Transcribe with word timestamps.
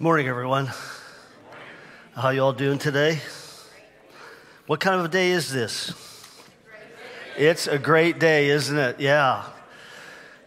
Morning, 0.00 0.26
everyone. 0.26 0.72
How 2.16 2.30
you 2.30 2.42
all 2.42 2.52
doing 2.52 2.78
today? 2.78 3.20
What 4.66 4.80
kind 4.80 4.98
of 4.98 5.04
a 5.04 5.08
day 5.08 5.30
is 5.30 5.52
this? 5.52 5.92
It's 7.38 7.68
a 7.68 7.78
great 7.78 8.18
day, 8.18 8.48
isn't 8.48 8.76
it? 8.76 8.98
Yeah. 8.98 9.44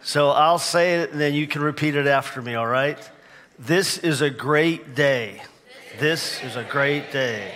So 0.02 0.28
I'll 0.28 0.58
say 0.58 1.00
it 1.00 1.12
and 1.12 1.20
then 1.20 1.32
you 1.32 1.46
can 1.46 1.62
repeat 1.62 1.94
it 1.94 2.06
after 2.06 2.42
me, 2.42 2.56
all 2.56 2.66
right? 2.66 2.98
This 3.58 3.96
is 3.96 4.20
a 4.20 4.28
great 4.28 4.94
day. 4.94 5.40
This 5.98 6.44
is 6.44 6.56
a 6.56 6.64
great 6.64 7.10
day. 7.10 7.50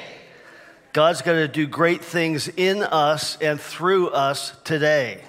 God's 0.95 1.21
going 1.21 1.47
to 1.47 1.53
do 1.53 1.67
great 1.67 2.03
things 2.03 2.49
in 2.49 2.83
us 2.83 3.37
and 3.39 3.61
through 3.61 4.09
us 4.09 4.55
today. 4.65 5.21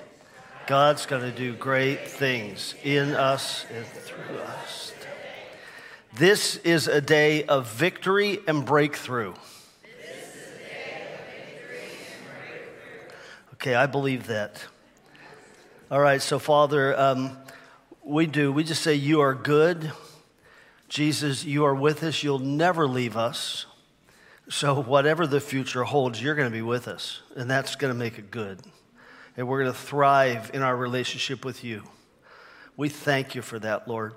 God's 0.68 1.07
going 1.07 1.23
to 1.23 1.38
do 1.38 1.54
great 1.55 2.07
things 2.07 2.73
in 2.86 3.16
us 3.16 3.66
and 3.70 3.86
through 3.86 4.38
us. 4.38 4.93
This 6.16 6.57
is 6.57 6.88
a 6.88 7.02
day 7.02 7.43
of 7.45 7.68
victory 7.71 8.38
and 8.45 8.63
breakthrough. 8.63 9.34
Okay, 13.53 13.73
I 13.73 13.88
believe 13.88 14.27
that. 14.27 14.63
All 15.89 15.99
right, 15.99 16.22
so 16.22 16.38
Father, 16.38 16.95
um, 16.99 17.36
we 18.03 18.27
do. 18.27 18.52
We 18.52 18.63
just 18.63 18.84
say, 18.84 18.94
You 18.94 19.22
are 19.22 19.34
good. 19.34 19.91
Jesus, 20.88 21.45
you 21.45 21.66
are 21.66 21.73
with 21.73 22.03
us. 22.03 22.22
You'll 22.22 22.38
never 22.38 22.88
leave 22.88 23.17
us. 23.17 23.66
So, 24.48 24.84
whatever 24.84 25.25
the 25.25 25.41
future 25.41 25.84
holds, 25.84 26.22
you're 26.22 26.36
going 26.36 26.50
to 26.50 26.55
be 26.55 26.61
with 26.61 26.88
us, 26.88 27.23
and 27.36 27.50
that's 27.50 27.75
going 27.75 27.91
to 27.91 27.98
make 27.98 28.20
it 28.20 28.30
good. 28.30 28.59
And 29.36 29.48
we're 29.48 29.64
going 29.64 29.73
to 29.73 29.80
thrive 29.80 30.52
in 30.53 30.61
our 30.61 30.77
relationship 30.77 31.44
with 31.44 31.64
you. 31.64 31.81
We 32.77 32.89
thank 32.89 33.34
you 33.34 33.41
for 33.41 33.58
that, 33.58 33.88
Lord. 33.88 34.14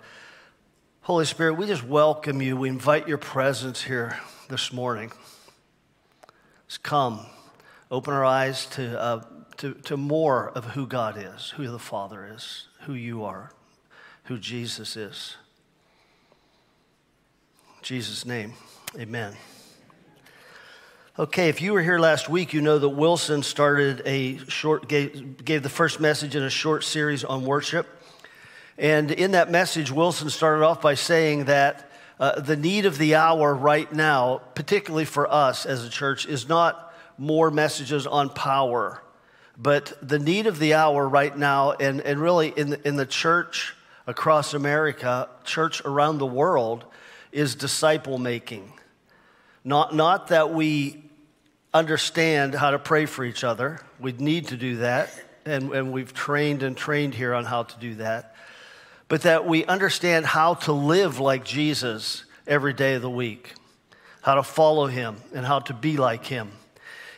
Holy 1.07 1.25
Spirit, 1.25 1.55
we 1.55 1.69
just 1.69 1.85
welcome 1.85 2.43
you. 2.43 2.57
We 2.57 2.69
invite 2.69 3.07
your 3.07 3.17
presence 3.17 3.81
here 3.81 4.19
this 4.49 4.73
morning. 4.73 5.13
Just 6.67 6.83
come, 6.83 7.25
open 7.93 8.13
our 8.13 8.25
eyes 8.25 8.67
to, 8.71 9.01
uh, 9.01 9.23
to, 9.59 9.75
to 9.75 9.97
more 9.97 10.51
of 10.51 10.65
who 10.65 10.85
God 10.85 11.17
is, 11.17 11.51
who 11.51 11.69
the 11.69 11.79
Father 11.79 12.29
is, 12.35 12.67
who 12.87 12.95
you 12.95 13.23
are, 13.23 13.53
who 14.25 14.37
Jesus 14.37 14.97
is. 14.97 15.37
In 17.77 17.85
Jesus' 17.85 18.27
name, 18.27 18.55
amen. 18.99 19.37
Okay, 21.21 21.49
if 21.49 21.63
you 21.63 21.73
were 21.73 21.83
here 21.83 22.01
last 22.01 22.29
week, 22.29 22.53
you 22.53 22.61
know 22.61 22.81
that 22.81 22.89
Wilson 22.89 23.45
started 23.45 24.03
a 24.07 24.39
short, 24.49 24.89
gave, 24.89 25.45
gave 25.45 25.63
the 25.63 25.69
first 25.69 26.01
message 26.01 26.35
in 26.35 26.43
a 26.43 26.51
short 26.51 26.83
series 26.83 27.23
on 27.23 27.45
worship. 27.45 27.96
And 28.79 29.11
in 29.11 29.31
that 29.33 29.51
message, 29.51 29.91
Wilson 29.91 30.29
started 30.29 30.65
off 30.65 30.83
by 30.83 30.95
saying 30.95 31.47
that 31.47 31.91
uh, 32.19 32.41
the 32.41 32.57
need 32.57 32.87
of 32.87 32.99
the 32.99 33.15
hour 33.15 33.55
right 33.55 33.91
now, 33.93 34.43
particularly 34.55 35.05
for 35.05 35.31
us 35.31 35.67
as 35.67 35.85
a 35.85 35.91
church, 35.91 36.27
is 36.27 36.49
not 36.49 36.95
more 37.19 37.51
messages 37.51 38.07
on 38.07 38.29
power, 38.29 39.03
but 39.57 39.93
the 40.07 40.19
need 40.19 40.47
of 40.47 40.59
the 40.59 40.75
hour 40.75 41.09
right 41.09 41.37
now, 41.37 41.73
and, 41.73 42.01
and 42.03 42.21
really 42.21 42.49
in 42.49 42.71
the, 42.71 42.89
in 42.89 42.97
the 42.97 43.07
church 43.07 43.75
across 44.07 44.55
America, 44.55 45.29
church 45.45 45.83
around 45.85 46.19
the 46.19 46.27
world, 46.27 46.85
is 47.33 47.55
disciple 47.55 48.19
making. 48.19 48.73
Not, 49.65 49.95
not 49.95 50.29
that 50.29 50.53
we 50.53 51.03
understand 51.73 52.55
how 52.55 52.71
to 52.71 52.79
pray 52.79 53.07
for 53.07 53.25
each 53.25 53.45
other. 53.45 53.81
We 53.99 54.13
need 54.13 54.49
to 54.49 54.57
do 54.57 54.77
that, 54.77 55.11
and, 55.45 55.73
and 55.73 55.93
we've 55.93 56.13
trained 56.13 56.63
and 56.63 56.77
trained 56.77 57.15
here 57.15 57.35
on 57.35 57.45
how 57.45 57.65
to 57.65 57.79
do 57.79 57.95
that. 57.97 58.35
But 59.09 59.23
that 59.23 59.47
we 59.47 59.65
understand 59.65 60.27
how 60.27 60.55
to 60.55 60.73
live 60.73 61.21
like 61.21 61.45
Jesus 61.45 62.25
every 62.47 62.73
day 62.73 62.95
of 62.95 63.03
the 63.03 63.11
week, 63.11 63.55
how 64.23 64.35
to 64.35 64.43
follow 64.43 64.87
him, 64.87 65.17
and 65.35 65.47
how 65.47 65.61
to 65.61 65.75
be 65.75 65.97
like 65.97 66.25
him. 66.25 66.51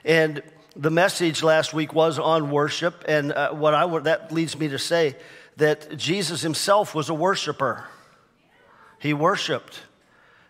And 0.04 0.42
the 0.76 0.90
message 0.90 1.42
last 1.42 1.74
week 1.74 1.94
was 1.94 2.18
on 2.18 2.50
worship, 2.50 3.04
and 3.08 3.32
uh, 3.32 3.52
what 3.52 3.74
I 3.74 3.98
that 4.00 4.32
leads 4.32 4.58
me 4.58 4.68
to 4.68 4.78
say 4.78 5.16
that 5.56 5.96
Jesus 5.96 6.42
himself 6.42 6.94
was 6.94 7.08
a 7.08 7.14
worshiper. 7.14 7.84
He 9.00 9.12
worshiped. 9.12 9.80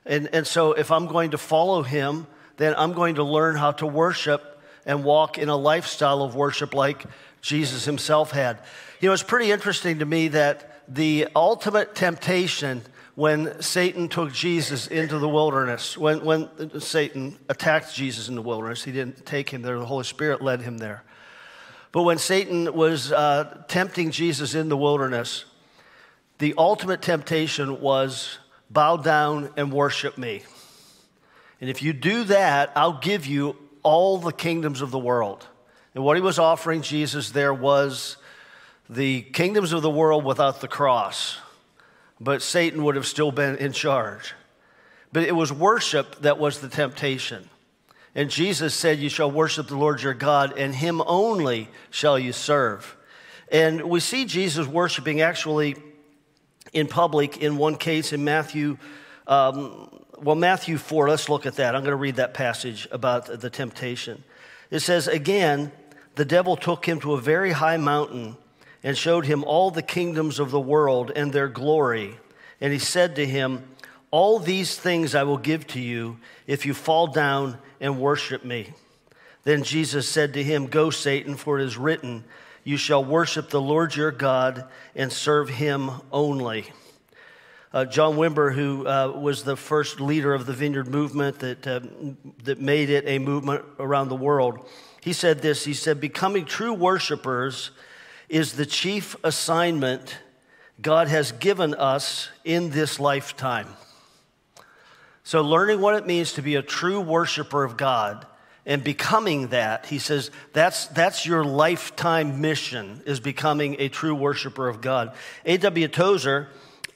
And, 0.05 0.29
and 0.33 0.47
so 0.47 0.73
if 0.73 0.91
I'm 0.91 1.07
going 1.07 1.31
to 1.31 1.39
follow 1.39 1.83
him, 1.83 2.27
then 2.57 2.75
I'm 2.77 2.93
going 2.93 3.17
to 3.17 3.25
learn 3.25 3.57
how 3.57 3.73
to 3.73 3.87
worship 3.87 4.61
and 4.85 5.05
walk 5.05 5.39
in 5.39 5.49
a 5.49 5.57
lifestyle 5.57 6.23
of 6.23 6.35
worship 6.35 6.75
like 6.75 7.05
Jesus 7.41 7.85
himself 7.85 8.31
had. 8.31 8.59
You 9.01 9.09
know, 9.09 9.13
it's 9.13 9.23
pretty 9.23 9.51
interesting 9.51 10.01
to 10.01 10.07
me 10.07 10.29
that 10.29 10.78
the 10.89 11.29
ultimate 11.37 11.95
temptation 11.95 12.83
when 13.15 13.61
Satan 13.61 14.09
took 14.09 14.33
Jesus 14.33 14.87
into 14.87 15.19
the 15.19 15.29
wilderness, 15.29 15.99
when, 15.99 16.25
when 16.25 16.81
Satan 16.81 17.37
attacked 17.49 17.93
Jesus 17.93 18.29
in 18.29 18.37
the 18.37 18.43
wilderness, 18.43 18.85
he 18.85 18.93
didn't 18.93 19.27
take 19.27 19.51
him 19.51 19.63
there, 19.63 19.77
the 19.77 19.85
Holy 19.85 20.05
Spirit 20.05 20.41
led 20.41 20.63
him 20.63 20.79
there. 20.79 21.03
But 21.91 22.03
when 22.03 22.19
Satan 22.19 22.73
was 22.73 23.11
uh, 23.11 23.65
tempting 23.67 24.13
Jesus 24.13 24.55
in 24.55 24.69
the 24.69 24.77
wilderness, 24.77 25.47
the 26.39 26.55
ultimate 26.57 27.03
temptation 27.03 27.81
was 27.81 28.39
bow 28.71 28.99
down 28.99 29.51
and 29.57 29.73
worship 29.73 30.17
me. 30.17 30.43
And 31.61 31.69
if 31.69 31.83
you 31.83 31.93
do 31.93 32.23
that, 32.25 32.71
I'll 32.77 33.01
give 33.01 33.27
you 33.27 33.57
all 33.83 34.19
the 34.19 34.33
kingdoms 34.33 34.81
of 34.81 34.93
the 34.93 34.99
world. 34.99 35.45
And 35.97 36.05
what 36.05 36.17
he 36.17 36.23
was 36.23 36.39
offering 36.39 36.83
Jesus 36.83 37.31
there 37.31 37.53
was 37.53 38.18
the 38.89 39.23
kingdoms 39.23 39.73
of 39.73 39.83
the 39.83 39.91
world 39.91 40.25
without 40.25 40.61
the 40.61 40.69
cross. 40.69 41.39
But 42.21 42.43
Satan 42.43 42.83
would 42.85 42.97
have 42.97 43.07
still 43.07 43.31
been 43.31 43.57
in 43.57 43.73
charge. 43.73 44.35
But 45.13 45.25
it 45.25 45.37
was 45.37 45.53
worship 45.53 46.21
that 46.23 46.39
was 46.39 46.61
the 46.61 46.69
temptation. 46.69 47.49
And 48.15 48.31
Jesus 48.31 48.75
said, 48.75 48.99
You 48.99 49.09
shall 49.09 49.31
worship 49.31 49.69
the 49.69 49.77
Lord 49.77 50.03
your 50.03 50.15
God, 50.15 50.59
and 50.59 50.75
him 50.75 51.03
only 51.07 51.69
shall 51.91 52.19
you 52.19 52.33
serve. 52.33 52.97
And 53.51 53.83
we 53.83 54.01
see 54.01 54.25
Jesus 54.25 54.67
worshiping 54.67 55.21
actually 55.21 55.77
in 56.73 56.87
public 56.87 57.39
in 57.39 57.57
one 57.57 57.77
case 57.77 58.13
in 58.13 58.25
Matthew 58.25 58.77
um, 59.29 59.91
well, 60.21 60.35
Matthew 60.35 60.79
4, 60.79 61.11
let's 61.11 61.29
look 61.29 61.47
at 61.47 61.57
that. 61.57 61.75
I'm 61.75 61.83
going 61.83 61.93
to 61.93 61.97
read 61.97 62.17
that 62.17 62.35
passage 62.35 62.89
about 62.91 63.41
the 63.41 63.51
temptation. 63.51 64.25
It 64.71 64.81
says, 64.81 65.07
Again, 65.07 65.71
the 66.17 66.25
devil 66.25 66.57
took 66.57 66.87
him 66.87 67.01
to 67.01 67.13
a 67.13 67.21
very 67.21 67.53
high 67.53 67.77
mountain 67.77 68.37
and 68.83 68.97
showed 68.97 69.27
him 69.27 69.45
all 69.45 69.71
the 69.71 69.83
kingdoms 69.83 70.39
of 70.39 70.51
the 70.51 70.61
world 70.61 71.13
and 71.15 71.33
their 71.33 71.49
glory. 71.49 72.19
And 72.61 72.73
he 72.73 72.79
said 72.79 73.17
to 73.17 73.27
him, 73.27 73.69
All 74.11 74.39
these 74.39 74.79
things 74.79 75.15
I 75.15 75.25
will 75.25 75.39
give 75.39 75.67
to 75.69 75.81
you 75.81 76.19
if 76.47 76.65
you 76.65 76.75
fall 76.75 77.07
down 77.07 77.59
and 77.81 78.01
worship 78.01 78.45
me. 78.45 78.73
Then 79.45 79.63
Jesus 79.63 80.09
said 80.09 80.35
to 80.35 80.43
him, 80.43 80.67
Go, 80.67 80.91
Satan, 80.91 81.37
for 81.37 81.59
it 81.59 81.65
is 81.65 81.77
written, 81.77 82.25
You 82.65 82.77
shall 82.77 83.05
worship 83.05 83.51
the 83.51 83.61
Lord 83.61 83.97
your 83.97 84.11
God 84.11 84.65
and 84.95 85.13
serve 85.13 85.49
him 85.49 85.91
only. 86.13 86.67
Uh, 87.73 87.85
John 87.85 88.17
Wimber, 88.17 88.55
who 88.55 88.87
uh, 88.87 89.09
was 89.11 89.45
the 89.45 89.57
first 89.57 90.01
leader 90.01 90.33
of 90.33 90.47
the 90.47 90.55
Vineyard 90.55 90.89
movement 90.89 91.41
that, 91.41 91.67
uh, 91.67 91.81
that 92.45 92.61
made 92.61 92.89
it 92.89 93.05
a 93.07 93.19
movement 93.19 93.63
around 93.79 94.09
the 94.09 94.17
world, 94.17 94.67
he 95.03 95.13
said 95.13 95.43
this 95.43 95.65
He 95.65 95.75
said, 95.75 96.01
Becoming 96.01 96.45
true 96.45 96.73
worshipers 96.73 97.71
is 98.29 98.53
the 98.53 98.67
chief 98.67 99.17
assignment 99.25 100.19
God 100.81 101.09
has 101.09 101.33
given 101.33 101.75
us 101.75 102.29
in 102.45 102.71
this 102.71 103.01
lifetime. 103.01 103.69
So, 105.25 105.43
learning 105.43 105.81
what 105.81 105.95
it 105.95 106.07
means 106.07 106.35
to 106.35 106.43
be 106.43 106.55
a 106.55 106.63
true 106.63 107.01
worshiper 107.01 107.65
of 107.65 107.77
God 107.77 108.27
and 108.65 108.85
becoming 108.85 109.49
that, 109.49 109.87
he 109.87 109.99
says, 109.99 110.31
that's, 110.53 110.87
that's 110.87 111.27
your 111.27 111.45
lifetime 111.45 112.41
mission, 112.41 113.03
is 113.07 113.21
becoming 113.21 113.77
a 113.79 113.89
true 113.89 114.15
worshiper 114.15 114.69
of 114.69 114.81
God. 114.81 115.15
A.W. 115.45 115.89
Tozer, 115.89 116.49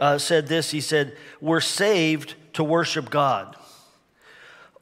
uh, 0.03 0.19
said 0.19 0.49
this 0.49 0.71
He 0.71 0.81
said, 0.81 1.17
We're 1.41 1.61
saved 1.61 2.35
to 2.55 2.65
worship 2.65 3.09
God. 3.09 3.57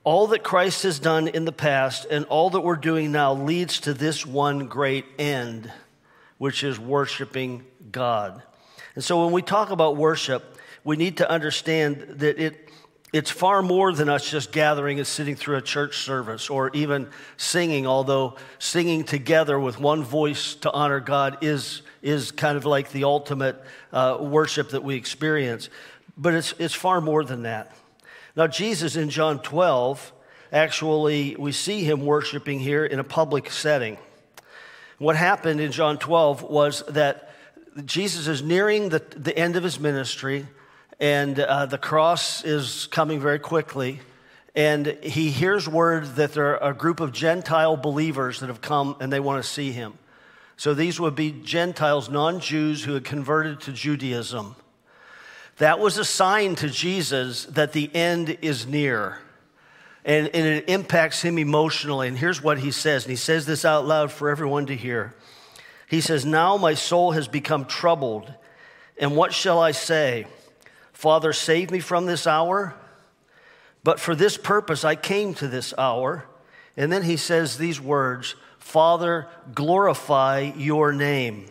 All 0.02 0.28
that 0.28 0.42
Christ 0.42 0.82
has 0.84 0.98
done 0.98 1.28
in 1.28 1.44
the 1.44 1.52
past 1.52 2.06
and 2.10 2.24
all 2.24 2.50
that 2.50 2.60
we're 2.60 2.76
doing 2.76 3.12
now 3.12 3.34
leads 3.34 3.80
to 3.80 3.92
this 3.92 4.24
one 4.24 4.66
great 4.66 5.04
end, 5.18 5.70
which 6.40 6.64
is 6.64 6.80
worshiping 6.80 7.62
God. 7.92 8.42
And 8.94 9.04
so 9.04 9.22
when 9.22 9.30
we 9.30 9.42
talk 9.42 9.68
about 9.68 9.98
worship, 9.98 10.56
we 10.84 10.96
need 10.96 11.18
to 11.18 11.30
understand 11.30 12.00
that 12.16 12.38
it, 12.38 12.70
it's 13.12 13.30
far 13.30 13.60
more 13.60 13.92
than 13.92 14.08
us 14.08 14.30
just 14.30 14.50
gathering 14.50 14.96
and 14.96 15.06
sitting 15.06 15.36
through 15.36 15.58
a 15.58 15.60
church 15.60 15.98
service 15.98 16.48
or 16.48 16.70
even 16.70 17.10
singing, 17.36 17.86
although 17.86 18.36
singing 18.58 19.04
together 19.04 19.60
with 19.60 19.78
one 19.78 20.02
voice 20.02 20.54
to 20.54 20.70
honor 20.70 20.98
God 20.98 21.36
is, 21.42 21.82
is 22.00 22.30
kind 22.30 22.56
of 22.56 22.64
like 22.64 22.90
the 22.90 23.04
ultimate 23.04 23.62
uh, 23.92 24.16
worship 24.18 24.70
that 24.70 24.82
we 24.82 24.94
experience. 24.94 25.68
But 26.16 26.32
it's, 26.32 26.54
it's 26.58 26.74
far 26.74 27.02
more 27.02 27.22
than 27.22 27.42
that. 27.42 27.76
Now, 28.34 28.46
Jesus 28.46 28.96
in 28.96 29.10
John 29.10 29.42
12, 29.42 30.10
actually, 30.50 31.36
we 31.38 31.52
see 31.52 31.84
him 31.84 32.06
worshiping 32.06 32.60
here 32.60 32.86
in 32.86 32.98
a 32.98 33.04
public 33.04 33.50
setting. 33.50 33.98
What 35.00 35.16
happened 35.16 35.62
in 35.62 35.72
John 35.72 35.96
12 35.96 36.42
was 36.42 36.82
that 36.88 37.30
Jesus 37.86 38.26
is 38.26 38.42
nearing 38.42 38.90
the, 38.90 38.98
the 38.98 39.34
end 39.34 39.56
of 39.56 39.62
his 39.62 39.80
ministry 39.80 40.46
and 41.00 41.40
uh, 41.40 41.64
the 41.64 41.78
cross 41.78 42.44
is 42.44 42.86
coming 42.88 43.18
very 43.18 43.38
quickly. 43.38 44.00
And 44.54 44.88
he 45.02 45.30
hears 45.30 45.66
word 45.66 46.04
that 46.16 46.34
there 46.34 46.62
are 46.62 46.72
a 46.72 46.74
group 46.74 47.00
of 47.00 47.12
Gentile 47.12 47.78
believers 47.78 48.40
that 48.40 48.48
have 48.48 48.60
come 48.60 48.94
and 49.00 49.10
they 49.10 49.20
want 49.20 49.42
to 49.42 49.48
see 49.48 49.72
him. 49.72 49.94
So 50.58 50.74
these 50.74 51.00
would 51.00 51.14
be 51.14 51.32
Gentiles, 51.32 52.10
non 52.10 52.38
Jews 52.38 52.84
who 52.84 52.92
had 52.92 53.04
converted 53.04 53.60
to 53.60 53.72
Judaism. 53.72 54.54
That 55.56 55.78
was 55.78 55.96
a 55.96 56.04
sign 56.04 56.56
to 56.56 56.68
Jesus 56.68 57.46
that 57.46 57.72
the 57.72 57.90
end 57.94 58.36
is 58.42 58.66
near. 58.66 59.16
And, 60.04 60.28
and, 60.28 60.46
it 60.46 60.68
impacts 60.68 61.20
him 61.20 61.38
emotionally. 61.38 62.08
And 62.08 62.16
here's 62.16 62.42
what 62.42 62.58
he 62.58 62.70
says, 62.70 63.04
and 63.04 63.10
he 63.10 63.16
says 63.16 63.44
this 63.44 63.64
out 63.64 63.86
loud 63.86 64.10
for 64.10 64.30
everyone 64.30 64.66
to 64.66 64.76
hear. 64.76 65.14
He 65.88 66.00
says, 66.00 66.24
Now 66.24 66.56
my 66.56 66.74
soul 66.74 67.10
has 67.12 67.28
become 67.28 67.66
troubled, 67.66 68.32
and 68.98 69.14
what 69.14 69.34
shall 69.34 69.58
I 69.58 69.72
say? 69.72 70.26
Father, 70.92 71.32
save 71.32 71.70
me 71.70 71.80
from 71.80 72.06
this 72.06 72.26
hour. 72.26 72.74
But 73.82 73.98
for 73.98 74.14
this 74.14 74.36
purpose 74.36 74.84
I 74.84 74.94
came 74.94 75.34
to 75.34 75.48
this 75.48 75.72
hour. 75.78 76.26
And 76.76 76.92
then 76.92 77.02
he 77.02 77.16
says 77.16 77.56
these 77.56 77.80
words 77.80 78.34
Father, 78.58 79.26
glorify 79.54 80.52
your 80.56 80.92
name. 80.92 81.46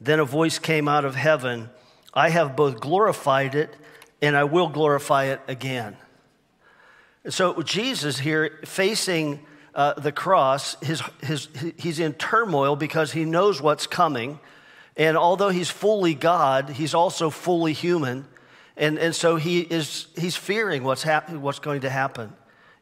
Then 0.00 0.20
a 0.20 0.24
voice 0.24 0.58
came 0.58 0.88
out 0.88 1.04
of 1.04 1.14
heaven 1.14 1.70
I 2.14 2.30
have 2.30 2.56
both 2.56 2.80
glorified 2.80 3.54
it 3.54 3.74
and 4.20 4.36
I 4.36 4.44
will 4.44 4.68
glorify 4.68 5.26
it 5.26 5.40
again. 5.46 5.96
So 7.28 7.62
Jesus 7.62 8.18
here 8.18 8.58
facing 8.64 9.40
uh, 9.74 9.94
the 9.94 10.12
cross, 10.12 10.76
his, 10.82 11.02
his, 11.22 11.48
he's 11.76 12.00
in 12.00 12.14
turmoil 12.14 12.74
because 12.74 13.12
he 13.12 13.24
knows 13.24 13.60
what's 13.60 13.86
coming. 13.86 14.40
And 14.96 15.16
although 15.16 15.50
he's 15.50 15.70
fully 15.70 16.14
God, 16.14 16.70
he's 16.70 16.94
also 16.94 17.30
fully 17.30 17.72
human. 17.72 18.26
And, 18.76 18.98
and 18.98 19.14
so 19.14 19.36
he 19.36 19.60
is, 19.60 20.08
he's 20.16 20.36
fearing 20.36 20.84
what's, 20.84 21.02
hap- 21.02 21.30
what's 21.30 21.58
going 21.58 21.82
to 21.82 21.90
happen. 21.90 22.32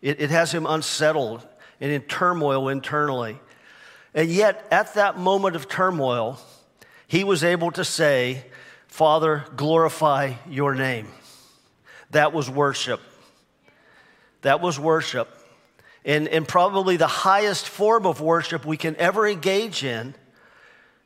It, 0.00 0.20
it 0.20 0.30
has 0.30 0.52
him 0.52 0.64
unsettled 0.66 1.46
and 1.80 1.90
in 1.90 2.02
turmoil 2.02 2.68
internally. 2.68 3.38
And 4.14 4.30
yet, 4.30 4.66
at 4.70 4.94
that 4.94 5.18
moment 5.18 5.56
of 5.56 5.68
turmoil, 5.68 6.38
he 7.06 7.24
was 7.24 7.44
able 7.44 7.70
to 7.72 7.84
say, 7.84 8.44
Father, 8.86 9.44
glorify 9.56 10.34
your 10.48 10.74
name. 10.74 11.08
That 12.12 12.32
was 12.32 12.48
worship. 12.48 13.00
That 14.46 14.60
was 14.60 14.78
worship. 14.78 15.28
And, 16.04 16.28
and 16.28 16.46
probably 16.46 16.96
the 16.96 17.06
highest 17.06 17.68
form 17.68 18.06
of 18.06 18.20
worship 18.20 18.64
we 18.64 18.76
can 18.76 18.96
ever 18.96 19.26
engage 19.26 19.84
in 19.84 20.14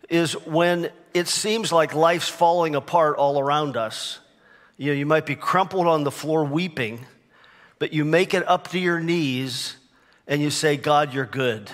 is 0.09 0.33
when 0.47 0.91
it 1.15 1.27
seems 1.29 1.73
like 1.73 1.95
life's 1.95 2.29
falling 2.29 2.75
apart 2.75 3.17
all 3.17 3.41
around 3.41 3.77
us 3.77 4.21
you 4.81 4.87
know, 4.87 4.93
you 4.95 5.05
might 5.05 5.27
be 5.27 5.37
crumpled 5.37 5.87
on 5.87 6.05
the 6.05 6.11
floor 6.11 6.43
weeping, 6.43 7.05
but 7.79 7.93
you 7.93 8.07
make 8.07 8.33
it 8.33 8.49
up 8.49 8.69
to 8.69 8.79
your 8.79 8.99
knees 8.99 9.77
and 10.27 10.41
you 10.41 10.49
say, 10.49 10.79
God, 10.79 11.13
you're 11.13 11.27
good. 11.27 11.71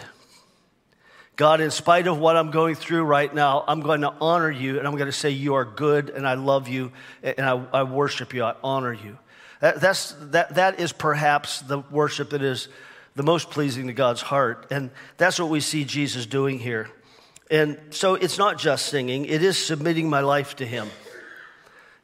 God, 1.37 1.61
in 1.61 1.71
spite 1.71 2.09
of 2.09 2.19
what 2.19 2.37
I'm 2.37 2.51
going 2.51 2.75
through 2.75 3.05
right 3.05 3.33
now, 3.33 3.63
I'm 3.69 3.81
going 3.81 4.01
to 4.01 4.13
honor 4.21 4.51
you 4.51 4.79
and 4.79 4.89
I'm 4.89 4.97
going 4.97 5.07
to 5.07 5.17
say, 5.17 5.31
You 5.31 5.55
are 5.55 5.65
good 5.65 6.11
and 6.11 6.27
I 6.27 6.35
love 6.35 6.67
you 6.67 6.91
and 7.23 7.47
I, 7.47 7.65
I 7.73 7.83
worship 7.85 8.35
you. 8.35 8.43
I 8.43 8.57
honor 8.65 8.93
you. 8.93 9.17
That, 9.61 9.81
that's, 9.81 10.13
that, 10.21 10.55
that 10.55 10.81
is 10.81 10.93
perhaps 10.93 11.61
the 11.61 11.79
worship 11.79 12.31
that 12.31 12.43
is 12.43 12.69
the 13.15 13.23
most 13.23 13.51
pleasing 13.51 13.87
to 13.87 13.93
God's 13.93 14.21
heart. 14.21 14.67
And 14.71 14.91
that's 15.17 15.39
what 15.39 15.49
we 15.49 15.61
see 15.61 15.85
Jesus 15.85 16.27
doing 16.27 16.59
here. 16.59 16.91
And 17.51 17.79
so 17.91 18.15
it's 18.15 18.39
not 18.39 18.59
just 18.59 18.87
singing, 18.87 19.25
it 19.25 19.43
is 19.43 19.57
submitting 19.57 20.11
my 20.11 20.21
life 20.21 20.57
to 20.57 20.67
Him. 20.67 20.89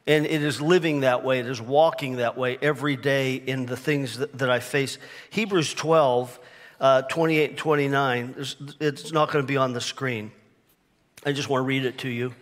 And 0.05 0.25
it 0.25 0.43
is 0.43 0.59
living 0.59 1.01
that 1.01 1.23
way, 1.23 1.39
it 1.39 1.47
is 1.47 1.61
walking 1.61 2.17
that 2.17 2.37
way 2.37 2.57
every 2.61 2.97
day 2.97 3.35
in 3.35 3.65
the 3.65 3.77
things 3.77 4.17
that, 4.17 4.37
that 4.39 4.49
I 4.49 4.59
face. 4.59 4.97
Hebrews 5.29 5.73
12, 5.73 6.39
uh, 6.81 7.01
28 7.03 7.49
and 7.51 7.57
29, 7.57 8.35
it's 8.81 9.11
not 9.13 9.31
going 9.31 9.43
to 9.43 9.47
be 9.47 9.55
on 9.55 9.71
the 9.71 9.79
screen. 9.79 10.31
I 11.25 11.31
just 11.31 11.47
want 11.47 11.61
to 11.61 11.65
read 11.65 11.85
it 11.85 11.99
to 11.99 12.09
you. 12.09 12.33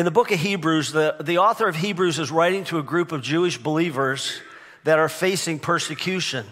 In 0.00 0.06
the 0.06 0.10
book 0.10 0.32
of 0.32 0.40
Hebrews, 0.40 0.92
the, 0.92 1.16
the 1.20 1.36
author 1.36 1.68
of 1.68 1.76
Hebrews 1.76 2.18
is 2.18 2.30
writing 2.30 2.64
to 2.64 2.78
a 2.78 2.82
group 2.82 3.12
of 3.12 3.20
Jewish 3.20 3.58
believers 3.58 4.40
that 4.84 4.98
are 4.98 5.10
facing 5.10 5.58
persecution. 5.58 6.46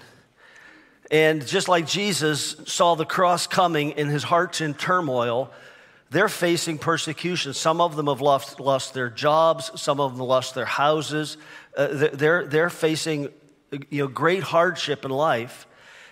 And 1.11 1.47
just 1.47 1.67
like 1.67 1.87
Jesus 1.87 2.57
saw 2.67 2.95
the 2.95 3.07
cross 3.07 3.47
coming 3.47 3.95
and 3.95 4.11
his 4.11 4.23
heart's 4.23 4.61
in 4.61 4.75
turmoil, 4.75 5.51
they're 6.11 6.29
facing 6.29 6.77
persecution. 6.77 7.55
Some 7.55 7.81
of 7.81 7.97
them 7.97 8.09
have 8.09 8.21
lost, 8.21 8.61
lost 8.61 8.93
their 8.93 9.09
jobs, 9.09 9.71
some 9.81 9.99
of 9.99 10.15
them 10.15 10.27
lost 10.27 10.55
their 10.55 10.67
houses. 10.67 11.39
Uh, 11.75 11.87
they're, 12.13 12.45
they're 12.47 12.69
facing 12.69 13.31
you 13.89 14.03
know, 14.03 14.09
great 14.09 14.43
hardship 14.43 15.07
in 15.07 15.11
life, 15.11 15.67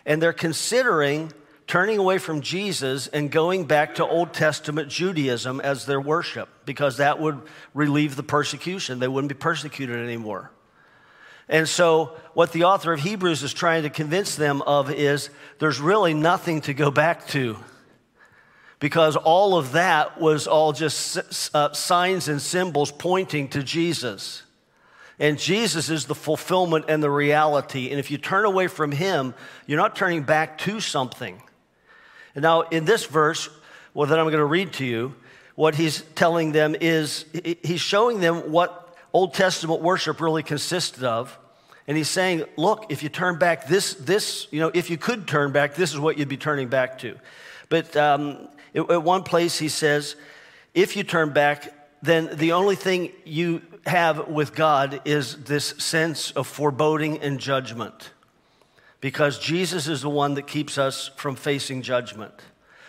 and 0.07 0.23
they're 0.23 0.33
considering 0.33 1.31
turning 1.67 1.99
away 1.99 2.19
from 2.19 2.41
Jesus 2.41 3.09
and 3.09 3.31
going 3.31 3.65
back 3.65 3.97
to 3.97 4.07
Old 4.07 4.33
Testament 4.33 4.89
Judaism 4.89 5.61
as 5.61 5.87
their 5.87 6.01
worship 6.01 6.49
because 6.65 6.99
that 6.99 7.21
would 7.21 7.43
relieve 7.75 8.17
the 8.17 8.23
persecution. 8.23 8.99
They 8.99 9.09
wouldn't 9.09 9.29
be 9.29 9.35
persecuted 9.35 9.97
anymore. 9.97 10.53
And 11.49 11.69
so, 11.69 12.17
what 12.35 12.53
the 12.53 12.65
author 12.65 12.93
of 12.93 13.01
Hebrews 13.01 13.43
is 13.43 13.53
trying 13.53 13.85
to 13.85 13.91
convince 13.91 14.35
them 14.35 14.63
of 14.63 14.91
is 14.91 15.31
there's 15.59 15.81
really 15.81 16.13
nothing 16.13 16.61
to 16.63 16.75
go 16.75 16.91
back 16.91 17.27
to 17.29 17.57
because 18.79 19.17
all 19.17 19.57
of 19.57 19.73
that 19.73 20.21
was 20.21 20.47
all 20.47 20.73
just 20.73 21.55
uh, 21.55 21.73
signs 21.73 22.29
and 22.29 22.43
symbols 22.43 22.91
pointing 22.93 23.49
to 23.49 23.63
Jesus. 23.63 24.43
And 25.19 25.39
Jesus 25.39 25.89
is 25.89 26.07
the 26.07 26.15
fulfillment 26.15 26.87
and 26.89 27.03
the 27.03 27.11
reality. 27.11 27.91
And 27.91 27.99
if 27.99 28.11
you 28.11 28.19
turn 28.19 28.45
away 28.45 28.67
from 28.67 28.93
Him, 28.93 29.35
you're 29.67 29.79
not 29.79 29.97
turning 29.97 30.25
back 30.25 30.59
to 30.59 30.81
something. 30.81 31.43
And 32.37 32.43
now, 32.43 32.63
in 32.63 32.85
this 32.85 33.07
verse, 33.07 33.49
well, 33.95 34.07
that 34.07 34.19
I'm 34.19 34.27
going 34.27 34.37
to 34.37 34.45
read 34.45 34.75
to 34.75 34.85
you, 34.85 35.15
what 35.55 35.75
he's 35.75 36.03
telling 36.15 36.53
them 36.53 36.77
is 36.79 37.25
he's 37.65 37.81
showing 37.81 38.21
them 38.21 38.53
what 38.53 38.95
Old 39.15 39.33
Testament 39.33 39.81
worship 39.81 40.21
really 40.21 40.43
consisted 40.43 41.03
of. 41.03 41.37
And 41.89 41.97
he's 41.97 42.11
saying, 42.11 42.45
look, 42.57 42.87
if 42.91 43.03
you 43.03 43.09
turn 43.09 43.39
back 43.39 43.67
this, 43.67 43.95
this, 43.95 44.49
you 44.51 44.61
know, 44.61 44.71
if 44.75 44.91
you 44.91 44.99
could 44.99 45.27
turn 45.27 45.51
back, 45.51 45.77
this 45.77 45.95
is 45.95 45.99
what 45.99 46.19
you'd 46.19 46.29
be 46.29 46.37
turning 46.37 46.69
back 46.69 46.99
to. 46.99 47.17
But 47.71 47.97
um, 47.97 48.49
at 48.75 49.03
one 49.03 49.23
place, 49.23 49.59
he 49.59 49.69
says, 49.69 50.15
if 50.75 50.95
you 50.95 51.05
turn 51.05 51.33
back, 51.33 51.73
then 52.03 52.29
the 52.35 52.53
only 52.53 52.77
thing 52.77 53.13
you 53.25 53.63
have 53.87 54.29
with 54.29 54.55
God 54.55 55.01
is 55.07 55.45
this 55.45 55.69
sense 55.79 56.33
of 56.33 56.47
foreboding 56.47 57.19
and 57.21 57.41
judgment. 57.41 58.11
Because 59.01 59.39
Jesus 59.39 59.89
is 59.89 60.03
the 60.03 60.11
one 60.11 60.35
that 60.35 60.47
keeps 60.47 60.79
us 60.79 61.11
from 61.17 61.37
facing 61.37 61.83
judgment. 61.83 62.33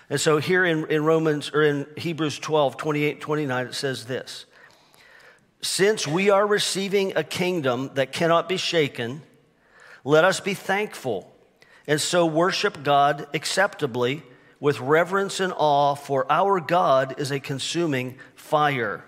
And 0.09 0.19
so 0.19 0.37
here 0.37 0.63
in, 0.63 0.89
in 0.89 1.03
Romans 1.03 1.51
or 1.53 1.63
in 1.63 1.85
Hebrews 1.97 2.39
12, 2.39 2.77
28, 2.77 3.21
29, 3.21 3.67
it 3.67 3.73
says 3.73 4.05
this 4.05 4.45
Since 5.61 6.07
we 6.07 6.29
are 6.29 6.47
receiving 6.47 7.15
a 7.15 7.23
kingdom 7.23 7.91
that 7.95 8.13
cannot 8.13 8.47
be 8.47 8.57
shaken, 8.57 9.21
let 10.03 10.23
us 10.23 10.39
be 10.39 10.53
thankful 10.53 11.33
and 11.87 12.01
so 12.01 12.25
worship 12.25 12.83
God 12.83 13.27
acceptably 13.33 14.21
with 14.59 14.79
reverence 14.81 15.39
and 15.39 15.53
awe, 15.55 15.95
for 15.95 16.29
our 16.29 16.59
God 16.59 17.15
is 17.17 17.31
a 17.31 17.39
consuming 17.39 18.17
fire. 18.35 19.05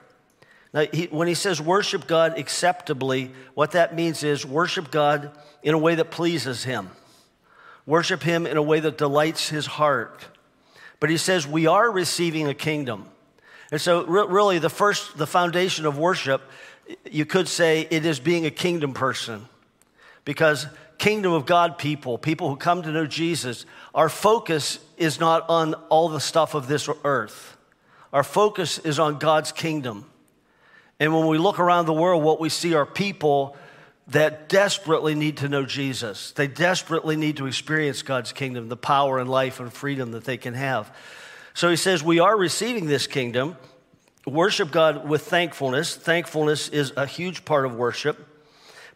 Now, 0.74 0.86
he, 0.94 1.06
when 1.06 1.27
he 1.27 1.34
says 1.34 1.60
worship 1.60 2.08
God 2.08 2.38
acceptably, 2.38 3.32
what 3.56 3.72
that 3.72 3.96
means 3.96 4.24
is 4.24 4.46
worship 4.46 4.91
God 4.91 5.32
in 5.63 5.74
a 5.74 5.78
way 5.78 5.96
that 5.96 6.12
pleases 6.12 6.63
him, 6.63 6.89
worship 7.86 8.24
him 8.24 8.46
in 8.46 8.58
a 8.58 8.62
way 8.62 8.80
that 8.80 8.98
delights 8.98 9.50
his 9.50 9.66
heart. 9.66 10.25
But 11.00 11.10
he 11.10 11.18
says 11.18 11.48
we 11.48 11.68
are 11.68 11.89
receiving 11.89 12.48
a 12.48 12.54
kingdom. 12.54 13.06
And 13.72 13.80
so, 13.80 14.06
re- 14.06 14.25
really, 14.28 14.60
the 14.60 14.70
first, 14.70 15.18
the 15.18 15.28
foundation 15.28 15.86
of 15.86 15.98
worship, 15.98 16.42
you 17.10 17.25
could 17.25 17.48
say 17.48 17.88
it 17.89 18.06
is 18.06 18.20
being 18.20 18.46
a 18.46 18.51
kingdom 18.51 18.94
person. 18.94 19.48
Because 20.25 20.68
kingdom 20.98 21.34
of 21.34 21.46
God 21.46 21.78
people, 21.78 22.18
people 22.18 22.50
who 22.50 22.56
come 22.56 22.82
to 22.84 22.92
know 22.92 23.06
Jesus, 23.06 23.66
our 23.96 24.10
focus 24.10 24.80
is 24.98 25.20
not 25.20 25.50
on 25.50 25.74
all 25.89 26.10
the 26.10 26.20
stuff 26.20 26.54
of 26.54 26.68
this 26.68 26.89
earth. 27.04 27.58
Our 28.12 28.24
focus 28.24 28.80
is 28.80 29.00
on 29.00 29.20
God's 29.20 29.51
kingdom. 29.51 30.06
And 31.00 31.16
when 31.16 31.28
we 31.28 31.38
look 31.38 31.60
around 31.60 31.86
the 31.86 31.94
world, 31.94 32.24
what 32.24 32.39
we 32.39 32.50
see 32.50 32.74
are 32.74 32.86
people 32.86 33.56
that 34.10 34.50
desperately 34.50 35.13
need 35.16 35.38
to 35.38 35.50
know 35.50 35.66
Jesus. 35.66 36.32
They 36.32 36.48
desperately 36.48 37.16
need 37.16 37.38
to 37.38 37.46
experience 37.46 38.01
God's 38.01 38.32
kingdom, 38.34 38.68
the 38.68 38.78
power 38.78 39.20
and 39.20 39.30
life 39.30 39.60
and 39.60 39.72
freedom 39.72 40.12
that 40.12 40.25
they 40.25 40.38
can 40.38 40.56
have. 40.56 40.96
So 41.54 41.70
he 41.70 41.75
says, 41.75 42.04
We 42.04 42.20
are 42.20 42.36
receiving 42.36 42.88
this 42.88 43.08
kingdom. 43.08 43.56
Worship 44.25 44.72
God 44.72 45.08
with 45.08 45.24
thankfulness. 45.24 45.96
Thankfulness 45.96 46.70
is 46.70 46.92
a 46.98 47.06
huge 47.06 47.46
part 47.46 47.66
of 47.66 47.75
worship. 47.75 48.25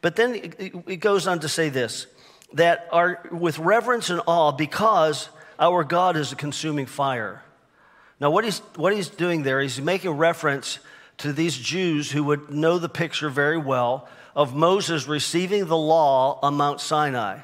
But 0.02 0.16
then 0.16 0.36
it 0.36 1.00
goes 1.00 1.28
on 1.28 1.40
to 1.40 1.50
say 1.50 1.70
this 1.70 2.08
that 2.54 2.88
are 2.92 3.28
with 3.32 3.58
reverence 3.58 4.10
and 4.10 4.22
awe 4.28 4.52
because 4.52 5.30
our 5.60 5.84
God 5.84 6.18
is 6.18 6.32
a 6.32 6.36
consuming 6.36 6.86
fire. 6.86 7.44
Now, 8.20 8.30
what 8.30 8.44
he's, 8.44 8.60
what 8.76 8.96
he's 8.96 9.10
doing 9.10 9.44
there, 9.44 9.60
he's 9.60 9.82
making 9.82 10.12
reference 10.12 10.80
to 11.20 11.34
these 11.34 11.58
Jews 11.58 12.12
who 12.12 12.24
would 12.26 12.52
know 12.52 12.78
the 12.78 12.90
picture 12.90 13.30
very 13.30 13.58
well 13.58 14.08
of 14.36 14.56
Moses 14.56 15.08
receiving 15.08 15.66
the 15.66 15.78
law 15.78 16.40
on 16.42 16.56
Mount 16.56 16.82
Sinai. 16.82 17.40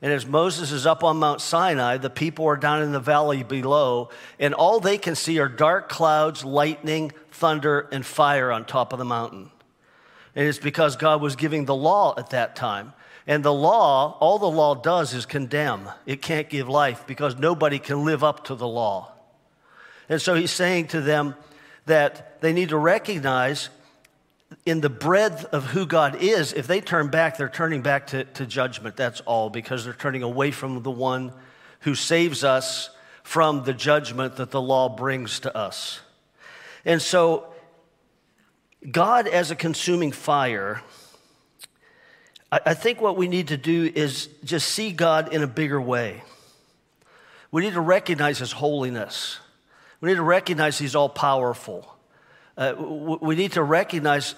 And 0.00 0.12
as 0.12 0.26
Moses 0.26 0.72
is 0.72 0.84
up 0.84 1.04
on 1.04 1.18
Mount 1.18 1.40
Sinai, 1.40 1.96
the 1.96 2.10
people 2.10 2.44
are 2.46 2.56
down 2.56 2.82
in 2.82 2.90
the 2.90 2.98
valley 2.98 3.44
below, 3.44 4.10
and 4.40 4.52
all 4.52 4.80
they 4.80 4.98
can 4.98 5.14
see 5.14 5.38
are 5.38 5.48
dark 5.48 5.88
clouds, 5.88 6.44
lightning, 6.44 7.12
thunder, 7.30 7.88
and 7.92 8.04
fire 8.04 8.50
on 8.50 8.64
top 8.64 8.92
of 8.92 8.98
the 8.98 9.04
mountain. 9.04 9.52
And 10.34 10.48
it's 10.48 10.58
because 10.58 10.96
God 10.96 11.20
was 11.20 11.36
giving 11.36 11.66
the 11.66 11.74
law 11.74 12.14
at 12.16 12.30
that 12.30 12.56
time. 12.56 12.94
And 13.26 13.44
the 13.44 13.52
law, 13.52 14.16
all 14.18 14.40
the 14.40 14.50
law 14.50 14.74
does 14.74 15.14
is 15.14 15.26
condemn. 15.26 15.88
It 16.06 16.20
can't 16.20 16.48
give 16.48 16.68
life 16.68 17.06
because 17.06 17.36
nobody 17.36 17.78
can 17.78 18.04
live 18.04 18.24
up 18.24 18.44
to 18.46 18.56
the 18.56 18.66
law. 18.66 19.12
And 20.08 20.20
so 20.20 20.34
he's 20.34 20.50
saying 20.50 20.88
to 20.88 21.00
them 21.00 21.36
that 21.86 22.40
they 22.40 22.52
need 22.52 22.70
to 22.70 22.76
recognize 22.76 23.68
in 24.64 24.80
the 24.80 24.90
breadth 24.90 25.44
of 25.46 25.64
who 25.66 25.86
God 25.86 26.16
is, 26.22 26.52
if 26.52 26.66
they 26.66 26.80
turn 26.80 27.08
back, 27.08 27.36
they're 27.36 27.48
turning 27.48 27.82
back 27.82 28.08
to, 28.08 28.24
to 28.24 28.46
judgment. 28.46 28.96
That's 28.96 29.20
all, 29.22 29.50
because 29.50 29.84
they're 29.84 29.92
turning 29.92 30.22
away 30.22 30.50
from 30.50 30.82
the 30.82 30.90
one 30.90 31.32
who 31.80 31.94
saves 31.94 32.44
us 32.44 32.90
from 33.22 33.64
the 33.64 33.72
judgment 33.72 34.36
that 34.36 34.50
the 34.50 34.60
law 34.60 34.88
brings 34.88 35.40
to 35.40 35.56
us. 35.56 36.00
And 36.84 37.00
so, 37.00 37.46
God 38.90 39.28
as 39.28 39.50
a 39.50 39.56
consuming 39.56 40.12
fire, 40.12 40.82
I, 42.50 42.60
I 42.66 42.74
think 42.74 43.00
what 43.00 43.16
we 43.16 43.28
need 43.28 43.48
to 43.48 43.56
do 43.56 43.90
is 43.94 44.28
just 44.44 44.68
see 44.68 44.92
God 44.92 45.32
in 45.32 45.42
a 45.42 45.46
bigger 45.46 45.80
way. 45.80 46.22
We 47.50 47.62
need 47.62 47.74
to 47.74 47.80
recognize 47.80 48.38
His 48.38 48.52
holiness. 48.52 49.38
We 50.00 50.08
need 50.08 50.16
to 50.16 50.22
recognize 50.22 50.78
He's 50.78 50.96
all 50.96 51.08
powerful. 51.08 51.88
Uh, 52.56 52.74
we 53.20 53.34
need 53.34 53.52
to 53.52 53.62
recognize 53.62 54.34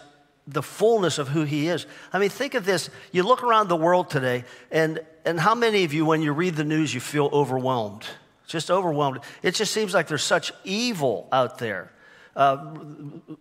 the 0.46 0.62
fullness 0.62 1.18
of 1.18 1.28
who 1.28 1.44
he 1.44 1.68
is. 1.68 1.86
I 2.12 2.18
mean, 2.18 2.30
think 2.30 2.54
of 2.54 2.64
this. 2.64 2.90
You 3.12 3.22
look 3.22 3.42
around 3.42 3.68
the 3.68 3.76
world 3.76 4.10
today, 4.10 4.44
and, 4.70 5.00
and 5.24 5.40
how 5.40 5.54
many 5.54 5.84
of 5.84 5.94
you, 5.94 6.04
when 6.04 6.22
you 6.22 6.32
read 6.32 6.54
the 6.54 6.64
news, 6.64 6.92
you 6.92 7.00
feel 7.00 7.30
overwhelmed? 7.32 8.04
Just 8.46 8.70
overwhelmed. 8.70 9.20
It 9.42 9.54
just 9.54 9.72
seems 9.72 9.94
like 9.94 10.06
there's 10.06 10.22
such 10.22 10.52
evil 10.64 11.28
out 11.32 11.58
there. 11.58 11.90
Uh, 12.36 12.74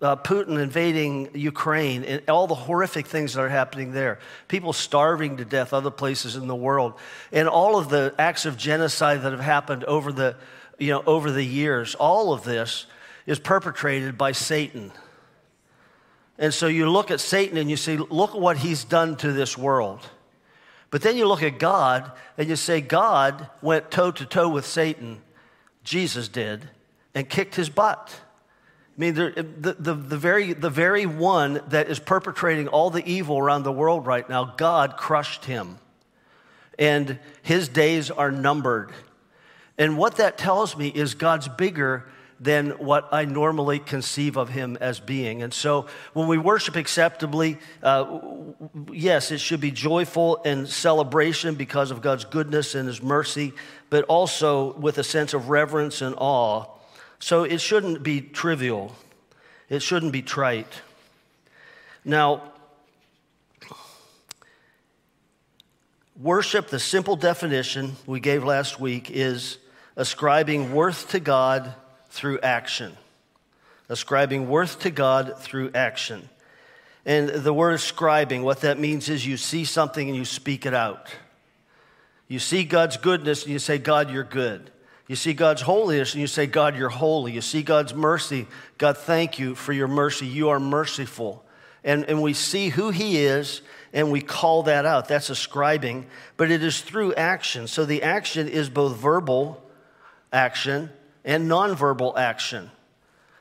uh, 0.01 0.15
Putin 0.17 0.61
invading 0.61 1.31
Ukraine 1.33 2.03
and 2.03 2.29
all 2.29 2.45
the 2.45 2.55
horrific 2.55 3.07
things 3.07 3.33
that 3.33 3.41
are 3.41 3.49
happening 3.49 3.91
there. 3.91 4.19
People 4.47 4.71
starving 4.71 5.37
to 5.37 5.45
death 5.45 5.73
other 5.73 5.89
places 5.89 6.35
in 6.35 6.47
the 6.47 6.55
world. 6.55 6.93
And 7.31 7.49
all 7.49 7.77
of 7.77 7.89
the 7.89 8.13
acts 8.19 8.45
of 8.45 8.55
genocide 8.55 9.23
that 9.23 9.31
have 9.31 9.41
happened 9.41 9.83
over 9.85 10.11
the, 10.13 10.35
you 10.77 10.91
know, 10.91 11.03
over 11.07 11.31
the 11.31 11.43
years. 11.43 11.95
All 11.95 12.33
of 12.33 12.43
this 12.43 12.85
is 13.25 13.39
perpetrated 13.39 14.17
by 14.17 14.31
Satan. 14.31 14.91
And 16.37 16.53
so 16.53 16.67
you 16.67 16.89
look 16.89 17.11
at 17.11 17.19
Satan 17.19 17.57
and 17.57 17.69
you 17.69 17.77
say, 17.77 17.97
look 17.97 18.31
at 18.31 18.41
what 18.41 18.57
he's 18.57 18.83
done 18.83 19.15
to 19.17 19.31
this 19.31 19.57
world. 19.57 20.01
But 20.89 21.01
then 21.01 21.17
you 21.17 21.27
look 21.27 21.43
at 21.43 21.59
God 21.59 22.11
and 22.37 22.47
you 22.47 22.55
say, 22.55 22.81
God 22.81 23.49
went 23.61 23.91
toe 23.91 24.11
to 24.11 24.25
toe 24.25 24.49
with 24.49 24.65
Satan, 24.65 25.21
Jesus 25.83 26.27
did, 26.27 26.69
and 27.15 27.27
kicked 27.27 27.55
his 27.55 27.69
butt. 27.69 28.13
I 28.95 29.01
mean, 29.01 29.15
the, 29.15 29.47
the, 29.59 29.93
the, 29.95 30.17
very, 30.17 30.53
the 30.53 30.69
very 30.69 31.07
one 31.07 31.61
that 31.69 31.89
is 31.89 31.97
perpetrating 31.97 32.67
all 32.67 32.91
the 32.91 33.03
evil 33.09 33.39
around 33.39 33.63
the 33.63 33.71
world 33.71 34.05
right 34.05 34.27
now, 34.29 34.53
God 34.55 34.97
crushed 34.97 35.45
him. 35.45 35.79
And 36.77 37.17
his 37.41 37.67
days 37.67 38.11
are 38.11 38.31
numbered. 38.31 38.91
And 39.79 39.97
what 39.97 40.17
that 40.17 40.37
tells 40.37 40.77
me 40.77 40.89
is 40.89 41.15
God's 41.15 41.47
bigger 41.47 42.05
than 42.39 42.71
what 42.71 43.07
I 43.11 43.25
normally 43.25 43.79
conceive 43.79 44.37
of 44.37 44.49
him 44.49 44.77
as 44.81 44.99
being. 44.99 45.43
And 45.43 45.53
so 45.53 45.87
when 46.13 46.27
we 46.27 46.37
worship 46.37 46.75
acceptably, 46.75 47.57
uh, 47.81 48.19
yes, 48.91 49.31
it 49.31 49.39
should 49.39 49.61
be 49.61 49.71
joyful 49.71 50.41
and 50.43 50.67
celebration 50.67 51.55
because 51.55 51.91
of 51.91 52.01
God's 52.01 52.25
goodness 52.25 52.75
and 52.75 52.87
his 52.87 53.01
mercy, 53.01 53.53
but 53.89 54.03
also 54.05 54.73
with 54.73 54.97
a 54.97 55.03
sense 55.03 55.33
of 55.33 55.49
reverence 55.49 56.01
and 56.01 56.15
awe. 56.17 56.65
So 57.19 57.43
it 57.43 57.61
shouldn't 57.61 58.03
be 58.03 58.21
trivial, 58.21 58.95
it 59.69 59.81
shouldn't 59.81 60.11
be 60.11 60.21
trite. 60.21 60.81
Now, 62.03 62.51
worship, 66.19 66.67
the 66.67 66.79
simple 66.79 67.15
definition 67.15 67.95
we 68.05 68.19
gave 68.19 68.43
last 68.43 68.79
week, 68.79 69.09
is 69.09 69.57
ascribing 69.95 70.73
worth 70.73 71.09
to 71.11 71.19
God 71.19 71.73
through 72.13 72.39
action. 72.41 72.95
Ascribing 73.89 74.47
worth 74.47 74.79
to 74.81 74.91
God 74.91 75.39
through 75.39 75.71
action. 75.73 76.29
And 77.07 77.27
the 77.27 77.51
word 77.51 77.73
ascribing, 77.73 78.43
what 78.43 78.61
that 78.61 78.79
means 78.79 79.09
is 79.09 79.25
you 79.25 79.35
see 79.35 79.65
something 79.65 80.07
and 80.07 80.15
you 80.15 80.23
speak 80.23 80.67
it 80.67 80.75
out. 80.75 81.07
You 82.27 82.37
see 82.37 82.63
God's 82.65 82.97
goodness 82.97 83.43
and 83.43 83.51
you 83.51 83.57
say, 83.57 83.79
God, 83.79 84.11
you're 84.11 84.23
good. 84.23 84.69
You 85.07 85.15
see 85.15 85.33
God's 85.33 85.63
holiness 85.63 86.13
and 86.13 86.21
you 86.21 86.27
say, 86.27 86.45
God, 86.45 86.77
you're 86.77 86.87
holy. 86.87 87.31
You 87.31 87.41
see 87.41 87.63
God's 87.63 87.95
mercy. 87.95 88.45
God, 88.77 88.95
thank 88.95 89.39
you 89.39 89.55
for 89.55 89.73
your 89.73 89.87
mercy. 89.87 90.27
You 90.27 90.49
are 90.49 90.59
merciful. 90.59 91.43
And, 91.83 92.05
and 92.05 92.21
we 92.21 92.33
see 92.33 92.69
who 92.69 92.91
He 92.91 93.17
is 93.17 93.61
and 93.91 94.11
we 94.11 94.21
call 94.21 94.63
that 94.63 94.85
out. 94.85 95.07
That's 95.07 95.31
ascribing, 95.31 96.05
but 96.37 96.51
it 96.51 96.63
is 96.63 96.81
through 96.81 97.15
action. 97.15 97.67
So 97.67 97.85
the 97.85 98.03
action 98.03 98.47
is 98.47 98.69
both 98.69 98.97
verbal 98.97 99.63
action 100.31 100.91
and 101.23 101.49
nonverbal 101.49 102.17
action. 102.17 102.69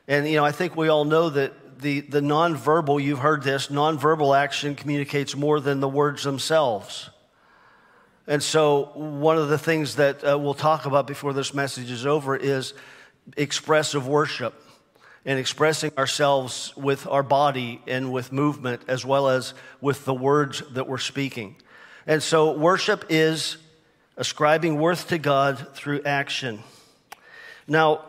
And, 0.07 0.27
you 0.27 0.35
know, 0.35 0.45
I 0.45 0.51
think 0.51 0.75
we 0.75 0.89
all 0.89 1.05
know 1.05 1.29
that 1.29 1.79
the, 1.79 2.01
the 2.01 2.21
nonverbal, 2.21 3.01
you've 3.01 3.19
heard 3.19 3.43
this, 3.43 3.67
nonverbal 3.67 4.37
action 4.37 4.75
communicates 4.75 5.35
more 5.35 5.59
than 5.59 5.79
the 5.79 5.87
words 5.87 6.23
themselves. 6.23 7.09
And 8.25 8.41
so, 8.41 8.91
one 8.93 9.37
of 9.37 9.49
the 9.49 9.57
things 9.57 9.97
that 9.97 10.23
uh, 10.23 10.39
we'll 10.39 10.53
talk 10.53 10.85
about 10.85 11.07
before 11.07 11.33
this 11.33 11.53
message 11.53 11.91
is 11.91 12.05
over 12.05 12.37
is 12.37 12.73
expressive 13.35 14.07
worship 14.07 14.53
and 15.25 15.37
expressing 15.37 15.91
ourselves 15.97 16.73
with 16.77 17.05
our 17.07 17.23
body 17.23 17.81
and 17.85 18.13
with 18.13 18.31
movement 18.31 18.81
as 18.87 19.05
well 19.05 19.27
as 19.27 19.53
with 19.81 20.05
the 20.05 20.13
words 20.13 20.63
that 20.71 20.87
we're 20.87 20.97
speaking. 20.99 21.57
And 22.07 22.23
so, 22.23 22.57
worship 22.57 23.05
is 23.09 23.57
ascribing 24.15 24.79
worth 24.79 25.09
to 25.09 25.17
God 25.17 25.75
through 25.75 26.03
action. 26.03 26.63
Now, 27.67 28.05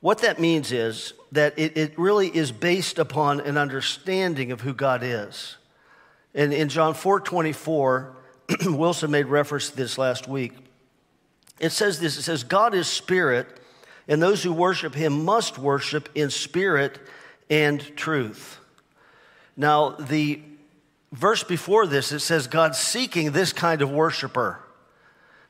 what 0.00 0.18
that 0.18 0.38
means 0.38 0.70
is 0.70 1.14
that 1.32 1.58
it, 1.58 1.76
it 1.76 1.98
really 1.98 2.28
is 2.28 2.52
based 2.52 2.98
upon 2.98 3.40
an 3.40 3.56
understanding 3.56 4.52
of 4.52 4.60
who 4.60 4.74
God 4.74 5.02
is. 5.02 5.56
And 6.34 6.52
in 6.52 6.68
John 6.68 6.94
4 6.94 7.20
24, 7.20 8.16
Wilson 8.66 9.10
made 9.10 9.26
reference 9.26 9.70
to 9.70 9.76
this 9.76 9.96
last 9.96 10.28
week. 10.28 10.52
It 11.60 11.70
says 11.70 12.00
this 12.00 12.18
it 12.18 12.22
says, 12.22 12.44
God 12.44 12.74
is 12.74 12.86
spirit, 12.86 13.46
and 14.08 14.22
those 14.22 14.42
who 14.42 14.52
worship 14.52 14.94
him 14.94 15.24
must 15.24 15.58
worship 15.58 16.08
in 16.14 16.30
spirit 16.30 16.98
and 17.48 17.80
truth. 17.96 18.58
Now, 19.56 19.90
the 19.90 20.42
verse 21.12 21.44
before 21.44 21.86
this, 21.86 22.12
it 22.12 22.20
says, 22.20 22.46
God's 22.46 22.78
seeking 22.78 23.32
this 23.32 23.52
kind 23.52 23.82
of 23.82 23.90
worshiper. 23.90 24.63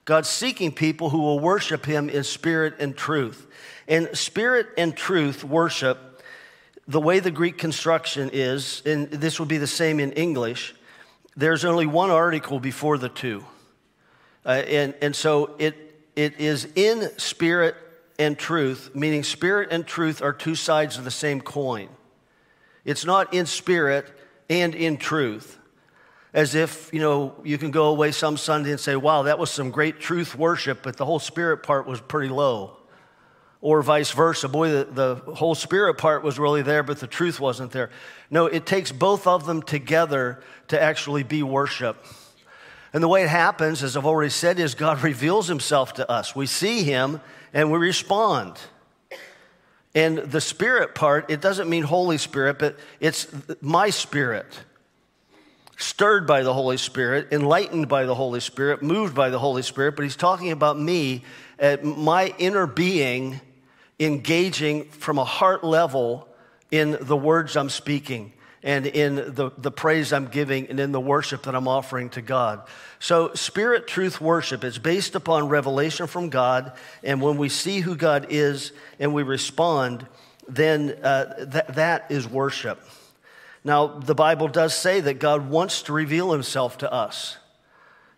God's 0.05 0.29
seeking 0.29 0.73
people 0.73 1.11
who 1.11 1.19
will 1.19 1.41
worship 1.41 1.87
him 1.87 2.11
in 2.11 2.25
spirit 2.25 2.75
and 2.79 2.97
truth. 2.97 3.47
And 3.89 4.09
spirit 4.17 4.69
and 4.77 4.97
truth 4.97 5.45
worship, 5.45 6.23
the 6.87 7.01
way 7.01 7.21
the 7.21 7.31
Greek 7.31 7.57
construction 7.57 8.31
is, 8.33 8.83
and 8.85 9.11
this 9.11 9.39
will 9.39 9.47
be 9.47 9.57
the 9.57 9.67
same 9.67 10.01
in 10.01 10.13
English, 10.13 10.75
there's 11.37 11.65
only 11.65 11.87
one 11.87 12.11
article 12.11 12.61
before 12.61 12.99
the 12.99 13.09
two. 13.09 13.45
Uh, 14.45 14.51
and, 14.51 14.95
and 15.01 15.17
so 15.17 15.55
it, 15.59 15.75
it 16.15 16.39
is 16.39 16.69
in 16.77 17.11
spirit 17.19 17.75
and 18.19 18.39
truth, 18.39 18.91
meaning 18.95 19.25
spirit 19.25 19.71
and 19.73 19.87
truth 19.87 20.23
are 20.23 20.33
two 20.33 20.55
sides 20.55 20.99
of 20.99 21.05
the 21.05 21.11
same 21.11 21.41
coin. 21.41 21.89
It's 22.85 23.07
not 23.07 23.33
in 23.33 23.47
spirit 23.47 24.13
and 24.51 24.75
in 24.75 24.99
truth 24.99 25.59
as 26.35 26.57
if, 26.57 26.93
you 26.93 26.99
know, 26.99 27.33
you 27.45 27.57
can 27.57 27.71
go 27.71 27.87
away 27.87 28.11
some 28.11 28.37
Sunday 28.37 28.73
and 28.73 28.81
say, 28.81 28.97
wow, 28.97 29.23
that 29.23 29.39
was 29.39 29.51
some 29.51 29.71
great 29.71 30.01
truth 30.01 30.35
worship, 30.35 30.83
but 30.83 30.97
the 30.97 31.05
whole 31.05 31.21
spirit 31.21 31.59
part 31.59 31.87
was 31.87 32.01
pretty 32.01 32.29
low. 32.29 32.77
Or 33.61 33.81
vice 33.83 34.11
versa. 34.11 34.49
Boy, 34.49 34.69
the, 34.71 35.15
the 35.25 35.35
whole 35.35 35.55
spirit 35.55 35.95
part 35.95 36.25
was 36.25 36.39
really 36.39 36.61
there, 36.61 36.83
but 36.83 36.99
the 36.99 37.07
truth 37.07 37.39
wasn't 37.39 37.71
there. 37.71 37.89
No, 38.31 38.47
it 38.47 38.67
takes 38.67 38.91
both 38.91 39.29
of 39.29 39.47
them 39.47 39.63
together 39.63 40.43
to 40.69 40.83
actually 40.83 41.23
be 41.23 41.45
worship. 41.45 42.05
And 42.93 43.03
the 43.03 43.09
way 43.09 43.23
it 43.23 43.29
happens, 43.29 43.83
as 43.83 43.97
I've 43.97 44.05
already 44.05 44.31
said, 44.31 44.59
is 44.59 44.75
God 44.75 45.03
reveals 45.05 45.47
himself 45.47 45.95
to 45.95 46.11
us. 46.11 46.35
We 46.35 46.47
see 46.47 46.83
him 46.83 47.21
and 47.53 47.71
we 47.71 47.79
respond. 47.79 48.59
And 49.95 50.19
the 50.19 50.41
spirit 50.41 50.97
part, 50.97 51.31
it 51.31 51.41
doesn't 51.41 51.71
mean 51.71 51.85
Holy 51.85 52.19
Spirit, 52.19 52.59
but 52.59 52.77
it's 52.99 53.29
my 53.61 53.91
spirit 53.91 54.47
stirred 55.77 56.27
by 56.27 56.43
the 56.43 56.53
Holy 56.53 56.77
Spirit, 56.77 57.29
enlightened 57.33 57.89
by 57.89 58.05
the 58.05 58.15
Holy 58.15 58.41
Spirit, 58.41 58.83
moved 58.83 59.15
by 59.15 59.31
the 59.31 59.39
Holy 59.39 59.63
Spirit, 59.63 59.97
but 59.97 60.03
he's 60.03 60.17
talking 60.17 60.51
about 60.51 60.79
me, 60.79 61.25
at 61.59 61.85
my 61.85 62.35
inner 62.39 62.67
being 62.67 63.41
engaging 64.01 64.85
from 64.91 65.19
a 65.19 65.25
heart 65.25 65.63
level 65.63 66.29
in 66.71 66.97
the 67.01 67.17
words 67.17 67.57
I'm 67.57 67.71
speaking 67.71 68.33
and 68.63 68.87
in 68.87 69.17
the, 69.17 69.53
the 69.59 69.71
praise 69.71 70.13
I'm 70.13 70.27
giving 70.27 70.69
and 70.69 70.81
in 70.81 70.91
the 70.91 71.01
worship 71.01 71.43
that 71.45 71.55
I'm 71.55 71.69
offering 71.69 72.09
to 72.11 72.23
God. 72.23 72.67
So, 72.99 73.35
spirit 73.35 73.87
truth 73.87 74.21
worship 74.21 74.65
is 74.65 74.79
based 74.79 75.15
upon 75.15 75.49
revelation 75.49 76.07
from 76.07 76.31
God. 76.31 76.73
And 77.03 77.21
when 77.21 77.37
we 77.37 77.51
see 77.51 77.81
who 77.81 77.95
God 77.95 78.27
is 78.31 78.73
and 78.99 79.13
we 79.13 79.23
respond, 79.23 80.07
then 80.49 80.91
uh, 81.03 81.45
th- 81.45 81.77
that 81.77 82.07
is 82.11 82.27
worship. 82.27 82.81
Now, 83.65 83.87
the 83.87 84.15
Bible 84.15 84.49
does 84.49 84.75
say 84.75 85.01
that 85.01 85.19
God 85.19 85.49
wants 85.49 85.83
to 85.83 85.93
reveal 85.93 86.33
himself 86.33 86.79
to 86.79 86.93
us. 86.93 87.39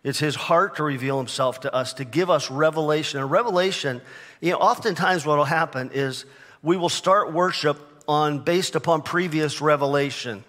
It's 0.03 0.19
his 0.19 0.35
heart 0.35 0.75
to 0.75 0.83
reveal 0.83 1.17
himself 1.17 1.61
to 1.61 1.73
us, 1.73 1.93
to 1.93 2.05
give 2.05 2.29
us 2.29 2.51
revelation. 2.51 3.19
And 3.21 3.31
revelation, 3.31 4.01
you 4.41 4.51
know, 4.51 4.57
oftentimes 4.57 5.25
what 5.25 5.37
will 5.37 5.45
happen 5.45 5.91
is 5.93 6.25
we 6.61 6.77
will 6.77 6.89
start 6.89 7.33
worship 7.33 7.79
on 8.07 8.39
based 8.39 8.75
upon 8.75 9.01
previous 9.01 9.61
revelation. 9.61 10.43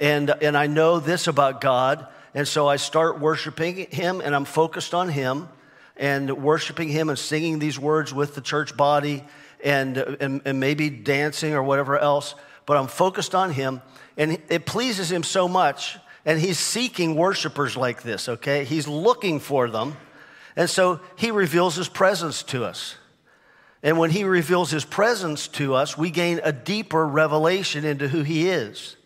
And, 0.00 0.30
and 0.30 0.56
I 0.56 0.66
know 0.66 0.98
this 0.98 1.26
about 1.26 1.60
God, 1.60 2.06
and 2.34 2.48
so 2.48 2.66
I 2.66 2.76
start 2.76 3.20
worshiping 3.20 3.86
Him 3.90 4.20
and 4.20 4.34
I'm 4.34 4.44
focused 4.44 4.94
on 4.94 5.08
Him 5.08 5.48
and 5.96 6.42
worshiping 6.42 6.88
Him 6.88 7.08
and 7.08 7.18
singing 7.18 7.58
these 7.58 7.78
words 7.78 8.12
with 8.12 8.34
the 8.34 8.40
church 8.40 8.76
body 8.76 9.24
and, 9.62 9.96
and, 9.96 10.42
and 10.44 10.60
maybe 10.60 10.90
dancing 10.90 11.54
or 11.54 11.62
whatever 11.62 11.96
else, 11.96 12.34
but 12.66 12.76
I'm 12.76 12.86
focused 12.86 13.34
on 13.34 13.52
Him 13.52 13.82
and 14.16 14.40
it 14.48 14.66
pleases 14.66 15.10
Him 15.10 15.22
so 15.22 15.48
much. 15.48 15.98
And 16.24 16.40
He's 16.40 16.58
seeking 16.58 17.16
worshipers 17.16 17.76
like 17.76 18.02
this, 18.02 18.28
okay? 18.28 18.64
He's 18.64 18.88
looking 18.88 19.40
for 19.40 19.68
them. 19.68 19.96
And 20.56 20.70
so 20.70 21.00
He 21.16 21.30
reveals 21.30 21.76
His 21.76 21.88
presence 21.88 22.42
to 22.44 22.64
us. 22.64 22.96
And 23.84 23.98
when 23.98 24.08
he 24.08 24.24
reveals 24.24 24.70
his 24.70 24.86
presence 24.86 25.46
to 25.48 25.74
us, 25.74 25.96
we 25.96 26.10
gain 26.10 26.40
a 26.42 26.52
deeper 26.52 27.06
revelation 27.06 27.84
into 27.84 28.08
who 28.08 28.22
he 28.22 28.48
is. 28.48 28.96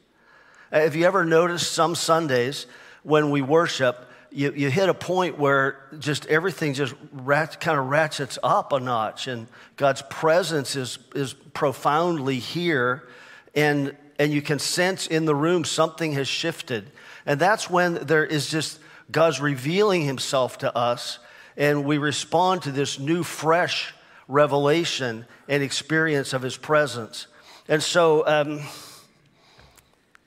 Uh, 0.72 0.78
have 0.78 0.94
you 0.94 1.04
ever 1.04 1.24
noticed 1.24 1.72
some 1.72 1.96
Sundays 1.96 2.66
when 3.02 3.30
we 3.30 3.42
worship, 3.42 4.08
you, 4.30 4.52
you 4.52 4.70
hit 4.70 4.88
a 4.88 4.94
point 4.94 5.36
where 5.36 5.80
just 5.98 6.26
everything 6.26 6.74
just 6.74 6.94
rat, 7.12 7.60
kind 7.60 7.76
of 7.76 7.86
ratchets 7.86 8.38
up 8.40 8.72
a 8.72 8.78
notch, 8.78 9.26
and 9.26 9.48
God's 9.74 10.02
presence 10.02 10.76
is, 10.76 11.00
is 11.12 11.34
profoundly 11.34 12.38
here, 12.38 13.08
and, 13.54 13.96
and 14.18 14.32
you 14.32 14.42
can 14.42 14.58
sense 14.58 15.06
in 15.06 15.24
the 15.24 15.34
room 15.34 15.64
something 15.64 16.12
has 16.12 16.28
shifted. 16.28 16.90
And 17.26 17.40
that's 17.40 17.68
when 17.68 17.94
there 18.06 18.24
is 18.24 18.48
just 18.48 18.78
God's 19.10 19.40
revealing 19.40 20.02
himself 20.02 20.58
to 20.58 20.76
us, 20.76 21.18
and 21.56 21.84
we 21.84 21.98
respond 21.98 22.62
to 22.62 22.72
this 22.72 22.98
new, 22.98 23.22
fresh 23.22 23.94
revelation 24.28 25.26
and 25.48 25.62
experience 25.62 26.32
of 26.32 26.42
his 26.42 26.56
presence. 26.56 27.26
And 27.68 27.82
so 27.82 28.26
um, 28.26 28.60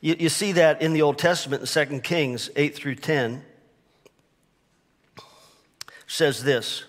you, 0.01 0.16
you, 0.20 0.30
see 0.30 0.54
that 0.54 0.82
in 0.82 0.94
the 0.94 1.04
Old 1.04 1.18
Testament 1.20 1.62
in 1.62 1.88
2 1.88 2.00
Kings 2.01 2.50
8 2.56 2.75
through 2.75 2.96
10. 2.96 3.44
Says 6.08 6.44
this 6.44 6.84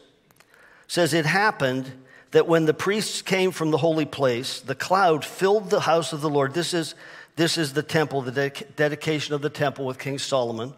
says 0.92 1.14
it 1.14 1.24
happened 1.24 1.90
that 2.32 2.48
when 2.48 2.64
the 2.64 2.74
priests 2.74 3.22
came 3.22 3.50
from 3.50 3.70
the 3.70 3.78
holy 3.78 4.04
place, 4.04 4.60
the 4.60 4.74
cloud 4.74 5.24
filled 5.24 5.70
the 5.70 5.80
house 5.80 6.12
of 6.12 6.20
the 6.20 6.30
Lord. 6.30 6.52
This 6.52 6.74
is, 6.74 6.94
this 7.36 7.56
is 7.56 7.72
the 7.72 7.82
temple, 7.82 8.22
the 8.22 8.32
dedic- 8.32 8.74
dedication 8.76 9.34
of 9.34 9.42
the 9.42 9.50
temple 9.50 9.86
with 9.86 9.98
King 9.98 10.18
Solomon. 10.18 10.74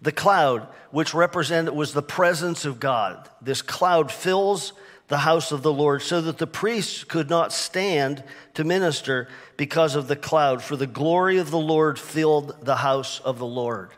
The 0.00 0.12
cloud, 0.12 0.68
which 0.90 1.14
represented 1.14 1.74
was 1.74 1.92
the 1.92 2.02
presence 2.02 2.64
of 2.64 2.80
God. 2.80 3.28
This 3.42 3.62
cloud 3.62 4.12
fills 4.12 4.72
the 5.08 5.18
house 5.18 5.52
of 5.52 5.62
the 5.62 5.72
Lord, 5.72 6.02
so 6.02 6.20
that 6.20 6.38
the 6.38 6.46
priests 6.46 7.02
could 7.02 7.30
not 7.30 7.52
stand 7.52 8.22
to 8.54 8.62
minister 8.62 9.26
because 9.56 9.94
of 9.94 10.06
the 10.06 10.16
cloud, 10.16 10.62
for 10.62 10.76
the 10.76 10.86
glory 10.86 11.38
of 11.38 11.50
the 11.50 11.58
Lord 11.58 11.98
filled 11.98 12.54
the 12.64 12.76
house 12.76 13.18
of 13.20 13.38
the 13.38 13.46
Lord. 13.46 13.90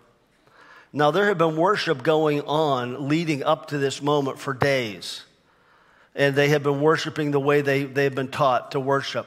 Now, 0.93 1.11
there 1.11 1.27
had 1.27 1.37
been 1.37 1.57
worship 1.57 2.03
going 2.05 2.43
on 2.43 3.09
leading 3.09 3.43
up 3.43 3.69
to 3.69 3.79
this 3.79 4.01
moment 4.01 4.39
for 4.39 4.55
days, 4.55 5.25
and 6.15 6.35
they 6.35 6.49
had 6.49 6.63
been 6.63 6.81
worshiping 6.81 7.31
the 7.31 7.41
way 7.41 7.61
they, 7.61 7.85
they 7.85 8.05
had 8.05 8.15
been 8.15 8.29
taught 8.29 8.73
to 8.73 8.81
worship. 8.81 9.27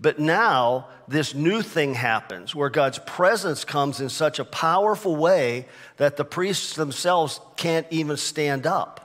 But 0.00 0.18
now, 0.18 0.88
this 1.06 1.34
new 1.34 1.62
thing 1.62 1.94
happens 1.94 2.54
where 2.54 2.68
God's 2.68 2.98
presence 2.98 3.64
comes 3.64 4.00
in 4.00 4.08
such 4.08 4.38
a 4.38 4.44
powerful 4.44 5.14
way 5.14 5.66
that 5.98 6.16
the 6.16 6.24
priests 6.24 6.74
themselves 6.74 7.40
can't 7.56 7.86
even 7.90 8.16
stand 8.16 8.66
up. 8.66 9.00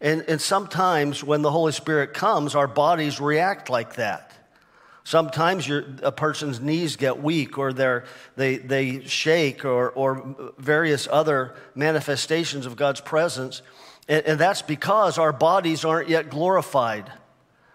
And, 0.00 0.24
and 0.28 0.40
sometimes 0.40 1.22
when 1.22 1.42
the 1.42 1.50
Holy 1.50 1.72
Spirit 1.72 2.14
comes, 2.14 2.54
our 2.54 2.68
bodies 2.68 3.20
react 3.20 3.70
like 3.70 3.96
that. 3.96 4.32
Sometimes 5.04 5.68
a 5.68 6.12
person's 6.12 6.60
knees 6.60 6.94
get 6.94 7.22
weak 7.22 7.58
or 7.58 7.72
they, 8.36 8.56
they 8.58 9.04
shake 9.04 9.64
or, 9.64 9.90
or 9.90 10.52
various 10.58 11.08
other 11.10 11.54
manifestations 11.74 12.66
of 12.66 12.76
God's 12.76 13.00
presence. 13.00 13.62
And, 14.08 14.24
and 14.26 14.40
that's 14.40 14.62
because 14.62 15.18
our 15.18 15.32
bodies 15.32 15.84
aren't 15.84 16.08
yet 16.08 16.30
glorified. 16.30 17.10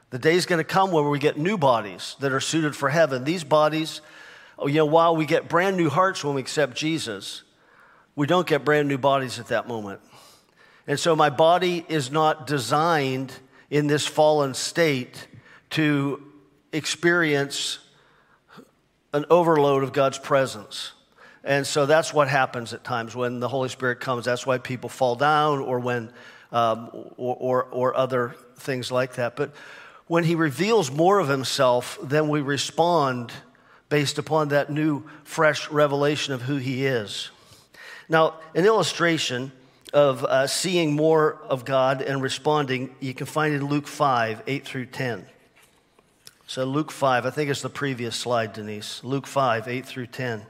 The 0.10 0.20
day's 0.20 0.46
going 0.46 0.60
to 0.60 0.64
come 0.64 0.92
where 0.92 1.04
we 1.04 1.20
get 1.20 1.38
new 1.38 1.58
bodies 1.58 2.16
that 2.20 2.32
are 2.32 2.40
suited 2.40 2.76
for 2.76 2.90
heaven. 2.90 3.24
These 3.24 3.44
bodies, 3.44 4.02
oh, 4.58 4.68
you 4.68 4.76
know, 4.76 4.86
while 4.86 5.16
we 5.16 5.26
get 5.26 5.50
brand 5.50 5.78
new 5.78 5.90
hearts 5.90 6.24
when 6.24 6.36
we 6.36 6.42
accept 6.42 6.76
Jesus, 6.76 7.44
we 8.16 8.26
don't 8.26 8.48
get 8.48 8.64
brand 8.64 8.88
new 8.88 8.98
bodies 8.98 9.40
at 9.40 9.48
that 9.48 9.68
moment. 9.68 10.02
And 10.88 11.00
so 11.00 11.16
my 11.16 11.30
body 11.30 11.86
is 11.90 12.10
not 12.10 12.48
designed 12.48 13.34
in 13.70 13.88
this 13.88 14.08
fallen 14.08 14.54
state 14.54 15.28
to 15.72 16.24
experience 16.72 17.80
an 19.14 19.26
overload 19.30 19.84
of 19.84 19.92
God's 19.92 20.18
presence. 20.18 20.94
And 21.48 21.66
so 21.66 21.86
that's 21.86 22.14
what 22.14 22.28
happens 22.28 22.74
at 22.74 22.84
times 22.84 23.16
when 23.16 23.40
the 23.40 23.48
Holy 23.48 23.70
Spirit 23.70 24.02
comes. 24.02 24.26
That's 24.26 24.46
why 24.46 24.58
people 24.58 24.90
fall 24.90 25.16
down 25.16 25.60
or 25.60 25.80
when, 25.80 26.12
um, 26.52 26.90
or, 27.16 27.36
or, 27.40 27.64
or 27.72 27.96
other 27.96 28.36
things 28.58 28.92
like 28.92 29.14
that. 29.14 29.38
But 29.38 29.54
when 30.08 30.26
He 30.26 30.36
reveals 30.36 30.92
more 30.92 31.20
of 31.20 31.30
Himself, 31.30 31.98
then 32.04 32.28
we 32.28 32.42
respond 32.42 33.32
based 33.88 34.18
upon 34.18 34.50
that 34.50 34.70
new, 34.70 35.06
fresh 35.24 35.72
revelation 35.72 36.34
of 36.34 36.42
who 36.42 36.58
He 36.58 36.86
is. 36.86 37.32
Now, 38.10 38.34
an 38.54 38.66
illustration 38.66 39.54
of 39.94 40.26
uh, 40.26 40.48
seeing 40.48 40.98
more 40.98 41.40
of 41.48 41.64
God 41.64 42.02
and 42.02 42.22
responding, 42.22 42.94
you 43.00 43.14
can 43.14 43.26
find 43.26 43.56
in 43.56 43.66
Luke 43.68 43.88
5, 43.88 44.44
8 44.46 44.66
through 44.66 44.88
10. 44.88 45.26
So, 46.46 46.66
Luke 46.66 46.92
5, 46.92 47.26
I 47.26 47.30
think 47.30 47.50
it's 47.50 47.62
the 47.62 47.70
previous 47.70 48.18
slide, 48.18 48.52
Denise. 48.52 49.02
Luke 49.02 49.28
5, 49.28 49.70
8 49.70 49.86
through 49.86 50.08
10. 50.08 50.46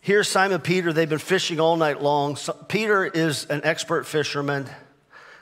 Here's 0.00 0.28
Simon 0.28 0.60
Peter. 0.60 0.92
They've 0.92 1.08
been 1.08 1.18
fishing 1.18 1.60
all 1.60 1.76
night 1.76 2.02
long. 2.02 2.36
So, 2.36 2.52
Peter 2.52 3.04
is 3.04 3.46
an 3.46 3.60
expert 3.64 4.06
fisherman. 4.06 4.68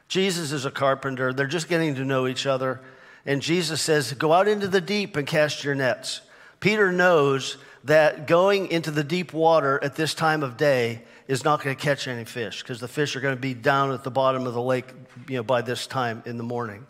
Jesus 0.09 0.53
is 0.53 0.65
a 0.65 0.71
carpenter. 0.71 1.33
They're 1.33 1.47
just 1.47 1.69
getting 1.69 1.97
to 1.97 2.05
know 2.05 2.27
each 2.27 2.47
other. 2.47 2.81
And 3.25 3.43
Jesus 3.43 3.83
says, 3.83 4.13
Go 4.13 4.33
out 4.33 4.49
into 4.49 4.69
the 4.69 4.81
deep 4.81 5.17
and 5.17 5.27
cast 5.27 5.65
your 5.65 5.75
nets. 5.75 6.23
Peter 6.61 6.91
knows 6.91 7.59
that 7.85 8.27
going 8.27 8.69
into 8.71 8.91
the 8.91 9.05
deep 9.05 9.33
water 9.33 9.79
at 9.83 9.95
this 9.95 10.15
time 10.15 10.43
of 10.43 10.57
day 10.57 11.03
is 11.29 11.45
not 11.45 11.63
going 11.63 11.77
to 11.77 11.81
catch 11.81 12.09
any 12.09 12.25
fish 12.25 12.63
because 12.63 12.81
the 12.81 12.89
fish 12.89 13.15
are 13.15 13.21
going 13.21 13.35
to 13.35 13.41
be 13.41 13.55
down 13.55 13.93
at 13.93 14.05
the 14.05 14.11
bottom 14.11 14.47
of 14.47 14.55
the 14.55 14.63
lake 14.63 14.87
you 15.29 15.37
know, 15.37 15.43
by 15.43 15.61
this 15.61 15.87
time 15.87 16.23
in 16.25 16.37
the 16.37 16.45
morning. 16.45 16.87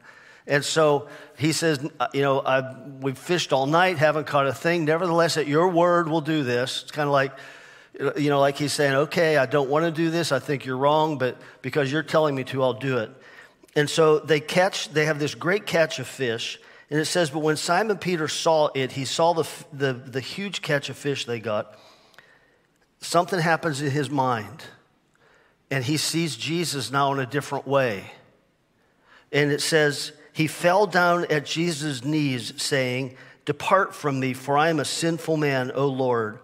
And 0.46 0.64
so 0.64 1.08
he 1.36 1.52
says, 1.52 1.80
You 2.14 2.22
know, 2.22 2.40
I've, 2.40 2.76
we've 3.00 3.18
fished 3.18 3.52
all 3.52 3.66
night, 3.66 3.98
haven't 3.98 4.26
caught 4.26 4.46
a 4.46 4.54
thing. 4.54 4.84
Nevertheless, 4.84 5.36
at 5.36 5.46
your 5.46 5.68
word, 5.68 6.08
we'll 6.08 6.20
do 6.20 6.44
this. 6.44 6.82
It's 6.82 6.92
kind 6.92 7.08
of 7.08 7.12
like, 7.12 7.32
you 8.16 8.30
know, 8.30 8.40
like 8.40 8.56
he's 8.56 8.72
saying, 8.72 8.94
Okay, 8.94 9.36
I 9.36 9.46
don't 9.46 9.70
want 9.70 9.84
to 9.84 9.90
do 9.90 10.10
this. 10.10 10.32
I 10.32 10.38
think 10.38 10.64
you're 10.64 10.76
wrong, 10.76 11.18
but 11.18 11.40
because 11.62 11.90
you're 11.90 12.02
telling 12.02 12.34
me 12.34 12.44
to, 12.44 12.62
I'll 12.62 12.72
do 12.72 12.98
it. 12.98 13.10
And 13.74 13.88
so 13.88 14.18
they 14.18 14.40
catch, 14.40 14.90
they 14.90 15.06
have 15.06 15.18
this 15.18 15.34
great 15.34 15.66
catch 15.66 15.98
of 15.98 16.06
fish. 16.06 16.58
And 16.90 17.00
it 17.00 17.06
says, 17.06 17.30
But 17.30 17.40
when 17.40 17.56
Simon 17.56 17.98
Peter 17.98 18.28
saw 18.28 18.68
it, 18.74 18.92
he 18.92 19.04
saw 19.04 19.32
the, 19.32 19.48
the, 19.72 19.92
the 19.92 20.20
huge 20.20 20.62
catch 20.62 20.88
of 20.88 20.96
fish 20.96 21.24
they 21.24 21.40
got 21.40 21.76
something 23.00 23.38
happens 23.38 23.80
in 23.80 23.90
his 23.90 24.10
mind, 24.10 24.64
and 25.70 25.84
he 25.84 25.96
sees 25.96 26.36
Jesus 26.36 26.90
now 26.90 27.12
in 27.12 27.18
a 27.18 27.26
different 27.26 27.66
way. 27.66 28.12
And 29.32 29.50
it 29.50 29.60
says, 29.60 30.12
He 30.32 30.46
fell 30.46 30.86
down 30.86 31.26
at 31.30 31.44
Jesus' 31.44 32.04
knees, 32.04 32.52
saying, 32.60 33.16
Depart 33.44 33.94
from 33.94 34.18
me, 34.18 34.32
for 34.32 34.58
I 34.58 34.70
am 34.70 34.80
a 34.80 34.84
sinful 34.84 35.36
man, 35.36 35.70
O 35.74 35.86
Lord. 35.86 36.38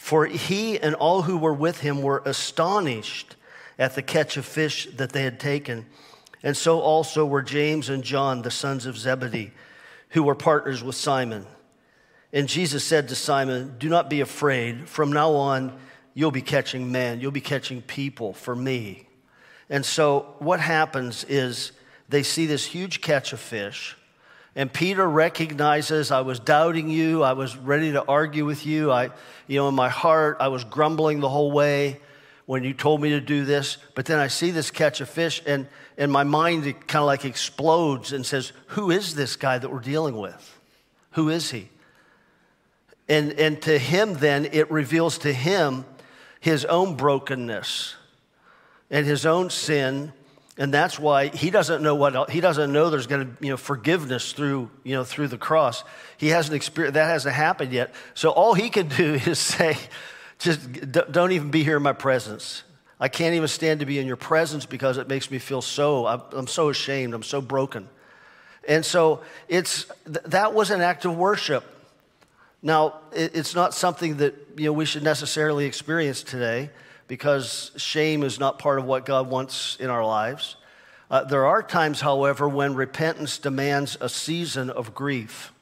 For 0.00 0.24
he 0.24 0.80
and 0.80 0.94
all 0.94 1.22
who 1.22 1.36
were 1.36 1.52
with 1.52 1.80
him 1.80 2.00
were 2.00 2.22
astonished 2.24 3.36
at 3.78 3.94
the 3.94 4.02
catch 4.02 4.38
of 4.38 4.46
fish 4.46 4.88
that 4.96 5.12
they 5.12 5.22
had 5.22 5.38
taken. 5.38 5.84
And 6.42 6.56
so 6.56 6.80
also 6.80 7.26
were 7.26 7.42
James 7.42 7.90
and 7.90 8.02
John, 8.02 8.40
the 8.40 8.50
sons 8.50 8.86
of 8.86 8.96
Zebedee, 8.96 9.52
who 10.08 10.22
were 10.22 10.34
partners 10.34 10.82
with 10.82 10.96
Simon. 10.96 11.46
And 12.32 12.48
Jesus 12.48 12.82
said 12.82 13.10
to 13.10 13.14
Simon, 13.14 13.76
Do 13.76 13.90
not 13.90 14.08
be 14.08 14.22
afraid. 14.22 14.88
From 14.88 15.12
now 15.12 15.34
on, 15.34 15.78
you'll 16.14 16.30
be 16.30 16.40
catching 16.40 16.90
men, 16.90 17.20
you'll 17.20 17.30
be 17.30 17.42
catching 17.42 17.82
people 17.82 18.32
for 18.32 18.56
me. 18.56 19.06
And 19.68 19.84
so 19.84 20.34
what 20.38 20.60
happens 20.60 21.24
is 21.24 21.72
they 22.08 22.22
see 22.22 22.46
this 22.46 22.64
huge 22.64 23.02
catch 23.02 23.34
of 23.34 23.38
fish, 23.38 23.98
And 24.56 24.72
Peter 24.72 25.08
recognizes 25.08 26.10
I 26.10 26.22
was 26.22 26.40
doubting 26.40 26.90
you. 26.90 27.22
I 27.22 27.34
was 27.34 27.56
ready 27.56 27.92
to 27.92 28.04
argue 28.04 28.44
with 28.44 28.66
you. 28.66 28.90
I, 28.90 29.10
you 29.46 29.58
know, 29.58 29.68
in 29.68 29.74
my 29.74 29.88
heart, 29.88 30.38
I 30.40 30.48
was 30.48 30.64
grumbling 30.64 31.20
the 31.20 31.28
whole 31.28 31.52
way 31.52 32.00
when 32.46 32.64
you 32.64 32.74
told 32.74 33.00
me 33.00 33.10
to 33.10 33.20
do 33.20 33.44
this. 33.44 33.78
But 33.94 34.06
then 34.06 34.18
I 34.18 34.26
see 34.26 34.50
this 34.50 34.72
catch 34.72 35.00
of 35.00 35.08
fish, 35.08 35.40
and, 35.46 35.68
and 35.96 36.10
my 36.10 36.24
mind 36.24 36.64
kind 36.88 37.02
of 37.02 37.06
like 37.06 37.24
explodes 37.24 38.12
and 38.12 38.26
says, 38.26 38.52
Who 38.68 38.90
is 38.90 39.14
this 39.14 39.36
guy 39.36 39.58
that 39.58 39.70
we're 39.70 39.78
dealing 39.78 40.16
with? 40.16 40.58
Who 41.12 41.28
is 41.28 41.52
he? 41.52 41.68
And, 43.08 43.32
and 43.32 43.60
to 43.62 43.78
him, 43.78 44.14
then, 44.14 44.46
it 44.46 44.70
reveals 44.70 45.18
to 45.18 45.32
him 45.32 45.84
his 46.40 46.64
own 46.64 46.96
brokenness 46.96 47.94
and 48.90 49.06
his 49.06 49.26
own 49.26 49.50
sin 49.50 50.12
and 50.60 50.74
that's 50.74 50.98
why 50.98 51.28
he 51.28 51.48
doesn't 51.48 51.82
know 51.82 51.94
what 51.94 52.28
he 52.28 52.42
doesn't 52.42 52.70
know 52.70 52.90
there's 52.90 53.06
going 53.06 53.26
to 53.26 53.44
you 53.44 53.50
know 53.50 53.56
forgiveness 53.56 54.34
through 54.34 54.70
you 54.84 54.94
know 54.94 55.04
through 55.04 55.28
the 55.28 55.38
cross. 55.38 55.82
He 56.18 56.28
hasn't 56.28 56.54
experienced 56.54 56.94
that 56.94 57.06
hasn't 57.06 57.34
happened 57.34 57.72
yet. 57.72 57.94
So 58.12 58.28
all 58.28 58.52
he 58.52 58.68
can 58.68 58.88
do 58.88 59.14
is 59.26 59.38
say 59.38 59.78
just 60.38 60.60
don't 60.90 61.32
even 61.32 61.50
be 61.50 61.64
here 61.64 61.78
in 61.78 61.82
my 61.82 61.94
presence. 61.94 62.62
I 63.00 63.08
can't 63.08 63.34
even 63.34 63.48
stand 63.48 63.80
to 63.80 63.86
be 63.86 63.98
in 63.98 64.06
your 64.06 64.16
presence 64.18 64.66
because 64.66 64.98
it 64.98 65.08
makes 65.08 65.30
me 65.30 65.38
feel 65.38 65.62
so 65.62 66.06
i'm 66.06 66.46
so 66.46 66.68
ashamed. 66.68 67.14
I'm 67.14 67.22
so 67.22 67.40
broken. 67.40 67.88
And 68.68 68.84
so 68.84 69.22
it's 69.48 69.86
that 70.04 70.52
was 70.52 70.70
an 70.70 70.82
act 70.82 71.06
of 71.06 71.16
worship. 71.16 71.64
Now 72.60 72.96
it's 73.12 73.54
not 73.54 73.72
something 73.72 74.18
that 74.18 74.34
you 74.58 74.66
know 74.66 74.74
we 74.74 74.84
should 74.84 75.04
necessarily 75.04 75.64
experience 75.64 76.22
today 76.22 76.68
because 77.10 77.72
shame 77.76 78.22
is 78.22 78.38
not 78.38 78.60
part 78.60 78.78
of 78.78 78.84
what 78.84 79.04
God 79.04 79.28
wants 79.28 79.76
in 79.80 79.90
our 79.90 80.06
lives. 80.06 80.54
Uh, 81.10 81.24
there 81.24 81.44
are 81.44 81.60
times, 81.60 82.00
however, 82.00 82.48
when 82.48 82.76
repentance 82.76 83.38
demands 83.38 83.96
a 84.00 84.08
season 84.08 84.70
of 84.70 84.94
grief. 84.94 85.52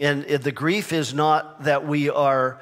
And 0.00 0.24
the 0.24 0.50
grief 0.50 0.92
is 0.92 1.14
not 1.14 1.62
that 1.62 1.86
we 1.86 2.10
are 2.10 2.60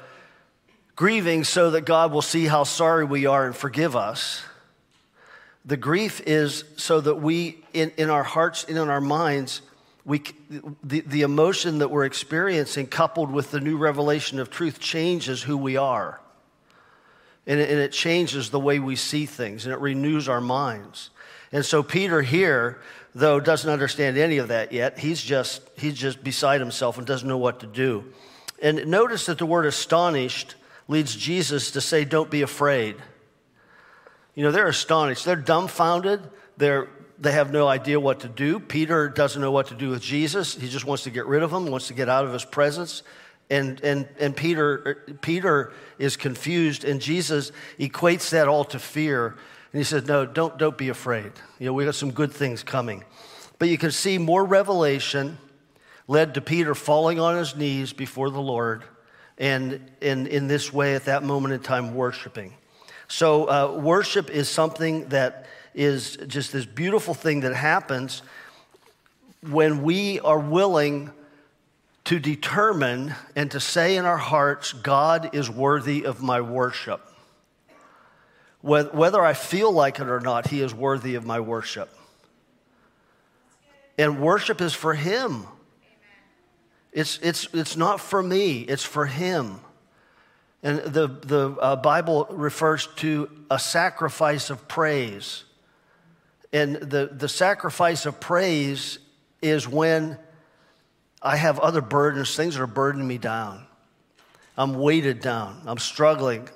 grieving 0.95 1.43
so 1.43 1.71
that 1.71 1.85
God 1.85 2.11
will 2.11 2.21
see 2.21 2.45
how 2.45 2.65
sorry 2.65 3.03
we 3.03 3.25
are 3.25 3.47
and 3.47 3.55
forgive 3.55 3.95
us. 3.95 4.43
The 5.65 5.75
grief 5.75 6.21
is 6.27 6.65
so 6.77 7.01
that 7.01 7.15
we, 7.15 7.63
in, 7.73 7.91
in 7.97 8.11
our 8.11 8.23
hearts 8.23 8.65
and 8.65 8.77
in 8.77 8.89
our 8.89 9.01
minds, 9.01 9.63
we, 10.05 10.21
the, 10.83 10.99
the 10.99 11.23
emotion 11.23 11.79
that 11.79 11.89
we're 11.89 12.05
experiencing, 12.05 12.85
coupled 12.85 13.31
with 13.31 13.49
the 13.49 13.59
new 13.59 13.75
revelation 13.75 14.37
of 14.37 14.51
truth, 14.51 14.79
changes 14.79 15.41
who 15.41 15.57
we 15.57 15.77
are. 15.77 16.21
And 17.47 17.59
it, 17.59 17.69
and 17.69 17.79
it 17.79 17.91
changes 17.91 18.49
the 18.49 18.59
way 18.59 18.79
we 18.79 18.95
see 18.95 19.25
things 19.25 19.65
and 19.65 19.73
it 19.73 19.79
renews 19.79 20.27
our 20.27 20.41
minds. 20.41 21.11
And 21.51 21.65
so 21.65 21.83
Peter 21.83 22.21
here, 22.21 22.81
though, 23.13 23.39
doesn't 23.39 23.69
understand 23.69 24.17
any 24.17 24.39
of 24.39 24.47
that 24.47 24.71
yet. 24.71 24.99
He's 24.99 25.21
just, 25.21 25.61
he's 25.77 25.93
just 25.93 26.23
beside 26.23 26.59
himself 26.59 26.97
and 26.97 27.05
doesn't 27.05 27.27
know 27.27 27.37
what 27.37 27.59
to 27.61 27.67
do. 27.67 28.05
And 28.61 28.87
notice 28.87 29.27
that 29.27 29.37
the 29.37 29.45
word 29.45 29.65
astonished 29.65 30.55
leads 30.87 31.15
Jesus 31.15 31.71
to 31.71 31.81
say, 31.81 32.05
Don't 32.05 32.29
be 32.29 32.41
afraid. 32.41 32.95
You 34.33 34.43
know, 34.43 34.51
they're 34.51 34.67
astonished. 34.67 35.25
They're 35.25 35.35
dumbfounded. 35.35 36.21
They're, 36.57 36.89
they 37.19 37.31
have 37.31 37.51
no 37.51 37.67
idea 37.67 37.99
what 37.99 38.21
to 38.21 38.27
do. 38.27 38.59
Peter 38.59 39.07
doesn't 39.07 39.41
know 39.41 39.51
what 39.51 39.67
to 39.67 39.75
do 39.75 39.89
with 39.89 40.01
Jesus. 40.01 40.55
He 40.55 40.67
just 40.67 40.85
wants 40.85 41.03
to 41.03 41.09
get 41.09 41.25
rid 41.25 41.41
of 41.43 41.51
him, 41.51 41.67
wants 41.67 41.87
to 41.87 41.93
get 41.93 42.09
out 42.09 42.25
of 42.25 42.33
his 42.33 42.43
presence. 42.43 43.03
And, 43.49 43.79
and, 43.81 44.07
and 44.19 44.35
Peter, 44.35 45.03
Peter 45.21 45.71
is 45.99 46.17
confused, 46.17 46.83
and 46.83 46.99
Jesus 46.99 47.51
equates 47.79 48.31
that 48.31 48.47
all 48.47 48.63
to 48.65 48.79
fear. 48.79 49.27
And 49.27 49.79
he 49.79 49.83
says, 49.83 50.07
No, 50.07 50.25
don't, 50.25 50.57
don't 50.57 50.77
be 50.77 50.89
afraid. 50.89 51.31
You 51.59 51.67
know, 51.67 51.73
we 51.73 51.85
got 51.85 51.95
some 51.95 52.11
good 52.11 52.31
things 52.31 52.63
coming. 52.63 53.03
But 53.59 53.69
you 53.69 53.77
can 53.77 53.91
see 53.91 54.17
more 54.17 54.43
revelation 54.43 55.37
led 56.07 56.33
to 56.35 56.41
Peter 56.41 56.75
falling 56.75 57.19
on 57.19 57.37
his 57.37 57.55
knees 57.55 57.93
before 57.93 58.29
the 58.29 58.41
Lord 58.41 58.83
and 59.37 59.91
in, 60.01 60.27
in 60.27 60.47
this 60.47 60.71
way 60.71 60.95
at 60.95 61.05
that 61.05 61.23
moment 61.23 61.53
in 61.53 61.59
time 61.59 61.93
worshiping. 61.93 62.53
So, 63.07 63.45
uh, 63.45 63.79
worship 63.79 64.29
is 64.29 64.49
something 64.49 65.09
that 65.09 65.45
is 65.73 66.17
just 66.27 66.51
this 66.53 66.65
beautiful 66.65 67.13
thing 67.13 67.41
that 67.41 67.53
happens 67.53 68.21
when 69.41 69.83
we 69.83 70.19
are 70.21 70.39
willing 70.39 71.11
to 72.05 72.19
determine 72.19 73.15
and 73.35 73.51
to 73.51 73.59
say 73.59 73.97
in 73.97 74.05
our 74.05 74.17
hearts, 74.17 74.73
God 74.73 75.31
is 75.33 75.49
worthy 75.49 76.05
of 76.05 76.21
my 76.21 76.39
worship. 76.41 77.01
Whether 78.61 79.23
I 79.23 79.33
feel 79.33 79.71
like 79.71 79.99
it 79.99 80.07
or 80.07 80.19
not, 80.19 80.47
He 80.47 80.61
is 80.61 80.73
worthy 80.73 81.15
of 81.15 81.25
my 81.25 81.39
worship. 81.39 81.89
And 83.97 84.19
worship 84.19 84.61
is 84.61 84.73
for 84.73 84.93
Him. 84.93 85.45
It's, 86.91 87.19
it's, 87.21 87.47
it's 87.53 87.75
not 87.75 87.99
for 87.99 88.23
me, 88.23 88.61
it's 88.61 88.83
for 88.83 89.05
Him. 89.05 89.59
And 90.63 90.79
the, 90.79 91.07
the 91.07 91.55
uh, 91.59 91.75
Bible 91.75 92.25
refers 92.31 92.87
to 92.97 93.29
a 93.51 93.59
sacrifice 93.59 94.49
of 94.49 94.67
praise. 94.67 95.43
And 96.51 96.75
the, 96.77 97.09
the 97.11 97.29
sacrifice 97.29 98.07
of 98.07 98.19
praise 98.19 98.97
is 99.43 99.67
when 99.67 100.17
I 101.25 101.37
have 101.37 101.59
other 101.59 101.81
burdens, 101.81 102.35
things 102.35 102.55
that 102.55 102.61
are 102.61 102.67
burdening 102.67 103.07
me 103.07 103.17
down. 103.17 103.65
I'm 104.55 104.75
weighted 104.75 105.21
down. 105.21 105.63
I'm 105.65 105.79
struggling. 105.79 106.47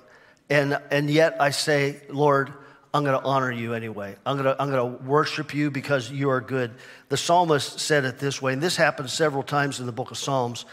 And, 0.50 0.80
and 0.92 1.10
yet 1.10 1.38
I 1.42 1.50
say, 1.50 2.02
Lord, 2.08 2.54
I'm 2.94 3.04
going 3.04 3.20
to 3.20 3.26
honor 3.26 3.52
you 3.52 3.74
anyway. 3.74 4.16
I'm 4.26 4.38
going 4.38 4.46
to, 4.46 4.62
I'm 4.62 4.70
going 4.72 4.98
to 4.98 5.04
worship 5.04 5.54
you 5.54 5.72
because 5.72 6.12
you 6.12 6.30
are 6.30 6.40
good. 6.40 6.72
The 7.10 7.18
psalmist 7.18 7.80
said 7.80 8.06
it 8.06 8.20
this 8.20 8.42
way, 8.42 8.54
and 8.54 8.62
this 8.62 8.76
happens 8.76 9.12
several 9.12 9.44
times 9.44 9.80
in 9.80 9.88
the 9.88 9.92
book 9.92 10.12
of 10.12 10.18
Psalms, 10.18 10.66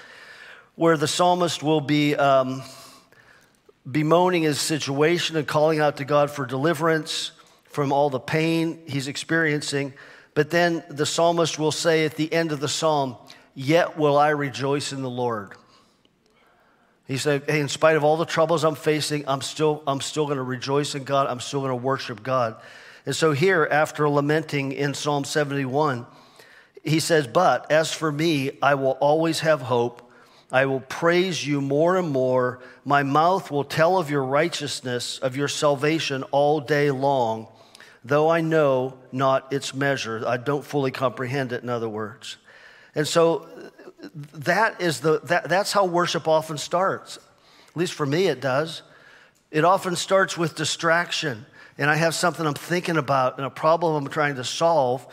where 0.75 0.99
the 0.99 1.09
psalmist 1.09 1.63
will 1.63 1.81
be 1.81 2.15
um, 2.17 2.63
bemoaning 3.91 4.43
his 4.43 4.61
situation 4.61 5.37
and 5.37 5.47
calling 5.47 5.81
out 5.81 5.97
to 5.97 6.05
God 6.05 6.31
for 6.31 6.45
deliverance 6.45 7.33
from 7.65 7.93
all 7.93 8.11
the 8.11 8.21
pain 8.21 8.83
he's 8.87 9.09
experiencing. 9.09 9.95
But 10.35 10.51
then 10.51 10.85
the 10.91 11.07
psalmist 11.07 11.59
will 11.59 11.73
say 11.73 12.05
at 12.05 12.17
the 12.17 12.31
end 12.31 12.53
of 12.53 12.61
the 12.61 12.69
psalm, 12.69 13.17
Yet 13.59 13.97
will 13.97 14.19
I 14.19 14.29
rejoice 14.29 14.93
in 14.93 15.01
the 15.01 15.09
Lord. 15.09 15.53
He 17.09 17.17
said, 17.17 17.45
Hey, 17.49 17.59
in 17.59 17.69
spite 17.69 17.97
of 17.97 18.05
all 18.05 18.19
the 18.19 18.27
troubles 18.27 18.65
I'm 18.65 18.75
facing, 18.75 19.27
I'm 19.27 19.41
still, 19.41 19.83
I'm 19.87 20.03
still 20.03 20.27
going 20.27 20.37
to 20.37 20.43
rejoice 20.43 20.95
in 20.95 21.05
God. 21.05 21.27
I'm 21.27 21.41
still 21.41 21.61
going 21.61 21.71
to 21.71 21.77
worship 21.77 22.23
God. 22.23 22.57
And 23.07 23.17
so, 23.17 23.33
here, 23.33 23.67
after 23.71 24.09
lamenting 24.11 24.73
in 24.73 24.93
Psalm 24.93 25.25
71, 25.25 26.05
he 26.85 27.01
says, 27.01 27.27
But 27.27 27.73
as 27.73 27.93
for 27.93 28.13
me, 28.13 28.59
I 28.61 28.75
will 28.75 28.99
always 29.01 29.41
have 29.41 29.63
hope. 29.63 30.03
I 30.53 30.67
will 30.67 30.81
praise 30.81 31.45
you 31.47 31.63
more 31.63 31.97
and 31.97 32.11
more. 32.11 32.61
My 32.85 33.05
mouth 33.05 33.51
will 33.51 33.65
tell 33.65 33.97
of 33.97 34.11
your 34.11 34.25
righteousness, 34.25 35.19
of 35.19 35.35
your 35.35 35.49
salvation 35.49 36.25
all 36.25 36.61
day 36.61 36.91
long, 36.91 37.49
though 38.05 38.29
I 38.29 38.43
know 38.43 38.99
not 39.13 39.51
its 39.51 39.73
measure. 39.73 40.23
I 40.27 40.37
don't 40.37 40.65
fully 40.65 40.91
comprehend 40.91 41.53
it, 41.53 41.63
in 41.63 41.71
other 41.71 41.89
words. 41.89 42.37
And 42.97 43.07
so 43.07 43.47
that 44.35 44.81
is 44.81 45.01
the, 45.01 45.21
that, 45.25 45.49
that's 45.49 45.71
how 45.71 45.85
worship 45.85 46.27
often 46.27 46.59
starts. 46.59 47.19
At 47.69 47.77
least 47.77 47.93
for 47.93 48.07
me, 48.07 48.27
it 48.27 48.41
does. 48.41 48.83
It 49.51 49.65
often 49.65 49.95
starts 49.95 50.37
with 50.37 50.57
distraction. 50.57 51.47
And 51.79 51.91
I 51.91 51.97
have 51.97 52.15
something 52.15 52.47
I'm 52.47 52.55
thinking 52.55 52.97
about 52.97 53.37
and 53.37 53.47
a 53.47 53.51
problem 53.51 53.95
I'm 53.95 54.11
trying 54.11 54.37
to 54.37 54.45
solve. 54.45 55.07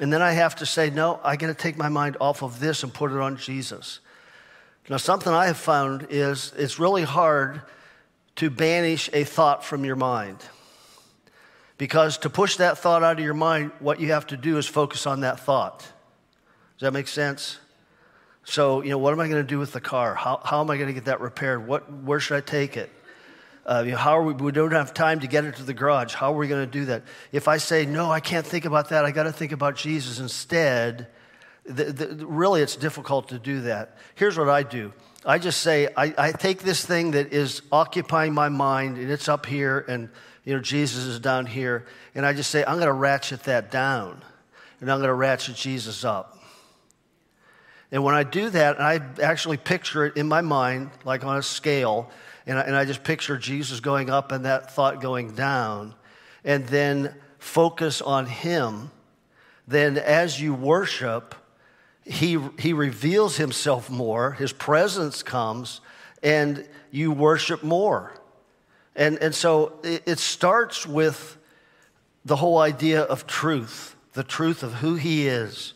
And 0.00 0.12
then 0.12 0.20
I 0.20 0.32
have 0.32 0.56
to 0.56 0.66
say, 0.66 0.90
no, 0.90 1.18
I 1.24 1.36
got 1.36 1.48
to 1.48 1.54
take 1.54 1.78
my 1.78 1.88
mind 1.88 2.18
off 2.20 2.42
of 2.42 2.60
this 2.60 2.82
and 2.82 2.92
put 2.92 3.10
it 3.10 3.18
on 3.18 3.38
Jesus. 3.38 4.00
Now, 4.90 4.96
something 4.96 5.32
I 5.32 5.46
have 5.46 5.56
found 5.56 6.08
is 6.10 6.52
it's 6.58 6.78
really 6.78 7.04
hard 7.04 7.62
to 8.36 8.50
banish 8.50 9.08
a 9.12 9.24
thought 9.24 9.64
from 9.64 9.84
your 9.84 9.96
mind. 9.96 10.38
Because 11.78 12.18
to 12.18 12.30
push 12.30 12.56
that 12.56 12.76
thought 12.76 13.02
out 13.02 13.18
of 13.18 13.24
your 13.24 13.32
mind, 13.32 13.70
what 13.78 14.00
you 14.00 14.12
have 14.12 14.26
to 14.26 14.36
do 14.36 14.58
is 14.58 14.66
focus 14.66 15.06
on 15.06 15.20
that 15.20 15.40
thought. 15.40 15.86
Does 16.80 16.86
that 16.86 16.92
make 16.94 17.08
sense? 17.08 17.58
So, 18.42 18.80
you 18.80 18.88
know, 18.88 18.96
what 18.96 19.12
am 19.12 19.20
I 19.20 19.28
going 19.28 19.42
to 19.42 19.46
do 19.46 19.58
with 19.58 19.74
the 19.74 19.82
car? 19.82 20.14
How, 20.14 20.40
how 20.42 20.62
am 20.62 20.70
I 20.70 20.78
going 20.78 20.86
to 20.86 20.94
get 20.94 21.04
that 21.04 21.20
repaired? 21.20 21.68
What, 21.68 21.92
where 21.92 22.20
should 22.20 22.38
I 22.38 22.40
take 22.40 22.78
it? 22.78 22.90
Uh, 23.66 23.82
you 23.84 23.90
know, 23.90 23.98
how 23.98 24.16
are 24.16 24.22
we, 24.22 24.32
we 24.32 24.50
don't 24.50 24.72
have 24.72 24.94
time 24.94 25.20
to 25.20 25.26
get 25.26 25.44
it 25.44 25.56
to 25.56 25.62
the 25.62 25.74
garage. 25.74 26.14
How 26.14 26.32
are 26.32 26.38
we 26.38 26.48
going 26.48 26.64
to 26.64 26.72
do 26.72 26.86
that? 26.86 27.02
If 27.32 27.48
I 27.48 27.58
say, 27.58 27.84
no, 27.84 28.10
I 28.10 28.20
can't 28.20 28.46
think 28.46 28.64
about 28.64 28.88
that, 28.88 29.04
I 29.04 29.10
got 29.10 29.24
to 29.24 29.32
think 29.32 29.52
about 29.52 29.76
Jesus 29.76 30.20
instead, 30.20 31.08
the, 31.66 31.84
the, 31.84 32.26
really 32.26 32.62
it's 32.62 32.76
difficult 32.76 33.28
to 33.28 33.38
do 33.38 33.60
that. 33.60 33.98
Here's 34.14 34.38
what 34.38 34.48
I 34.48 34.62
do 34.62 34.94
I 35.26 35.38
just 35.38 35.60
say, 35.60 35.86
I, 35.94 36.14
I 36.16 36.32
take 36.32 36.62
this 36.62 36.82
thing 36.82 37.10
that 37.10 37.34
is 37.34 37.60
occupying 37.70 38.32
my 38.32 38.48
mind 38.48 38.96
and 38.96 39.10
it's 39.10 39.28
up 39.28 39.44
here 39.44 39.84
and, 39.86 40.08
you 40.46 40.54
know, 40.54 40.62
Jesus 40.62 41.04
is 41.04 41.20
down 41.20 41.44
here, 41.44 41.84
and 42.14 42.24
I 42.24 42.32
just 42.32 42.50
say, 42.50 42.64
I'm 42.64 42.76
going 42.76 42.86
to 42.86 42.92
ratchet 42.94 43.42
that 43.42 43.70
down 43.70 44.22
and 44.80 44.90
I'm 44.90 44.96
going 44.96 45.08
to 45.08 45.14
ratchet 45.14 45.56
Jesus 45.56 46.06
up. 46.06 46.38
And 47.92 48.04
when 48.04 48.14
I 48.14 48.22
do 48.22 48.50
that, 48.50 48.76
and 48.76 48.84
I 48.84 49.00
actually 49.22 49.56
picture 49.56 50.06
it 50.06 50.16
in 50.16 50.28
my 50.28 50.40
mind, 50.40 50.90
like 51.04 51.24
on 51.24 51.36
a 51.36 51.42
scale, 51.42 52.10
and 52.46 52.58
I, 52.58 52.62
and 52.62 52.76
I 52.76 52.84
just 52.84 53.02
picture 53.02 53.36
Jesus 53.36 53.80
going 53.80 54.10
up 54.10 54.32
and 54.32 54.44
that 54.44 54.72
thought 54.72 55.00
going 55.00 55.34
down, 55.34 55.94
and 56.44 56.66
then 56.66 57.14
focus 57.38 58.00
on 58.00 58.26
Him. 58.26 58.90
Then, 59.66 59.98
as 59.98 60.40
you 60.40 60.54
worship, 60.54 61.34
he, 62.04 62.38
he 62.58 62.72
reveals 62.72 63.36
himself 63.36 63.88
more, 63.90 64.32
his 64.32 64.52
presence 64.52 65.22
comes, 65.22 65.80
and 66.22 66.66
you 66.90 67.12
worship 67.12 67.62
more. 67.62 68.12
And, 68.96 69.18
and 69.18 69.34
so 69.34 69.78
it, 69.84 70.02
it 70.06 70.18
starts 70.18 70.86
with 70.86 71.38
the 72.24 72.36
whole 72.36 72.58
idea 72.58 73.02
of 73.02 73.26
truth, 73.26 73.96
the 74.14 74.24
truth 74.24 74.62
of 74.62 74.74
who 74.74 74.96
he 74.96 75.26
is. 75.28 75.74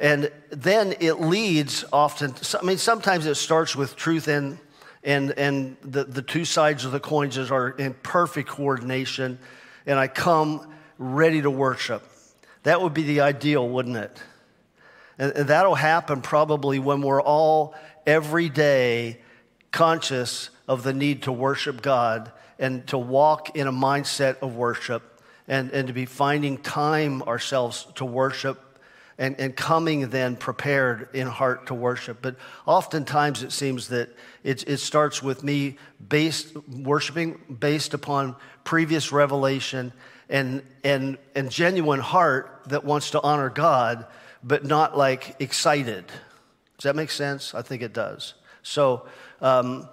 And 0.00 0.32
then 0.48 0.94
it 0.98 1.20
leads 1.20 1.84
often, 1.92 2.34
I 2.58 2.64
mean, 2.64 2.78
sometimes 2.78 3.26
it 3.26 3.34
starts 3.34 3.76
with 3.76 3.96
truth 3.96 4.28
and, 4.28 4.58
and, 5.04 5.32
and 5.32 5.76
the, 5.82 6.04
the 6.04 6.22
two 6.22 6.46
sides 6.46 6.86
of 6.86 6.92
the 6.92 7.00
coins 7.00 7.36
are 7.36 7.68
in 7.68 7.92
perfect 8.02 8.48
coordination, 8.48 9.38
and 9.84 9.98
I 9.98 10.08
come 10.08 10.72
ready 10.96 11.42
to 11.42 11.50
worship. 11.50 12.02
That 12.62 12.80
would 12.80 12.94
be 12.94 13.02
the 13.02 13.20
ideal, 13.20 13.68
wouldn't 13.68 13.98
it? 13.98 14.22
And, 15.18 15.32
and 15.32 15.48
that'll 15.48 15.74
happen 15.74 16.22
probably 16.22 16.78
when 16.78 17.02
we're 17.02 17.22
all 17.22 17.74
every 18.06 18.48
day 18.48 19.20
conscious 19.70 20.48
of 20.66 20.82
the 20.82 20.94
need 20.94 21.24
to 21.24 21.32
worship 21.32 21.82
God 21.82 22.32
and 22.58 22.86
to 22.86 22.96
walk 22.96 23.54
in 23.54 23.66
a 23.66 23.72
mindset 23.72 24.38
of 24.40 24.56
worship 24.56 25.22
and, 25.46 25.70
and 25.72 25.88
to 25.88 25.92
be 25.92 26.06
finding 26.06 26.56
time 26.56 27.22
ourselves 27.24 27.86
to 27.96 28.06
worship 28.06 28.69
and, 29.20 29.38
and 29.38 29.54
coming 29.54 30.08
then 30.08 30.34
prepared 30.34 31.10
in 31.12 31.26
heart 31.26 31.66
to 31.66 31.74
worship. 31.74 32.18
But 32.22 32.36
oftentimes 32.64 33.42
it 33.42 33.52
seems 33.52 33.88
that 33.88 34.08
it, 34.42 34.66
it 34.66 34.78
starts 34.78 35.22
with 35.22 35.44
me 35.44 35.76
based, 36.08 36.56
worshiping 36.66 37.38
based 37.60 37.92
upon 37.92 38.34
previous 38.64 39.12
revelation 39.12 39.92
and, 40.30 40.62
and, 40.82 41.18
and 41.34 41.50
genuine 41.50 42.00
heart 42.00 42.62
that 42.68 42.82
wants 42.82 43.10
to 43.10 43.20
honor 43.20 43.50
God, 43.50 44.06
but 44.42 44.64
not 44.64 44.96
like 44.96 45.36
excited. 45.38 46.06
Does 46.78 46.84
that 46.84 46.96
make 46.96 47.10
sense? 47.10 47.54
I 47.54 47.60
think 47.60 47.82
it 47.82 47.92
does. 47.92 48.32
So, 48.62 49.06
um, 49.42 49.86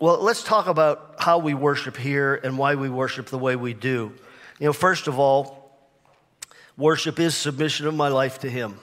well, 0.00 0.18
let's 0.18 0.42
talk 0.42 0.66
about 0.66 1.16
how 1.18 1.38
we 1.38 1.52
worship 1.52 1.98
here 1.98 2.40
and 2.42 2.56
why 2.56 2.76
we 2.76 2.88
worship 2.88 3.26
the 3.26 3.38
way 3.38 3.54
we 3.54 3.74
do. 3.74 4.14
You 4.58 4.66
know, 4.66 4.72
first 4.72 5.08
of 5.08 5.18
all, 5.18 5.61
Worship 6.76 7.20
is 7.20 7.36
submission 7.36 7.86
of 7.86 7.94
my 7.94 8.08
life 8.08 8.40
to 8.40 8.50
Him. 8.50 8.78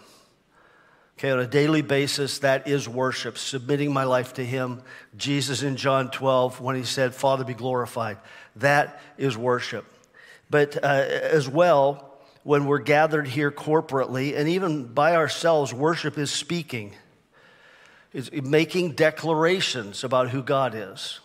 Okay, 1.17 1.31
on 1.31 1.39
a 1.39 1.47
daily 1.47 1.81
basis, 1.81 2.39
that 2.39 2.67
is 2.67 2.87
worship, 2.87 3.37
submitting 3.37 3.91
my 3.91 4.03
life 4.03 4.35
to 4.35 4.45
Him. 4.45 4.81
Jesus 5.17 5.63
in 5.63 5.75
John 5.75 6.11
12, 6.11 6.61
when 6.61 6.75
He 6.75 6.83
said, 6.83 7.13
Father, 7.13 7.43
be 7.43 7.53
glorified. 7.53 8.17
That 8.55 9.01
is 9.17 9.35
worship. 9.35 9.85
But 10.49 10.81
uh, 10.83 10.87
as 10.87 11.49
well, 11.49 12.09
when 12.43 12.65
we're 12.65 12.79
gathered 12.79 13.27
here 13.27 13.51
corporately 13.51 14.37
and 14.37 14.47
even 14.47 14.85
by 14.85 15.15
ourselves, 15.15 15.73
worship 15.73 16.17
is 16.17 16.31
speaking, 16.31 16.95
it's 18.13 18.31
making 18.31 18.93
declarations 18.93 20.03
about 20.03 20.29
who 20.29 20.41
God 20.41 20.73
is. 20.75 21.19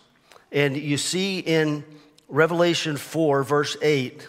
And 0.51 0.77
you 0.77 0.97
see 0.97 1.39
in 1.39 1.85
Revelation 2.29 2.97
4, 2.97 3.43
verse 3.43 3.77
8, 3.81 4.29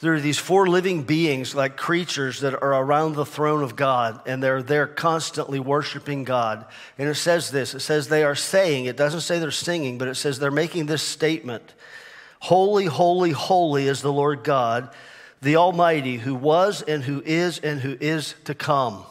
there 0.00 0.14
are 0.14 0.20
these 0.20 0.38
four 0.38 0.68
living 0.68 1.02
beings, 1.02 1.56
like 1.56 1.76
creatures, 1.76 2.40
that 2.40 2.54
are 2.54 2.74
around 2.74 3.14
the 3.14 3.26
throne 3.26 3.64
of 3.64 3.74
God, 3.74 4.20
and 4.26 4.40
they're 4.40 4.62
there 4.62 4.86
constantly 4.86 5.58
worshiping 5.58 6.22
God. 6.22 6.66
And 6.98 7.08
it 7.08 7.16
says 7.16 7.50
this 7.50 7.74
it 7.74 7.80
says 7.80 8.08
they 8.08 8.22
are 8.22 8.36
saying, 8.36 8.84
it 8.84 8.96
doesn't 8.96 9.22
say 9.22 9.40
they're 9.40 9.50
singing, 9.50 9.98
but 9.98 10.06
it 10.06 10.14
says 10.14 10.38
they're 10.38 10.50
making 10.50 10.86
this 10.86 11.02
statement 11.02 11.74
Holy, 12.40 12.84
holy, 12.84 13.32
holy 13.32 13.88
is 13.88 14.00
the 14.00 14.12
Lord 14.12 14.44
God, 14.44 14.94
the 15.42 15.56
Almighty, 15.56 16.18
who 16.18 16.36
was 16.36 16.82
and 16.82 17.02
who 17.02 17.20
is 17.26 17.58
and 17.58 17.80
who 17.80 17.96
is 18.00 18.36
to 18.44 18.54
come. 18.54 19.04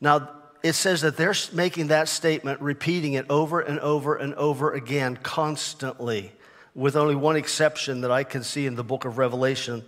Now, 0.00 0.28
it 0.64 0.72
says 0.72 1.02
that 1.02 1.16
they're 1.16 1.34
making 1.52 1.88
that 1.88 2.08
statement, 2.08 2.60
repeating 2.60 3.12
it 3.12 3.26
over 3.30 3.60
and 3.60 3.78
over 3.78 4.16
and 4.16 4.34
over 4.34 4.72
again, 4.72 5.16
constantly 5.22 6.32
with 6.74 6.96
only 6.96 7.14
one 7.14 7.36
exception 7.36 8.00
that 8.02 8.10
I 8.10 8.24
can 8.24 8.42
see 8.42 8.66
in 8.66 8.74
the 8.74 8.84
book 8.84 9.04
of 9.04 9.18
Revelation. 9.18 9.84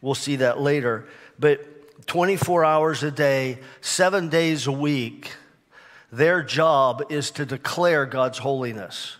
We'll 0.00 0.14
see 0.14 0.36
that 0.36 0.60
later. 0.60 1.06
But 1.38 2.06
24 2.06 2.64
hours 2.64 3.02
a 3.02 3.10
day, 3.10 3.58
seven 3.80 4.28
days 4.28 4.66
a 4.66 4.72
week, 4.72 5.32
their 6.10 6.42
job 6.42 7.04
is 7.10 7.30
to 7.32 7.46
declare 7.46 8.06
God's 8.06 8.38
holiness. 8.38 9.16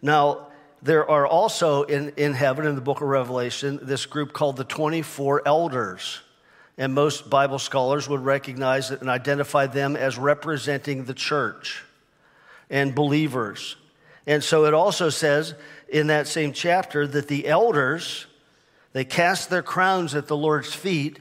Now, 0.00 0.48
there 0.82 1.08
are 1.08 1.26
also 1.26 1.84
in, 1.84 2.12
in 2.16 2.34
heaven, 2.34 2.66
in 2.66 2.74
the 2.74 2.80
book 2.80 3.00
of 3.00 3.08
Revelation, 3.08 3.78
this 3.82 4.04
group 4.04 4.32
called 4.32 4.56
the 4.56 4.64
24 4.64 5.42
elders. 5.46 6.20
And 6.76 6.92
most 6.94 7.30
Bible 7.30 7.58
scholars 7.58 8.08
would 8.08 8.24
recognize 8.24 8.90
it 8.90 9.00
and 9.00 9.08
identify 9.08 9.66
them 9.66 9.94
as 9.94 10.18
representing 10.18 11.04
the 11.04 11.14
church 11.14 11.84
and 12.68 12.94
believers. 12.94 13.76
And 14.26 14.42
so 14.42 14.64
it 14.66 14.74
also 14.74 15.10
says 15.10 15.54
in 15.88 16.06
that 16.08 16.28
same 16.28 16.52
chapter 16.52 17.06
that 17.06 17.28
the 17.28 17.46
elders, 17.46 18.26
they 18.92 19.04
cast 19.04 19.50
their 19.50 19.62
crowns 19.62 20.14
at 20.14 20.28
the 20.28 20.36
Lord's 20.36 20.74
feet, 20.74 21.18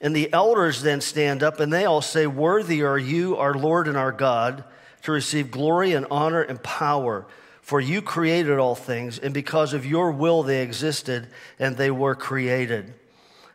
and 0.00 0.14
the 0.14 0.32
elders 0.32 0.82
then 0.82 1.00
stand 1.00 1.42
up 1.42 1.60
and 1.60 1.72
they 1.72 1.84
all 1.84 2.02
say, 2.02 2.26
Worthy 2.26 2.82
are 2.82 2.98
you, 2.98 3.36
our 3.36 3.54
Lord 3.54 3.88
and 3.88 3.96
our 3.96 4.12
God, 4.12 4.64
to 5.02 5.12
receive 5.12 5.50
glory 5.50 5.92
and 5.92 6.06
honor 6.10 6.42
and 6.42 6.62
power. 6.62 7.26
For 7.62 7.80
you 7.80 8.02
created 8.02 8.58
all 8.58 8.74
things, 8.74 9.18
and 9.18 9.32
because 9.32 9.72
of 9.72 9.86
your 9.86 10.10
will 10.10 10.42
they 10.42 10.62
existed 10.62 11.28
and 11.58 11.76
they 11.76 11.90
were 11.90 12.14
created. 12.14 12.92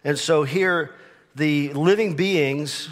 And 0.04 0.18
so 0.18 0.44
here, 0.44 0.96
the 1.36 1.72
living 1.74 2.16
beings 2.16 2.90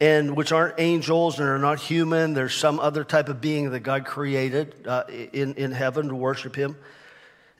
and 0.00 0.36
which 0.36 0.52
aren't 0.52 0.78
angels 0.78 1.38
and 1.38 1.48
are 1.48 1.58
not 1.58 1.80
human. 1.80 2.34
There's 2.34 2.54
some 2.54 2.78
other 2.78 3.04
type 3.04 3.28
of 3.28 3.40
being 3.40 3.70
that 3.70 3.80
God 3.80 4.04
created 4.04 4.74
uh, 4.86 5.04
in, 5.08 5.54
in 5.54 5.72
heaven 5.72 6.08
to 6.08 6.14
worship 6.14 6.54
Him. 6.54 6.76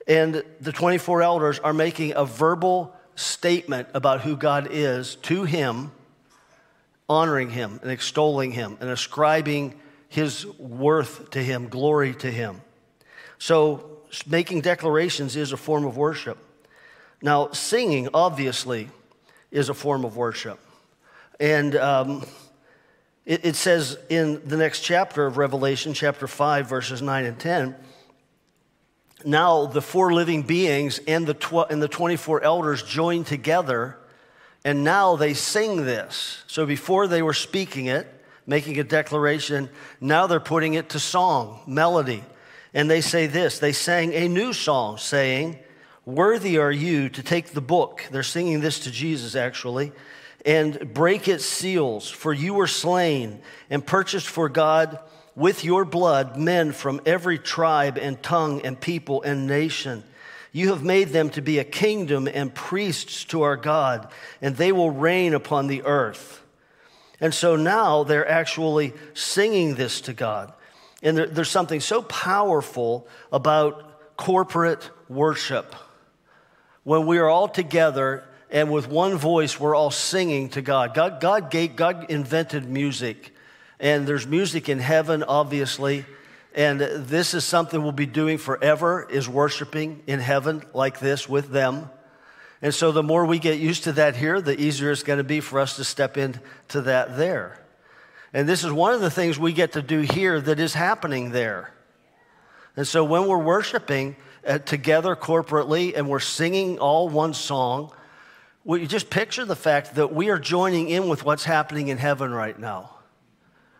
And 0.07 0.43
the 0.61 0.71
24 0.71 1.21
elders 1.21 1.59
are 1.59 1.73
making 1.73 2.13
a 2.15 2.25
verbal 2.25 2.95
statement 3.15 3.89
about 3.93 4.21
who 4.21 4.37
God 4.37 4.67
is 4.71 5.15
to 5.23 5.43
Him, 5.43 5.91
honoring 7.09 7.49
Him 7.49 7.79
and 7.81 7.91
extolling 7.91 8.51
Him 8.51 8.77
and 8.79 8.89
ascribing 8.89 9.73
His 10.07 10.45
worth 10.57 11.31
to 11.31 11.43
Him, 11.43 11.69
glory 11.69 12.13
to 12.15 12.31
Him. 12.31 12.61
So, 13.39 13.91
making 14.25 14.61
declarations 14.61 15.35
is 15.35 15.51
a 15.51 15.57
form 15.57 15.85
of 15.85 15.97
worship. 15.97 16.37
Now, 17.21 17.51
singing, 17.51 18.09
obviously, 18.13 18.89
is 19.51 19.69
a 19.69 19.73
form 19.73 20.05
of 20.05 20.15
worship. 20.15 20.59
And 21.39 21.75
um, 21.75 22.25
it, 23.25 23.45
it 23.45 23.55
says 23.55 23.97
in 24.09 24.41
the 24.47 24.57
next 24.57 24.81
chapter 24.81 25.25
of 25.25 25.37
Revelation, 25.37 25.93
chapter 25.93 26.27
5, 26.27 26.67
verses 26.67 27.01
9 27.01 27.25
and 27.25 27.39
10, 27.39 27.75
now 29.25 29.65
the 29.65 29.81
four 29.81 30.13
living 30.13 30.43
beings 30.43 30.99
and 31.07 31.27
the, 31.27 31.33
tw- 31.33 31.69
and 31.69 31.81
the 31.81 31.87
24 31.87 32.43
elders 32.43 32.83
join 32.83 33.23
together, 33.23 33.97
and 34.63 34.83
now 34.83 35.15
they 35.15 35.33
sing 35.33 35.85
this. 35.85 36.43
So 36.47 36.65
before 36.65 37.07
they 37.07 37.21
were 37.21 37.33
speaking 37.33 37.87
it, 37.87 38.07
making 38.45 38.79
a 38.79 38.83
declaration, 38.83 39.69
now 39.99 40.27
they're 40.27 40.39
putting 40.39 40.75
it 40.75 40.89
to 40.89 40.99
song, 40.99 41.59
melody. 41.67 42.23
And 42.73 42.89
they 42.89 43.01
say 43.01 43.27
this 43.27 43.59
they 43.59 43.71
sang 43.71 44.13
a 44.13 44.27
new 44.27 44.53
song, 44.53 44.97
saying, 44.97 45.59
Worthy 46.05 46.57
are 46.57 46.71
you 46.71 47.09
to 47.09 47.23
take 47.23 47.49
the 47.49 47.61
book. 47.61 48.05
They're 48.11 48.23
singing 48.23 48.61
this 48.61 48.79
to 48.81 48.91
Jesus, 48.91 49.35
actually 49.35 49.91
and 50.45 50.93
break 50.93 51.27
its 51.27 51.45
seals, 51.45 52.09
for 52.09 52.33
you 52.33 52.53
were 52.53 52.67
slain 52.67 53.41
and 53.69 53.85
purchased 53.85 54.27
for 54.27 54.49
God 54.49 54.99
with 55.35 55.63
your 55.63 55.85
blood 55.85 56.37
men 56.37 56.71
from 56.71 57.01
every 57.05 57.37
tribe 57.37 57.97
and 57.97 58.21
tongue 58.23 58.61
and 58.61 58.79
people 58.79 59.21
and 59.21 59.45
nation. 59.45 60.03
You 60.51 60.69
have 60.69 60.83
made 60.83 61.09
them 61.09 61.29
to 61.31 61.41
be 61.41 61.59
a 61.59 61.63
kingdom 61.63 62.27
and 62.27 62.53
priests 62.53 63.25
to 63.25 63.43
our 63.43 63.57
God, 63.57 64.09
and 64.41 64.55
they 64.55 64.71
will 64.71 64.89
reign 64.89 65.33
upon 65.33 65.67
the 65.67 65.83
earth. 65.83 66.41
And 67.19 67.33
so 67.33 67.55
now 67.55 68.03
they're 68.03 68.27
actually 68.27 68.93
singing 69.13 69.75
this 69.75 70.01
to 70.01 70.13
God. 70.13 70.53
And 71.03 71.17
there, 71.17 71.25
there's 71.27 71.49
something 71.49 71.79
so 71.79 72.01
powerful 72.01 73.07
about 73.31 74.17
corporate 74.17 74.89
worship. 75.09 75.75
When 76.83 77.05
we 77.05 77.17
are 77.19 77.29
all 77.29 77.47
together 77.47 78.23
and 78.49 78.71
with 78.71 78.87
one 78.87 79.17
voice, 79.17 79.59
we're 79.59 79.75
all 79.75 79.91
singing 79.91 80.49
to 80.49 80.61
God. 80.61 80.93
God, 80.93 81.19
God, 81.19 81.51
gave, 81.51 81.75
God 81.75 82.05
invented 82.09 82.67
music, 82.69 83.33
and 83.79 84.07
there's 84.07 84.25
music 84.25 84.69
in 84.69 84.79
heaven, 84.79 85.23
obviously. 85.23 86.05
And 86.55 86.79
this 86.79 87.33
is 87.35 87.43
something 87.43 87.83
we'll 87.83 87.91
be 87.91 88.07
doing 88.07 88.39
forever 88.39 89.07
is 89.07 89.29
worshiping 89.29 90.01
in 90.07 90.19
heaven 90.19 90.63
like 90.73 90.99
this 90.99 91.29
with 91.29 91.51
them. 91.51 91.89
And 92.61 92.73
so 92.73 92.91
the 92.91 93.03
more 93.03 93.25
we 93.25 93.37
get 93.37 93.59
used 93.59 93.83
to 93.83 93.91
that 93.93 94.15
here, 94.15 94.41
the 94.41 94.59
easier 94.59 94.91
it's 94.91 95.03
going 95.03 95.17
to 95.17 95.23
be 95.23 95.39
for 95.39 95.59
us 95.59 95.75
to 95.75 95.83
step 95.83 96.17
into 96.17 96.81
that 96.81 97.15
there. 97.15 97.63
And 98.33 98.49
this 98.49 98.63
is 98.63 98.71
one 98.71 98.93
of 98.93 99.01
the 99.01 99.11
things 99.11 99.37
we 99.37 99.53
get 99.53 99.73
to 99.73 99.81
do 99.81 99.99
here 100.01 100.41
that 100.41 100.59
is 100.59 100.73
happening 100.73 101.31
there. 101.31 101.71
And 102.75 102.87
so 102.87 103.03
when 103.03 103.27
we're 103.27 103.37
worshiping 103.37 104.15
uh, 104.45 104.57
together 104.59 105.15
corporately 105.15 105.95
and 105.95 106.09
we're 106.09 106.19
singing 106.19 106.79
all 106.79 107.09
one 107.09 107.33
song, 107.33 107.91
Well, 108.67 108.77
you 108.77 108.85
just 108.85 109.09
picture 109.09 109.45
the 109.45 109.55
fact 109.55 109.95
that 109.95 110.13
we 110.13 110.29
are 110.29 110.37
joining 110.37 110.89
in 110.89 111.07
with 111.07 111.23
what's 111.23 111.45
happening 111.45 111.87
in 111.87 111.97
heaven 111.97 112.33
right 112.33 112.59
now. 112.59 112.89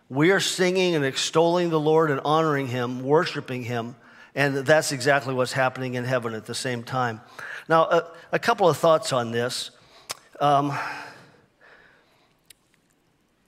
We 0.07 0.31
are 0.31 0.39
singing 0.39 0.95
and 0.95 1.03
extolling 1.03 1.71
the 1.71 1.79
Lord 1.79 2.09
and 2.09 2.21
honoring 2.23 2.67
Him, 2.67 3.03
worshiping 3.03 3.63
Him, 3.63 3.97
and 4.33 4.55
that's 4.55 4.93
exactly 4.93 5.33
what's 5.33 5.51
happening 5.51 5.95
in 5.95 6.05
heaven 6.05 6.33
at 6.33 6.45
the 6.45 6.55
same 6.55 6.83
time. 6.83 7.19
Now, 7.67 7.83
a, 7.83 8.11
a 8.31 8.39
couple 8.39 8.69
of 8.69 8.77
thoughts 8.77 9.11
on 9.11 9.31
this. 9.31 9.71
Um, 10.39 10.73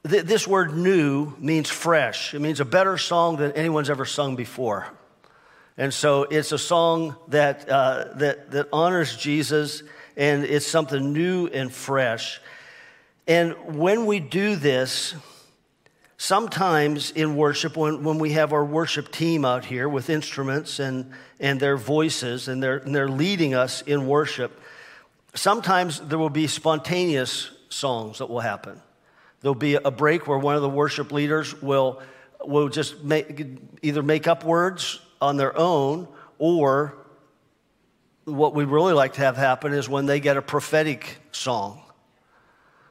th- 0.06 0.26
this 0.26 0.46
word 0.46 0.76
new 0.76 1.34
means 1.40 1.70
fresh, 1.70 2.34
it 2.34 2.40
means 2.40 2.60
a 2.60 2.66
better 2.66 2.98
song 2.98 3.38
than 3.38 3.54
anyone's 3.54 3.90
ever 3.90 4.04
sung 4.04 4.36
before. 4.36 4.90
And 5.78 5.94
so 5.94 6.24
it's 6.24 6.52
a 6.52 6.58
song 6.58 7.16
that, 7.30 7.70
uh, 7.70 8.10
that, 8.16 8.52
that 8.52 8.68
honors 8.74 9.16
Jesus, 9.16 9.84
and 10.20 10.44
it's 10.44 10.68
something 10.68 11.14
new 11.14 11.48
and 11.48 11.72
fresh. 11.72 12.42
And 13.26 13.54
when 13.78 14.06
we 14.06 14.20
do 14.20 14.58
this, 14.58 15.16
sometimes 16.18 17.12
in 17.12 17.38
worship, 17.38 17.78
when, 17.78 18.04
when 18.04 18.20
we 18.20 18.34
have 18.34 18.52
our 18.52 18.66
worship 18.66 19.14
team 19.14 19.46
out 19.46 19.64
here 19.64 19.88
with 19.88 20.10
instruments 20.10 20.80
and, 20.80 21.10
and 21.40 21.58
their 21.58 21.78
voices, 21.78 22.50
and 22.50 22.62
they're, 22.62 22.80
and 22.80 22.94
they're 22.94 23.08
leading 23.08 23.54
us 23.54 23.82
in 23.84 24.08
worship, 24.08 24.60
sometimes 25.36 26.02
there 26.02 26.20
will 26.20 26.30
be 26.30 26.48
spontaneous 26.48 27.52
songs 27.70 28.18
that 28.18 28.30
will 28.30 28.42
happen. 28.42 28.82
There'll 29.40 29.56
be 29.56 29.76
a 29.76 29.92
break 29.92 30.28
where 30.28 30.38
one 30.38 30.58
of 30.58 30.62
the 30.62 30.70
worship 30.70 31.14
leaders 31.14 31.62
will, 31.62 32.02
will 32.44 32.68
just 32.68 33.06
make, 33.06 33.48
either 33.82 34.04
make 34.04 34.28
up 34.28 34.44
words 34.44 35.00
on 35.22 35.38
their 35.38 35.58
own, 35.58 36.10
or 36.40 36.98
what 38.36 38.54
we 38.54 38.64
really 38.64 38.94
like 38.94 39.14
to 39.14 39.22
have 39.22 39.38
happen 39.38 39.74
is 39.74 39.90
when 39.90 40.06
they 40.06 40.20
get 40.20 40.38
a 40.38 40.42
prophetic 40.42 41.18
song, 41.32 41.82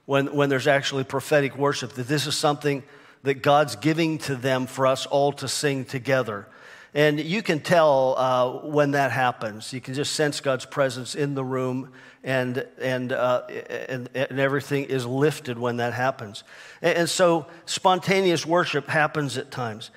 when, 0.06 0.34
when 0.34 0.48
there's 0.48 0.66
actually 0.66 1.04
prophetic 1.04 1.56
worship, 1.56 1.92
that 1.92 2.08
this 2.08 2.26
is 2.26 2.36
something 2.36 2.82
that 3.22 3.42
God's 3.42 3.76
giving 3.76 4.18
to 4.18 4.36
them 4.36 4.66
for 4.66 4.86
us 4.86 5.06
all 5.06 5.32
to 5.32 5.48
sing 5.48 5.84
together. 5.84 6.46
And 6.94 7.20
you 7.20 7.42
can 7.42 7.60
tell 7.60 8.16
uh, 8.16 8.66
when 8.66 8.92
that 8.92 9.12
happens. 9.12 9.72
You 9.72 9.80
can 9.80 9.94
just 9.94 10.14
sense 10.14 10.40
God's 10.40 10.64
presence 10.64 11.14
in 11.14 11.34
the 11.34 11.44
room, 11.44 11.92
and, 12.24 12.66
and, 12.80 13.12
uh, 13.12 13.42
and, 13.88 14.08
and, 14.14 14.40
everything 14.40 14.84
is 14.84 15.04
lifted 15.06 15.58
when 15.58 15.76
that 15.76 15.92
happens. 15.92 16.44
And, 16.80 16.98
and 16.98 17.10
so 17.10 17.46
spontaneous 17.66 18.46
worship 18.46 18.88
happens 18.88 19.36
at 19.36 19.50
times. 19.50 19.90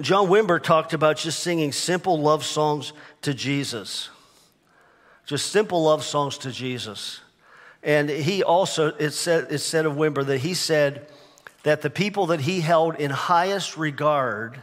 John 0.00 0.28
Wimber 0.28 0.62
talked 0.62 0.92
about 0.92 1.16
just 1.16 1.40
singing 1.40 1.72
simple 1.72 2.20
love 2.20 2.44
songs 2.44 2.92
to 3.22 3.32
Jesus. 3.32 4.10
Just 5.26 5.50
simple 5.50 5.84
love 5.84 6.04
songs 6.04 6.38
to 6.38 6.50
Jesus. 6.50 7.20
And 7.82 8.08
he 8.08 8.42
also, 8.42 8.88
it 8.88 9.10
said, 9.10 9.48
it 9.50 9.58
said 9.58 9.86
of 9.86 9.94
Wimber 9.94 10.24
that 10.26 10.38
he 10.38 10.54
said 10.54 11.06
that 11.62 11.82
the 11.82 11.90
people 11.90 12.26
that 12.26 12.40
he 12.40 12.60
held 12.60 12.96
in 12.96 13.10
highest 13.10 13.76
regard 13.76 14.62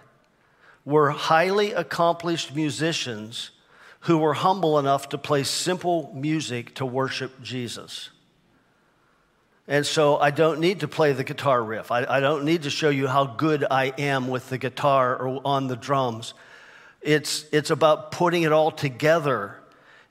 were 0.86 1.12
highly 1.12 1.74
accomplished 1.74 2.56
musicians 2.56 3.52
who 4.02 4.17
were 4.17 4.34
humble 4.34 4.80
enough 4.80 5.10
to 5.10 5.17
play 5.17 5.43
simple 5.43 6.12
music 6.15 6.74
to 6.76 6.86
worship 6.86 7.41
Jesus. 7.41 8.10
And 9.67 9.86
so 9.86 10.17
I 10.17 10.32
don't 10.32 10.60
need 10.60 10.80
to 10.80 10.88
play 10.88 11.13
the 11.13 11.24
guitar 11.24 11.63
riff. 11.63 11.91
I, 11.91 12.06
I, 12.06 12.19
don't 12.19 12.45
need 12.45 12.63
to 12.63 12.71
show 12.71 12.89
you 12.89 13.08
how 13.08 13.26
good 13.26 13.63
I 13.69 13.93
am 13.97 14.28
with 14.28 14.50
the 14.50 14.58
guitar 14.58 15.15
or 15.15 15.39
on 15.45 15.67
the 15.67 15.76
drums. 15.76 16.34
It's, 17.02 17.45
it's 17.52 17.69
about 17.69 18.12
putting 18.12 18.41
it 18.41 18.52
all 18.52 18.71
together 18.71 19.61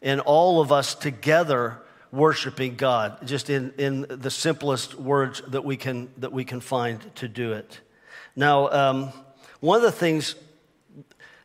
and 0.02 0.20
all 0.20 0.60
of 0.60 0.72
us 0.72 0.94
together 0.94 1.78
worshiping 2.12 2.74
God, 2.76 3.26
just 3.26 3.50
in, 3.50 3.72
in 3.78 4.06
the 4.08 4.30
simplest 4.30 4.94
words 4.94 5.42
that 5.48 5.64
we, 5.64 5.76
can, 5.76 6.08
that 6.18 6.32
we 6.32 6.44
can 6.44 6.60
find 6.60 7.14
to 7.16 7.28
do 7.28 7.52
it. 7.52 7.80
Now, 8.34 8.68
um, 8.70 9.12
one 9.60 9.76
of 9.76 9.82
the 9.82 9.92
things 9.92 10.34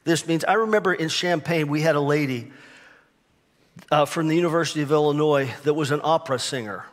this 0.06 0.28
means, 0.28 0.46
I 0.46 0.54
remember 0.54 0.94
in 0.94 1.10
Champaign, 1.10 1.68
we 1.68 1.82
had 1.82 1.96
a 1.96 2.00
lady 2.00 2.52
uh, 3.92 4.06
from 4.06 4.28
the 4.28 4.36
University 4.36 4.84
of 4.84 4.92
Illinois 4.92 5.52
that 5.64 5.74
was 5.74 5.90
an 5.90 6.00
opera 6.04 6.38
singer. 6.38 6.86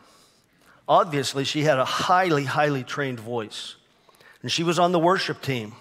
Obviously, 0.87 1.43
she 1.43 1.61
had 1.61 1.77
a 1.77 1.85
highly, 1.85 2.43
highly 2.43 2.83
trained 2.83 3.19
voice. 3.19 3.75
And 4.41 4.51
she 4.51 4.63
was 4.63 4.79
on 4.79 4.91
the 4.91 4.99
worship 4.99 5.43
team. 5.43 5.73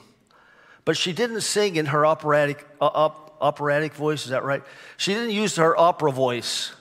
But 0.85 0.99
she 0.99 1.15
didn't 1.15 1.41
sing 1.41 1.77
in 1.77 1.87
her 1.87 2.05
operatic, 2.05 2.67
uh, 2.81 3.11
operatic 3.43 3.93
voice, 3.95 4.25
is 4.25 4.31
that 4.31 4.45
right? 4.45 4.63
She 4.97 5.13
didn't 5.13 5.33
use 5.33 5.57
her 5.57 5.79
opera 5.79 6.13
voice 6.13 6.73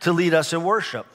to 0.00 0.12
lead 0.12 0.32
us 0.32 0.52
in 0.52 0.62
worship. 0.62 1.06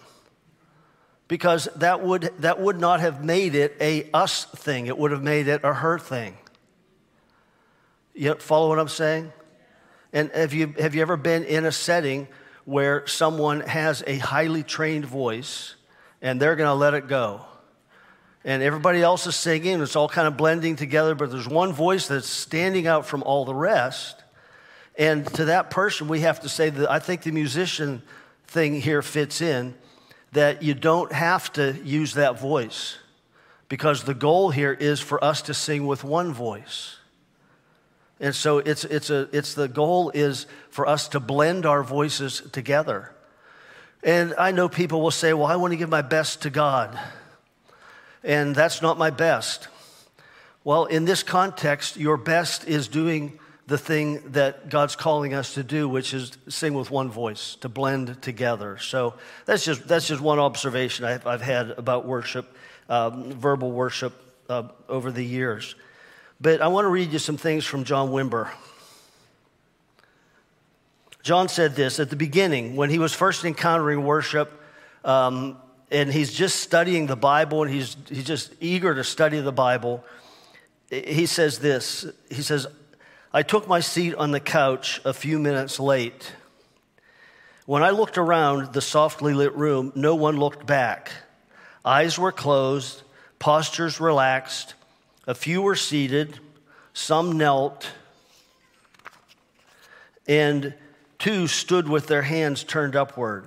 Because 1.27 1.69
that 1.77 2.03
would, 2.03 2.33
that 2.39 2.59
would 2.59 2.79
not 2.79 2.99
have 2.99 3.23
made 3.23 3.55
it 3.55 3.77
a 3.79 4.09
us 4.13 4.45
thing, 4.45 4.87
it 4.87 4.97
would 4.97 5.11
have 5.11 5.23
made 5.23 5.47
it 5.47 5.61
a 5.63 5.73
her 5.73 5.97
thing. 5.97 6.37
You 8.13 8.35
follow 8.35 8.67
what 8.67 8.79
I'm 8.79 8.89
saying? 8.89 9.31
And 10.11 10.29
have 10.31 10.53
you, 10.53 10.73
have 10.77 10.93
you 10.93 11.01
ever 11.01 11.15
been 11.15 11.45
in 11.45 11.65
a 11.65 11.71
setting 11.71 12.27
where 12.65 13.07
someone 13.07 13.61
has 13.61 14.03
a 14.05 14.17
highly 14.17 14.63
trained 14.63 15.05
voice 15.05 15.75
and 16.21 16.39
they're 16.39 16.55
going 16.55 16.67
to 16.67 16.73
let 16.73 16.93
it 16.93 17.07
go. 17.07 17.41
And 18.43 18.63
everybody 18.63 19.01
else 19.01 19.27
is 19.27 19.35
singing, 19.35 19.75
and 19.75 19.83
it's 19.83 19.95
all 19.95 20.09
kind 20.09 20.27
of 20.27 20.35
blending 20.35 20.75
together, 20.75 21.13
but 21.13 21.29
there's 21.29 21.47
one 21.47 21.73
voice 21.73 22.07
that's 22.07 22.27
standing 22.27 22.87
out 22.87 23.05
from 23.05 23.21
all 23.23 23.45
the 23.45 23.53
rest. 23.53 24.23
And 25.01 25.25
to 25.33 25.45
that 25.45 25.71
person, 25.71 26.07
we 26.07 26.19
have 26.19 26.41
to 26.41 26.47
say 26.47 26.69
that 26.69 26.91
I 26.91 26.99
think 26.99 27.23
the 27.23 27.31
musician 27.31 28.03
thing 28.45 28.79
here 28.79 29.01
fits 29.01 29.41
in 29.41 29.73
that 30.33 30.61
you 30.61 30.75
don't 30.75 31.11
have 31.11 31.51
to 31.53 31.75
use 31.83 32.13
that 32.13 32.39
voice 32.39 32.99
because 33.67 34.03
the 34.03 34.13
goal 34.13 34.51
here 34.51 34.71
is 34.71 34.99
for 34.99 35.21
us 35.23 35.41
to 35.41 35.55
sing 35.55 35.87
with 35.87 36.03
one 36.03 36.31
voice. 36.31 36.97
And 38.19 38.35
so 38.35 38.59
it's, 38.59 38.85
it's, 38.85 39.09
a, 39.09 39.27
it's 39.33 39.55
the 39.55 39.67
goal 39.67 40.11
is 40.11 40.45
for 40.69 40.87
us 40.87 41.07
to 41.07 41.19
blend 41.19 41.65
our 41.65 41.81
voices 41.81 42.43
together. 42.51 43.11
And 44.03 44.35
I 44.37 44.51
know 44.51 44.69
people 44.69 45.01
will 45.01 45.09
say, 45.09 45.33
well, 45.33 45.47
I 45.47 45.55
want 45.55 45.71
to 45.71 45.77
give 45.77 45.89
my 45.89 46.03
best 46.03 46.43
to 46.43 46.51
God. 46.51 46.95
And 48.23 48.53
that's 48.53 48.83
not 48.83 48.99
my 48.99 49.09
best. 49.09 49.67
Well, 50.63 50.85
in 50.85 51.05
this 51.05 51.23
context, 51.23 51.97
your 51.97 52.17
best 52.17 52.67
is 52.67 52.87
doing 52.87 53.39
the 53.71 53.77
thing 53.77 54.21
that 54.33 54.67
God's 54.67 54.97
calling 54.97 55.33
us 55.33 55.53
to 55.53 55.63
do, 55.63 55.87
which 55.87 56.13
is 56.13 56.33
sing 56.49 56.73
with 56.73 56.91
one 56.91 57.09
voice, 57.09 57.55
to 57.61 57.69
blend 57.69 58.21
together. 58.21 58.77
So 58.79 59.13
that's 59.45 59.63
just, 59.63 59.87
that's 59.87 60.05
just 60.05 60.21
one 60.21 60.39
observation 60.39 61.05
I've, 61.05 61.25
I've 61.25 61.41
had 61.41 61.69
about 61.71 62.05
worship, 62.05 62.53
um, 62.89 63.31
verbal 63.31 63.71
worship 63.71 64.13
uh, 64.49 64.63
over 64.89 65.09
the 65.09 65.23
years. 65.23 65.75
But 66.41 66.61
I 66.61 66.67
want 66.67 66.83
to 66.83 66.89
read 66.89 67.13
you 67.13 67.19
some 67.19 67.37
things 67.37 67.63
from 67.63 67.85
John 67.85 68.09
Wimber. 68.09 68.51
John 71.23 71.47
said 71.47 71.73
this 71.73 71.97
at 72.01 72.09
the 72.09 72.17
beginning 72.17 72.75
when 72.75 72.89
he 72.89 72.99
was 72.99 73.13
first 73.13 73.45
encountering 73.45 74.03
worship, 74.03 74.51
um, 75.05 75.55
and 75.89 76.11
he's 76.11 76.33
just 76.33 76.59
studying 76.59 77.07
the 77.07 77.15
Bible 77.15 77.63
and 77.63 77.71
he's, 77.71 77.95
he's 78.09 78.25
just 78.25 78.53
eager 78.59 78.93
to 78.93 79.05
study 79.05 79.39
the 79.39 79.53
Bible. 79.53 80.03
He 80.89 81.25
says 81.25 81.59
this 81.59 82.05
He 82.29 82.41
says, 82.41 82.67
I 83.33 83.43
took 83.43 83.67
my 83.67 83.79
seat 83.79 84.15
on 84.15 84.31
the 84.31 84.39
couch 84.39 85.01
a 85.05 85.13
few 85.13 85.39
minutes 85.39 85.79
late. 85.79 86.33
When 87.65 87.83
I 87.83 87.91
looked 87.91 88.17
around 88.17 88.73
the 88.73 88.81
softly 88.81 89.33
lit 89.33 89.55
room, 89.55 89.91
no 89.95 90.15
one 90.15 90.37
looked 90.37 90.65
back. 90.65 91.11
Eyes 91.85 92.19
were 92.19 92.31
closed, 92.31 93.01
postures 93.39 93.99
relaxed, 93.99 94.75
a 95.27 95.33
few 95.33 95.61
were 95.61 95.75
seated, 95.75 96.39
some 96.93 97.37
knelt, 97.37 97.89
and 100.27 100.73
Two 101.21 101.45
stood 101.45 101.87
with 101.87 102.07
their 102.07 102.23
hands 102.23 102.63
turned 102.63 102.95
upward. 102.95 103.45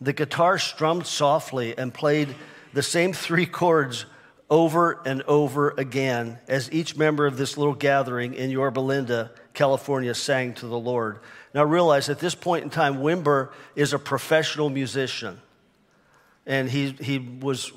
The 0.00 0.12
guitar 0.12 0.58
strummed 0.58 1.06
softly 1.06 1.78
and 1.78 1.94
played 1.94 2.34
the 2.72 2.82
same 2.82 3.12
three 3.12 3.46
chords 3.46 4.04
over 4.52 5.00
and 5.06 5.22
over 5.22 5.70
again 5.78 6.38
as 6.46 6.70
each 6.70 6.94
member 6.94 7.24
of 7.24 7.38
this 7.38 7.56
little 7.56 7.72
gathering 7.72 8.34
in 8.34 8.50
Yorba 8.50 8.80
Linda, 8.80 9.30
California, 9.54 10.14
sang 10.14 10.52
to 10.52 10.66
the 10.66 10.78
Lord. 10.78 11.20
Now 11.54 11.64
realize 11.64 12.10
at 12.10 12.18
this 12.18 12.34
point 12.34 12.62
in 12.62 12.68
time, 12.68 12.96
Wimber 12.96 13.48
is 13.74 13.94
a 13.94 13.98
professional 13.98 14.68
musician. 14.68 15.40
And 16.44 16.68
he, 16.68 16.90
he 16.90 17.18
was, 17.18 17.72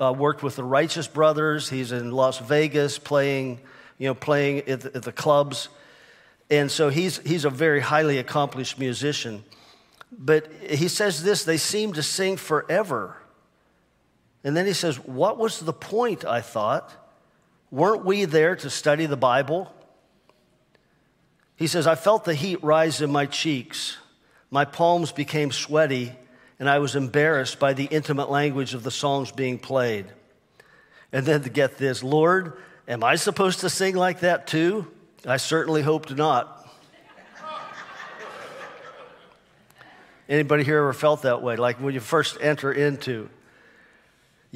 uh, 0.00 0.12
worked 0.12 0.42
with 0.42 0.56
the 0.56 0.64
Righteous 0.64 1.06
Brothers. 1.06 1.68
He's 1.68 1.92
in 1.92 2.10
Las 2.10 2.40
Vegas 2.40 2.98
playing, 2.98 3.60
you 3.96 4.08
know, 4.08 4.14
playing 4.14 4.68
at 4.68 4.80
the, 4.80 4.96
at 4.96 5.02
the 5.04 5.12
clubs. 5.12 5.68
And 6.50 6.72
so 6.72 6.88
he's, 6.88 7.18
he's 7.18 7.44
a 7.44 7.50
very 7.50 7.80
highly 7.80 8.18
accomplished 8.18 8.80
musician. 8.80 9.44
But 10.10 10.50
he 10.68 10.88
says 10.88 11.22
this 11.22 11.44
they 11.44 11.56
seem 11.56 11.92
to 11.92 12.02
sing 12.02 12.36
forever. 12.36 13.16
And 14.46 14.56
then 14.56 14.64
he 14.64 14.74
says, 14.74 14.96
What 14.96 15.38
was 15.38 15.58
the 15.58 15.72
point, 15.72 16.24
I 16.24 16.40
thought? 16.40 16.92
Weren't 17.72 18.04
we 18.04 18.26
there 18.26 18.54
to 18.54 18.70
study 18.70 19.06
the 19.06 19.16
Bible? 19.16 19.74
He 21.56 21.66
says, 21.66 21.88
I 21.88 21.96
felt 21.96 22.24
the 22.24 22.34
heat 22.34 22.62
rise 22.62 23.00
in 23.00 23.10
my 23.10 23.26
cheeks. 23.26 23.98
My 24.52 24.64
palms 24.64 25.10
became 25.10 25.50
sweaty, 25.50 26.12
and 26.60 26.70
I 26.70 26.78
was 26.78 26.94
embarrassed 26.94 27.58
by 27.58 27.72
the 27.72 27.86
intimate 27.86 28.30
language 28.30 28.72
of 28.72 28.84
the 28.84 28.90
songs 28.92 29.32
being 29.32 29.58
played. 29.58 30.06
And 31.12 31.26
then 31.26 31.42
to 31.42 31.50
get 31.50 31.76
this, 31.76 32.04
Lord, 32.04 32.56
am 32.86 33.02
I 33.02 33.16
supposed 33.16 33.60
to 33.60 33.68
sing 33.68 33.96
like 33.96 34.20
that 34.20 34.46
too? 34.46 34.86
I 35.26 35.38
certainly 35.38 35.82
hoped 35.82 36.14
not. 36.14 36.70
Anybody 40.28 40.62
here 40.62 40.78
ever 40.78 40.92
felt 40.92 41.22
that 41.22 41.42
way? 41.42 41.56
Like 41.56 41.80
when 41.80 41.94
you 41.94 42.00
first 42.00 42.38
enter 42.40 42.70
into. 42.70 43.28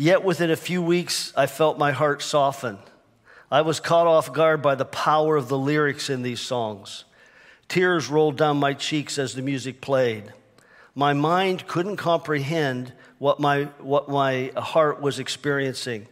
Yet 0.00 0.24
within 0.24 0.50
a 0.50 0.56
few 0.56 0.80
weeks, 0.80 1.30
I 1.36 1.44
felt 1.44 1.76
my 1.76 1.92
heart 1.92 2.22
soften. 2.22 2.78
I 3.50 3.60
was 3.60 3.80
caught 3.80 4.06
off 4.06 4.32
guard 4.32 4.62
by 4.62 4.74
the 4.74 4.86
power 4.86 5.36
of 5.36 5.50
the 5.50 5.58
lyrics 5.58 6.08
in 6.08 6.22
these 6.22 6.40
songs. 6.40 7.04
Tears 7.68 8.08
rolled 8.08 8.38
down 8.38 8.56
my 8.56 8.72
cheeks 8.72 9.18
as 9.18 9.34
the 9.34 9.42
music 9.42 9.82
played. 9.82 10.32
My 10.94 11.12
mind 11.12 11.66
couldn't 11.66 11.98
comprehend 11.98 12.94
what 13.18 13.40
my, 13.40 13.64
what 13.78 14.08
my 14.08 14.52
heart 14.56 15.02
was 15.02 15.18
experiencing. 15.18 16.06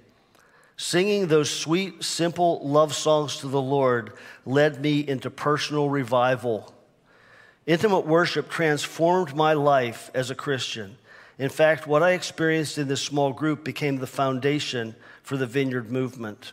Singing 0.76 1.28
those 1.28 1.48
sweet, 1.48 2.04
simple 2.04 2.60
love 2.68 2.94
songs 2.94 3.38
to 3.38 3.48
the 3.48 3.62
Lord 3.62 4.12
led 4.44 4.82
me 4.82 5.00
into 5.00 5.30
personal 5.30 5.88
revival. 5.88 6.74
Intimate 7.64 8.04
worship 8.04 8.50
transformed 8.50 9.34
my 9.34 9.54
life 9.54 10.10
as 10.12 10.30
a 10.30 10.34
Christian. 10.34 10.98
In 11.38 11.48
fact, 11.48 11.86
what 11.86 12.02
I 12.02 12.12
experienced 12.12 12.78
in 12.78 12.88
this 12.88 13.00
small 13.00 13.32
group 13.32 13.64
became 13.64 13.98
the 13.98 14.08
foundation 14.08 14.96
for 15.22 15.36
the 15.36 15.46
Vineyard 15.46 15.90
movement. 15.90 16.52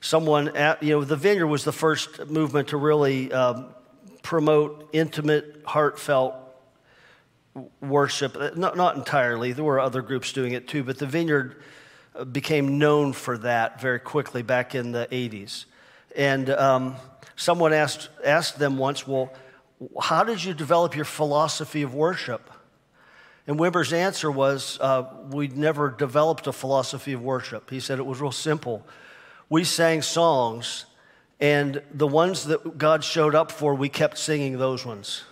Someone, 0.00 0.56
at, 0.56 0.82
you 0.82 0.90
know, 0.90 1.04
the 1.04 1.16
Vineyard 1.16 1.46
was 1.46 1.64
the 1.64 1.72
first 1.72 2.26
movement 2.26 2.68
to 2.68 2.76
really 2.76 3.32
um, 3.32 3.66
promote 4.22 4.88
intimate, 4.92 5.62
heartfelt 5.64 6.34
worship. 7.80 8.56
Not, 8.56 8.76
not 8.76 8.96
entirely, 8.96 9.52
there 9.52 9.64
were 9.64 9.80
other 9.80 10.02
groups 10.02 10.32
doing 10.32 10.52
it 10.52 10.66
too, 10.66 10.82
but 10.82 10.98
the 10.98 11.06
Vineyard 11.06 11.62
uh, 12.14 12.24
became 12.24 12.78
known 12.78 13.12
for 13.12 13.38
that 13.38 13.80
very 13.80 14.00
quickly 14.00 14.42
back 14.42 14.74
in 14.74 14.90
the 14.92 15.06
80s. 15.10 15.66
And 16.16 16.50
um, 16.50 16.96
someone 17.36 17.72
asked, 17.72 18.08
asked 18.24 18.58
them 18.58 18.76
once, 18.76 19.06
well, 19.06 19.32
how 20.00 20.24
did 20.24 20.42
you 20.42 20.52
develop 20.52 20.96
your 20.96 21.04
philosophy 21.04 21.82
of 21.82 21.94
worship? 21.94 22.50
And 23.48 23.58
Wimber's 23.58 23.94
answer 23.94 24.30
was, 24.30 24.78
uh, 24.78 25.04
We'd 25.30 25.56
never 25.56 25.90
developed 25.90 26.46
a 26.46 26.52
philosophy 26.52 27.14
of 27.14 27.22
worship. 27.22 27.70
He 27.70 27.80
said 27.80 27.98
it 27.98 28.04
was 28.04 28.20
real 28.20 28.30
simple. 28.30 28.86
We 29.48 29.64
sang 29.64 30.02
songs, 30.02 30.84
and 31.40 31.82
the 31.92 32.06
ones 32.06 32.44
that 32.44 32.76
God 32.76 33.02
showed 33.02 33.34
up 33.34 33.50
for, 33.50 33.74
we 33.74 33.88
kept 33.88 34.18
singing 34.18 34.58
those 34.58 34.84
ones. 34.84 35.24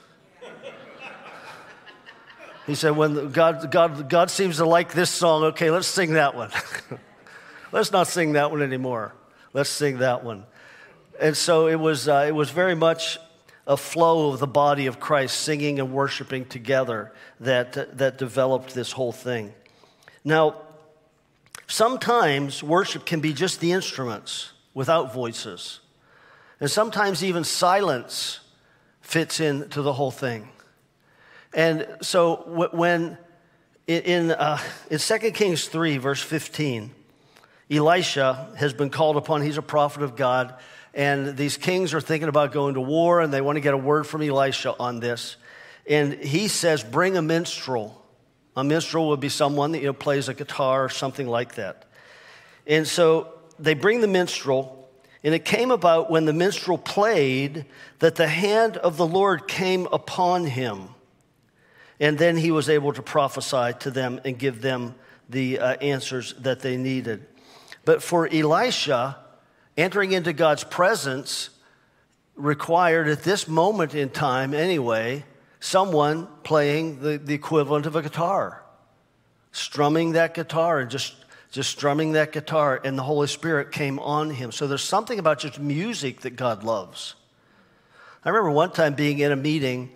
he 2.66 2.74
said, 2.74 2.96
When 2.96 3.32
God, 3.32 3.70
God, 3.70 4.08
God 4.08 4.30
seems 4.30 4.56
to 4.56 4.64
like 4.64 4.94
this 4.94 5.10
song, 5.10 5.44
okay, 5.44 5.70
let's 5.70 5.86
sing 5.86 6.14
that 6.14 6.34
one. 6.34 6.50
let's 7.70 7.92
not 7.92 8.06
sing 8.06 8.32
that 8.32 8.50
one 8.50 8.62
anymore. 8.62 9.12
Let's 9.52 9.68
sing 9.68 9.98
that 9.98 10.24
one. 10.24 10.46
And 11.20 11.36
so 11.36 11.66
it 11.66 11.76
was, 11.76 12.08
uh, 12.08 12.24
it 12.26 12.34
was 12.34 12.48
very 12.48 12.74
much 12.74 13.18
a 13.66 13.76
flow 13.76 14.30
of 14.30 14.38
the 14.38 14.46
body 14.46 14.86
of 14.86 15.00
Christ 15.00 15.40
singing 15.40 15.80
and 15.80 15.92
worshiping 15.92 16.44
together 16.44 17.12
that, 17.40 17.98
that 17.98 18.16
developed 18.16 18.74
this 18.74 18.92
whole 18.92 19.12
thing. 19.12 19.52
Now, 20.24 20.56
sometimes 21.66 22.62
worship 22.62 23.04
can 23.04 23.20
be 23.20 23.32
just 23.32 23.60
the 23.60 23.72
instruments 23.72 24.52
without 24.72 25.12
voices. 25.12 25.80
And 26.60 26.70
sometimes 26.70 27.24
even 27.24 27.44
silence 27.44 28.40
fits 29.00 29.40
into 29.40 29.82
the 29.82 29.92
whole 29.92 30.10
thing. 30.10 30.48
And 31.52 31.86
so 32.02 32.68
when 32.72 33.18
in, 33.86 34.32
uh, 34.32 34.58
in 34.90 34.98
2 34.98 35.18
Kings 35.32 35.68
3, 35.68 35.96
verse 35.98 36.22
15, 36.22 36.90
Elisha 37.70 38.48
has 38.56 38.72
been 38.72 38.90
called 38.90 39.16
upon, 39.16 39.42
he's 39.42 39.58
a 39.58 39.62
prophet 39.62 40.02
of 40.02 40.16
God 40.16 40.54
and 40.96 41.36
these 41.36 41.58
kings 41.58 41.92
are 41.92 42.00
thinking 42.00 42.30
about 42.30 42.52
going 42.52 42.74
to 42.74 42.80
war, 42.80 43.20
and 43.20 43.30
they 43.30 43.42
want 43.42 43.56
to 43.56 43.60
get 43.60 43.74
a 43.74 43.78
word 43.78 44.06
from 44.06 44.22
Elisha 44.22 44.74
on 44.80 44.98
this. 44.98 45.36
And 45.86 46.14
he 46.14 46.48
says, 46.48 46.82
Bring 46.82 47.18
a 47.18 47.22
minstrel. 47.22 48.02
A 48.56 48.64
minstrel 48.64 49.10
would 49.10 49.20
be 49.20 49.28
someone 49.28 49.72
that 49.72 49.80
you 49.80 49.84
know, 49.84 49.92
plays 49.92 50.30
a 50.30 50.34
guitar 50.34 50.84
or 50.84 50.88
something 50.88 51.28
like 51.28 51.56
that. 51.56 51.84
And 52.66 52.88
so 52.88 53.28
they 53.58 53.74
bring 53.74 54.00
the 54.00 54.08
minstrel, 54.08 54.88
and 55.22 55.34
it 55.34 55.44
came 55.44 55.70
about 55.70 56.10
when 56.10 56.24
the 56.24 56.32
minstrel 56.32 56.78
played 56.78 57.66
that 57.98 58.16
the 58.16 58.26
hand 58.26 58.78
of 58.78 58.96
the 58.96 59.06
Lord 59.06 59.46
came 59.46 59.86
upon 59.92 60.46
him. 60.46 60.88
And 62.00 62.16
then 62.16 62.38
he 62.38 62.50
was 62.50 62.70
able 62.70 62.94
to 62.94 63.02
prophesy 63.02 63.74
to 63.80 63.90
them 63.90 64.18
and 64.24 64.38
give 64.38 64.62
them 64.62 64.94
the 65.28 65.58
uh, 65.58 65.72
answers 65.74 66.32
that 66.38 66.60
they 66.60 66.78
needed. 66.78 67.26
But 67.84 68.02
for 68.02 68.26
Elisha, 68.26 69.18
Entering 69.76 70.12
into 70.12 70.32
God's 70.32 70.64
presence 70.64 71.50
required, 72.34 73.08
at 73.08 73.22
this 73.22 73.48
moment 73.48 73.94
in 73.94 74.10
time 74.10 74.54
anyway, 74.54 75.24
someone 75.60 76.28
playing 76.44 77.00
the, 77.00 77.18
the 77.18 77.34
equivalent 77.34 77.86
of 77.86 77.96
a 77.96 78.02
guitar, 78.02 78.62
strumming 79.52 80.12
that 80.12 80.34
guitar 80.34 80.80
and 80.80 80.90
just, 80.90 81.14
just 81.50 81.70
strumming 81.70 82.12
that 82.12 82.32
guitar, 82.32 82.80
and 82.84 82.96
the 82.96 83.02
Holy 83.02 83.26
Spirit 83.26 83.72
came 83.72 83.98
on 83.98 84.30
him. 84.30 84.52
So 84.52 84.66
there's 84.66 84.82
something 84.82 85.18
about 85.18 85.38
just 85.38 85.58
music 85.58 86.20
that 86.20 86.36
God 86.36 86.62
loves. 86.62 87.14
I 88.24 88.30
remember 88.30 88.50
one 88.50 88.70
time 88.70 88.94
being 88.94 89.18
in 89.18 89.32
a 89.32 89.36
meeting. 89.36 89.90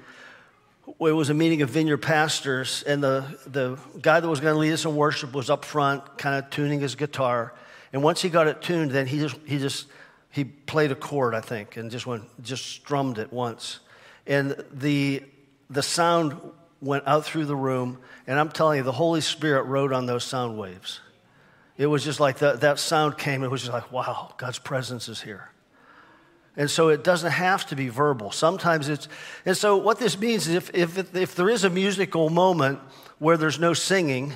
It 0.86 1.12
was 1.12 1.30
a 1.30 1.34
meeting 1.34 1.62
of 1.62 1.70
vineyard 1.70 1.98
pastors, 1.98 2.82
and 2.82 3.02
the, 3.02 3.24
the 3.46 3.78
guy 4.00 4.20
that 4.20 4.28
was 4.28 4.40
going 4.40 4.54
to 4.54 4.58
lead 4.58 4.72
us 4.72 4.84
in 4.84 4.94
worship 4.96 5.32
was 5.34 5.50
up 5.50 5.64
front, 5.64 6.18
kind 6.18 6.42
of 6.42 6.50
tuning 6.50 6.80
his 6.80 6.94
guitar. 6.94 7.54
And 7.92 8.02
once 8.02 8.22
he 8.22 8.28
got 8.28 8.46
it 8.46 8.62
tuned, 8.62 8.90
then 8.92 9.06
he 9.06 9.18
just, 9.18 9.36
he 9.46 9.58
just 9.58 9.86
he 10.30 10.44
played 10.44 10.92
a 10.92 10.94
chord, 10.94 11.34
I 11.34 11.40
think, 11.40 11.76
and 11.76 11.90
just 11.90 12.06
went, 12.06 12.24
just 12.42 12.64
strummed 12.64 13.18
it 13.18 13.32
once. 13.32 13.80
And 14.26 14.56
the, 14.72 15.24
the 15.68 15.82
sound 15.82 16.36
went 16.80 17.06
out 17.06 17.24
through 17.24 17.46
the 17.46 17.56
room, 17.56 17.98
and 18.26 18.38
I'm 18.38 18.50
telling 18.50 18.78
you, 18.78 18.84
the 18.84 18.92
Holy 18.92 19.20
Spirit 19.20 19.64
rode 19.64 19.92
on 19.92 20.06
those 20.06 20.24
sound 20.24 20.56
waves. 20.56 21.00
It 21.76 21.86
was 21.86 22.04
just 22.04 22.20
like 22.20 22.38
that, 22.38 22.60
that 22.60 22.78
sound 22.78 23.18
came, 23.18 23.42
it 23.42 23.50
was 23.50 23.62
just 23.62 23.72
like, 23.72 23.90
wow, 23.90 24.34
God's 24.38 24.58
presence 24.58 25.08
is 25.08 25.20
here. 25.20 25.50
And 26.56 26.70
so 26.70 26.88
it 26.88 27.02
doesn't 27.02 27.30
have 27.30 27.66
to 27.66 27.76
be 27.76 27.88
verbal. 27.88 28.30
Sometimes 28.30 28.88
it's, 28.88 29.08
and 29.44 29.56
so 29.56 29.76
what 29.76 29.98
this 29.98 30.18
means 30.18 30.46
is 30.46 30.54
if, 30.54 30.70
if, 30.74 31.14
if 31.14 31.34
there 31.34 31.48
is 31.48 31.64
a 31.64 31.70
musical 31.70 32.28
moment 32.28 32.80
where 33.18 33.36
there's 33.36 33.58
no 33.58 33.72
singing, 33.72 34.34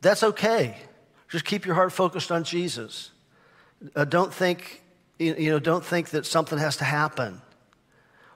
that's 0.00 0.22
okay. 0.22 0.76
Just 1.30 1.44
keep 1.44 1.64
your 1.64 1.76
heart 1.76 1.92
focused 1.92 2.32
on 2.32 2.44
Jesus. 2.44 3.12
Uh, 3.94 4.04
don't 4.04 4.34
think, 4.34 4.82
you 5.18 5.50
know, 5.50 5.58
don't 5.58 5.84
think 5.84 6.10
that 6.10 6.26
something 6.26 6.58
has 6.58 6.76
to 6.78 6.84
happen 6.84 7.40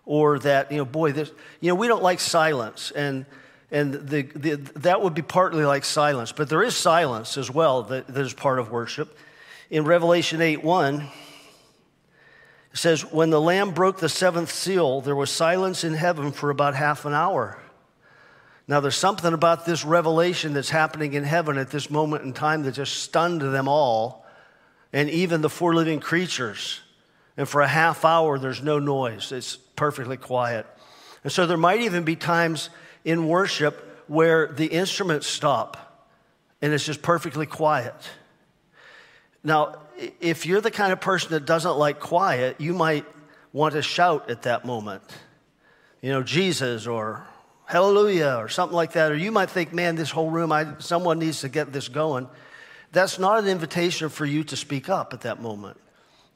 or 0.06 0.38
that, 0.38 0.70
you 0.70 0.78
know, 0.78 0.84
boy, 0.84 1.12
this, 1.12 1.30
you 1.60 1.68
know, 1.68 1.74
we 1.74 1.88
don't 1.88 2.02
like 2.02 2.20
silence. 2.20 2.92
And, 2.92 3.26
and 3.70 3.94
the, 3.94 4.22
the, 4.22 4.54
that 4.76 5.02
would 5.02 5.14
be 5.14 5.22
partly 5.22 5.64
like 5.64 5.84
silence, 5.84 6.30
but 6.30 6.48
there 6.48 6.62
is 6.62 6.76
silence 6.76 7.36
as 7.36 7.50
well 7.50 7.82
that, 7.84 8.06
that 8.06 8.20
is 8.20 8.32
part 8.32 8.58
of 8.58 8.70
worship. 8.70 9.18
In 9.70 9.84
Revelation 9.84 10.40
8 10.40 10.62
1, 10.62 11.00
it 11.00 11.10
says, 12.74 13.10
When 13.10 13.30
the 13.30 13.40
Lamb 13.40 13.72
broke 13.72 13.98
the 13.98 14.08
seventh 14.08 14.52
seal, 14.52 15.00
there 15.00 15.16
was 15.16 15.30
silence 15.30 15.82
in 15.82 15.94
heaven 15.94 16.30
for 16.30 16.50
about 16.50 16.74
half 16.74 17.04
an 17.04 17.12
hour. 17.14 17.58
Now, 18.66 18.80
there's 18.80 18.96
something 18.96 19.32
about 19.32 19.66
this 19.66 19.84
revelation 19.84 20.54
that's 20.54 20.70
happening 20.70 21.12
in 21.12 21.24
heaven 21.24 21.58
at 21.58 21.70
this 21.70 21.90
moment 21.90 22.24
in 22.24 22.32
time 22.32 22.62
that 22.62 22.72
just 22.72 23.02
stunned 23.02 23.42
them 23.42 23.68
all, 23.68 24.24
and 24.92 25.10
even 25.10 25.42
the 25.42 25.50
four 25.50 25.74
living 25.74 26.00
creatures. 26.00 26.80
And 27.36 27.48
for 27.48 27.60
a 27.60 27.68
half 27.68 28.04
hour, 28.04 28.38
there's 28.38 28.62
no 28.62 28.78
noise, 28.78 29.32
it's 29.32 29.56
perfectly 29.56 30.16
quiet. 30.16 30.66
And 31.22 31.32
so, 31.32 31.46
there 31.46 31.56
might 31.56 31.80
even 31.80 32.04
be 32.04 32.16
times 32.16 32.70
in 33.04 33.28
worship 33.28 34.04
where 34.06 34.46
the 34.48 34.66
instruments 34.66 35.26
stop 35.26 35.84
and 36.64 36.72
it's 36.72 36.86
just 36.86 37.02
perfectly 37.02 37.44
quiet. 37.44 37.94
Now, 39.42 39.82
if 40.20 40.46
you're 40.46 40.62
the 40.62 40.70
kind 40.70 40.94
of 40.94 41.00
person 41.00 41.32
that 41.32 41.44
doesn't 41.44 41.76
like 41.76 42.00
quiet, 42.00 42.58
you 42.58 42.72
might 42.72 43.04
want 43.52 43.74
to 43.74 43.82
shout 43.82 44.30
at 44.30 44.42
that 44.42 44.64
moment. 44.64 45.02
You 46.00 46.10
know, 46.10 46.22
Jesus 46.22 46.86
or 46.86 47.26
hallelujah, 47.66 48.36
or 48.38 48.48
something 48.48 48.76
like 48.76 48.92
that. 48.92 49.12
Or 49.12 49.16
you 49.16 49.32
might 49.32 49.50
think, 49.50 49.72
man, 49.72 49.96
this 49.96 50.10
whole 50.10 50.30
room, 50.30 50.52
I, 50.52 50.66
someone 50.78 51.18
needs 51.18 51.40
to 51.40 51.48
get 51.48 51.72
this 51.72 51.88
going. 51.88 52.28
That's 52.92 53.18
not 53.18 53.38
an 53.40 53.48
invitation 53.48 54.08
for 54.08 54.24
you 54.24 54.44
to 54.44 54.56
speak 54.56 54.88
up 54.88 55.12
at 55.12 55.22
that 55.22 55.40
moment. 55.40 55.78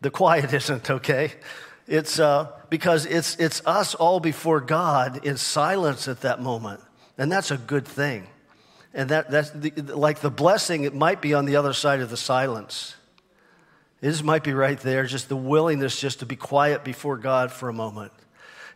The 0.00 0.10
quiet 0.10 0.52
isn't, 0.52 0.90
okay? 0.90 1.32
It's 1.86 2.18
uh, 2.18 2.52
because 2.68 3.06
it's, 3.06 3.36
it's 3.36 3.62
us 3.66 3.94
all 3.94 4.20
before 4.20 4.60
God 4.60 5.24
in 5.24 5.36
silence 5.36 6.08
at 6.08 6.20
that 6.22 6.40
moment. 6.40 6.80
And 7.16 7.32
that's 7.32 7.50
a 7.50 7.56
good 7.56 7.86
thing. 7.86 8.26
And 8.94 9.10
that, 9.10 9.30
that's 9.30 9.50
the, 9.50 9.70
like 9.70 10.20
the 10.20 10.30
blessing, 10.30 10.84
it 10.84 10.94
might 10.94 11.20
be 11.20 11.34
on 11.34 11.44
the 11.44 11.56
other 11.56 11.72
side 11.72 12.00
of 12.00 12.10
the 12.10 12.16
silence. 12.16 12.94
It 14.00 14.10
just 14.10 14.24
might 14.24 14.44
be 14.44 14.52
right 14.52 14.78
there, 14.78 15.04
just 15.04 15.28
the 15.28 15.36
willingness 15.36 16.00
just 16.00 16.20
to 16.20 16.26
be 16.26 16.36
quiet 16.36 16.84
before 16.84 17.16
God 17.16 17.50
for 17.50 17.68
a 17.68 17.72
moment. 17.72 18.12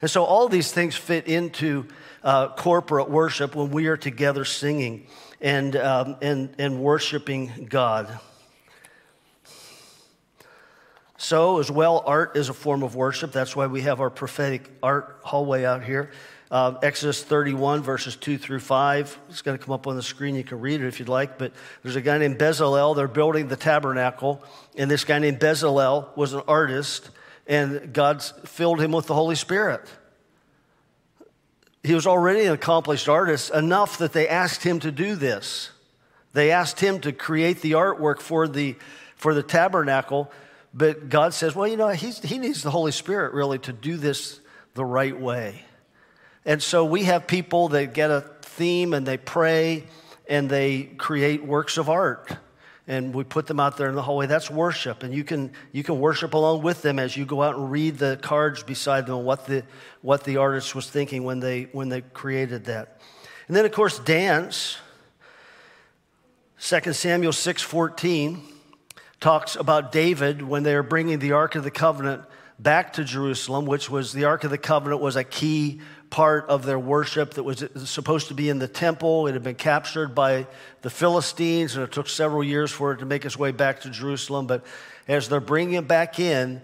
And 0.02 0.10
so 0.10 0.24
all 0.24 0.48
these 0.48 0.72
things 0.72 0.96
fit 0.96 1.28
into 1.28 1.86
uh, 2.24 2.48
corporate 2.48 3.08
worship 3.08 3.54
when 3.54 3.70
we 3.70 3.86
are 3.86 3.96
together 3.96 4.44
singing 4.44 5.06
and, 5.40 5.76
um, 5.76 6.16
and, 6.20 6.54
and 6.58 6.80
worshiping 6.80 7.68
God. 7.70 8.18
So, 11.16 11.60
as 11.60 11.70
well, 11.70 12.02
art 12.04 12.36
is 12.36 12.48
a 12.48 12.52
form 12.52 12.82
of 12.82 12.96
worship. 12.96 13.30
That's 13.30 13.54
why 13.54 13.68
we 13.68 13.82
have 13.82 14.00
our 14.00 14.10
prophetic 14.10 14.68
art 14.82 15.20
hallway 15.22 15.64
out 15.64 15.84
here. 15.84 16.10
Uh, 16.50 16.74
Exodus 16.82 17.22
31, 17.22 17.80
verses 17.80 18.16
2 18.16 18.38
through 18.38 18.58
5. 18.58 19.18
It's 19.28 19.40
going 19.40 19.56
to 19.56 19.64
come 19.64 19.72
up 19.72 19.86
on 19.86 19.94
the 19.94 20.02
screen. 20.02 20.34
You 20.34 20.42
can 20.42 20.60
read 20.60 20.80
it 20.80 20.88
if 20.88 20.98
you'd 20.98 21.08
like. 21.08 21.38
But 21.38 21.52
there's 21.84 21.94
a 21.94 22.00
guy 22.00 22.18
named 22.18 22.38
Bezalel. 22.38 22.96
They're 22.96 23.06
building 23.06 23.46
the 23.46 23.56
tabernacle. 23.56 24.42
And 24.76 24.90
this 24.90 25.04
guy 25.04 25.20
named 25.20 25.38
Bezalel 25.38 26.14
was 26.16 26.32
an 26.32 26.42
artist, 26.48 27.10
and 27.46 27.92
God 27.92 28.22
filled 28.22 28.80
him 28.80 28.92
with 28.92 29.06
the 29.06 29.14
Holy 29.14 29.34
Spirit. 29.34 29.82
He 31.82 31.94
was 31.94 32.06
already 32.06 32.44
an 32.44 32.52
accomplished 32.52 33.08
artist, 33.08 33.52
enough 33.52 33.98
that 33.98 34.12
they 34.12 34.28
asked 34.28 34.62
him 34.62 34.78
to 34.80 34.92
do 34.92 35.16
this. 35.16 35.70
They 36.32 36.50
asked 36.50 36.80
him 36.80 37.00
to 37.00 37.12
create 37.12 37.60
the 37.60 37.72
artwork 37.72 38.20
for 38.20 38.46
the, 38.46 38.76
for 39.16 39.34
the 39.34 39.42
tabernacle 39.42 40.30
but 40.74 41.08
God 41.08 41.34
says, 41.34 41.54
well, 41.54 41.68
you 41.68 41.76
know, 41.76 41.88
he 41.88 42.38
needs 42.38 42.62
the 42.62 42.70
Holy 42.70 42.92
Spirit 42.92 43.34
really 43.34 43.58
to 43.60 43.72
do 43.72 43.96
this 43.96 44.40
the 44.74 44.84
right 44.84 45.18
way. 45.18 45.62
And 46.44 46.62
so 46.62 46.84
we 46.84 47.04
have 47.04 47.26
people 47.26 47.68
that 47.68 47.92
get 47.92 48.10
a 48.10 48.22
theme 48.40 48.94
and 48.94 49.06
they 49.06 49.18
pray 49.18 49.84
and 50.28 50.48
they 50.48 50.84
create 50.84 51.44
works 51.44 51.76
of 51.76 51.90
art. 51.90 52.32
And 52.88 53.14
we 53.14 53.22
put 53.22 53.46
them 53.46 53.60
out 53.60 53.76
there 53.76 53.88
in 53.88 53.94
the 53.94 54.02
hallway. 54.02 54.26
That's 54.26 54.50
worship. 54.50 55.04
And 55.04 55.14
you 55.14 55.22
can, 55.22 55.52
you 55.70 55.84
can 55.84 56.00
worship 56.00 56.34
along 56.34 56.62
with 56.62 56.82
them 56.82 56.98
as 56.98 57.16
you 57.16 57.24
go 57.24 57.42
out 57.42 57.56
and 57.56 57.70
read 57.70 57.98
the 57.98 58.18
cards 58.20 58.62
beside 58.62 59.06
them, 59.06 59.24
what 59.24 59.46
the, 59.46 59.62
what 60.00 60.24
the 60.24 60.38
artist 60.38 60.74
was 60.74 60.90
thinking 60.90 61.22
when 61.22 61.38
they, 61.38 61.68
when 61.72 61.88
they 61.88 62.00
created 62.00 62.64
that. 62.64 63.00
And 63.46 63.56
then, 63.56 63.64
of 63.64 63.72
course, 63.72 63.98
dance. 64.00 64.78
2 66.58 66.92
Samuel 66.92 67.32
6 67.32 67.62
14 67.62 68.42
talks 69.20 69.56
about 69.56 69.92
David 69.92 70.42
when 70.42 70.64
they 70.64 70.74
were 70.74 70.82
bringing 70.82 71.20
the 71.20 71.32
Ark 71.32 71.54
of 71.54 71.64
the 71.64 71.70
Covenant 71.70 72.22
back 72.58 72.92
to 72.94 73.04
Jerusalem, 73.04 73.66
which 73.66 73.88
was 73.90 74.12
the 74.12 74.24
Ark 74.24 74.44
of 74.44 74.50
the 74.50 74.58
Covenant 74.58 75.00
was 75.00 75.16
a 75.16 75.24
key 75.24 75.80
part 76.12 76.46
of 76.46 76.64
their 76.64 76.78
worship 76.78 77.34
that 77.34 77.42
was 77.42 77.64
supposed 77.86 78.28
to 78.28 78.34
be 78.34 78.48
in 78.48 78.60
the 78.60 78.68
temple. 78.68 79.26
It 79.26 79.32
had 79.32 79.42
been 79.42 79.56
captured 79.56 80.14
by 80.14 80.46
the 80.82 80.90
Philistines, 80.90 81.74
and 81.74 81.82
it 81.82 81.90
took 81.90 82.08
several 82.08 82.44
years 82.44 82.70
for 82.70 82.92
it 82.92 82.98
to 82.98 83.04
make 83.04 83.24
its 83.24 83.36
way 83.36 83.50
back 83.50 83.80
to 83.80 83.90
Jerusalem. 83.90 84.46
But 84.46 84.64
as 85.08 85.28
they're 85.28 85.40
bringing 85.40 85.74
it 85.74 85.88
back 85.88 86.20
in, 86.20 86.62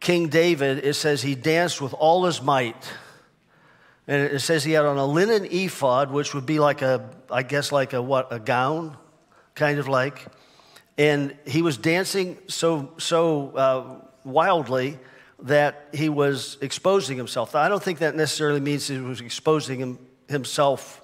King 0.00 0.28
David, 0.28 0.84
it 0.84 0.94
says 0.94 1.22
he 1.22 1.36
danced 1.36 1.80
with 1.80 1.94
all 1.94 2.24
his 2.24 2.42
might. 2.42 2.90
And 4.08 4.22
it 4.22 4.40
says 4.40 4.64
he 4.64 4.72
had 4.72 4.84
on 4.84 4.96
a 4.96 5.06
linen 5.06 5.44
ephod, 5.44 6.10
which 6.10 6.34
would 6.34 6.46
be 6.46 6.58
like 6.58 6.82
a, 6.82 7.08
I 7.30 7.44
guess, 7.44 7.70
like 7.70 7.92
a 7.92 8.02
what, 8.02 8.32
a 8.32 8.40
gown, 8.40 8.96
kind 9.54 9.78
of 9.78 9.86
like 9.86 10.26
and 10.98 11.36
he 11.46 11.62
was 11.62 11.76
dancing 11.76 12.36
so, 12.48 12.92
so 12.98 13.50
uh, 13.56 14.00
wildly 14.24 14.98
that 15.40 15.88
he 15.92 16.08
was 16.08 16.58
exposing 16.60 17.16
himself. 17.16 17.54
I 17.54 17.68
don't 17.68 17.82
think 17.82 18.00
that 18.00 18.16
necessarily 18.16 18.60
means 18.60 18.88
he 18.88 18.98
was 18.98 19.20
exposing 19.20 19.80
him, 19.80 19.98
himself 20.28 21.02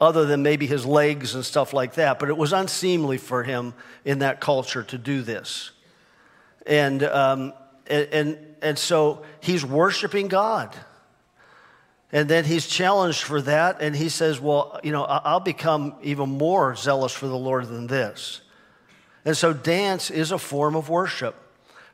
other 0.00 0.26
than 0.26 0.42
maybe 0.42 0.66
his 0.66 0.84
legs 0.84 1.34
and 1.34 1.44
stuff 1.44 1.72
like 1.72 1.94
that, 1.94 2.18
but 2.18 2.28
it 2.28 2.36
was 2.36 2.52
unseemly 2.52 3.18
for 3.18 3.42
him 3.42 3.74
in 4.04 4.20
that 4.20 4.40
culture 4.40 4.82
to 4.82 4.98
do 4.98 5.22
this. 5.22 5.70
And, 6.66 7.02
um, 7.02 7.52
and, 7.86 8.08
and, 8.12 8.38
and 8.62 8.78
so 8.78 9.22
he's 9.40 9.64
worshiping 9.64 10.28
God. 10.28 10.74
And 12.12 12.28
then 12.28 12.44
he's 12.44 12.66
challenged 12.66 13.22
for 13.22 13.42
that, 13.42 13.78
and 13.80 13.94
he 13.94 14.08
says, 14.08 14.40
Well, 14.40 14.78
you 14.84 14.92
know, 14.92 15.02
I'll 15.02 15.40
become 15.40 15.96
even 16.02 16.28
more 16.28 16.76
zealous 16.76 17.12
for 17.12 17.26
the 17.26 17.36
Lord 17.36 17.66
than 17.66 17.88
this. 17.88 18.40
And 19.24 19.36
so 19.36 19.52
dance 19.52 20.10
is 20.10 20.30
a 20.30 20.38
form 20.38 20.76
of 20.76 20.88
worship. 20.88 21.34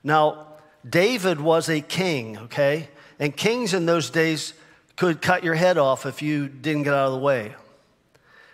Now, 0.05 0.49
David 0.89 1.41
was 1.41 1.69
a 1.69 1.81
king, 1.81 2.39
okay? 2.39 2.89
And 3.19 3.37
kings 3.37 3.75
in 3.75 3.87
those 3.87 4.11
days 4.11 4.55
could 4.97 5.21
cut 5.21 5.45
your 5.45 5.55
head 5.55 5.79
off 5.79 6.07
if 6.07 6.23
you 6.23 6.49
didn't 6.49 6.85
get 6.85 6.95
out 6.95 7.07
of 7.07 7.13
the 7.13 7.19
way. 7.19 7.55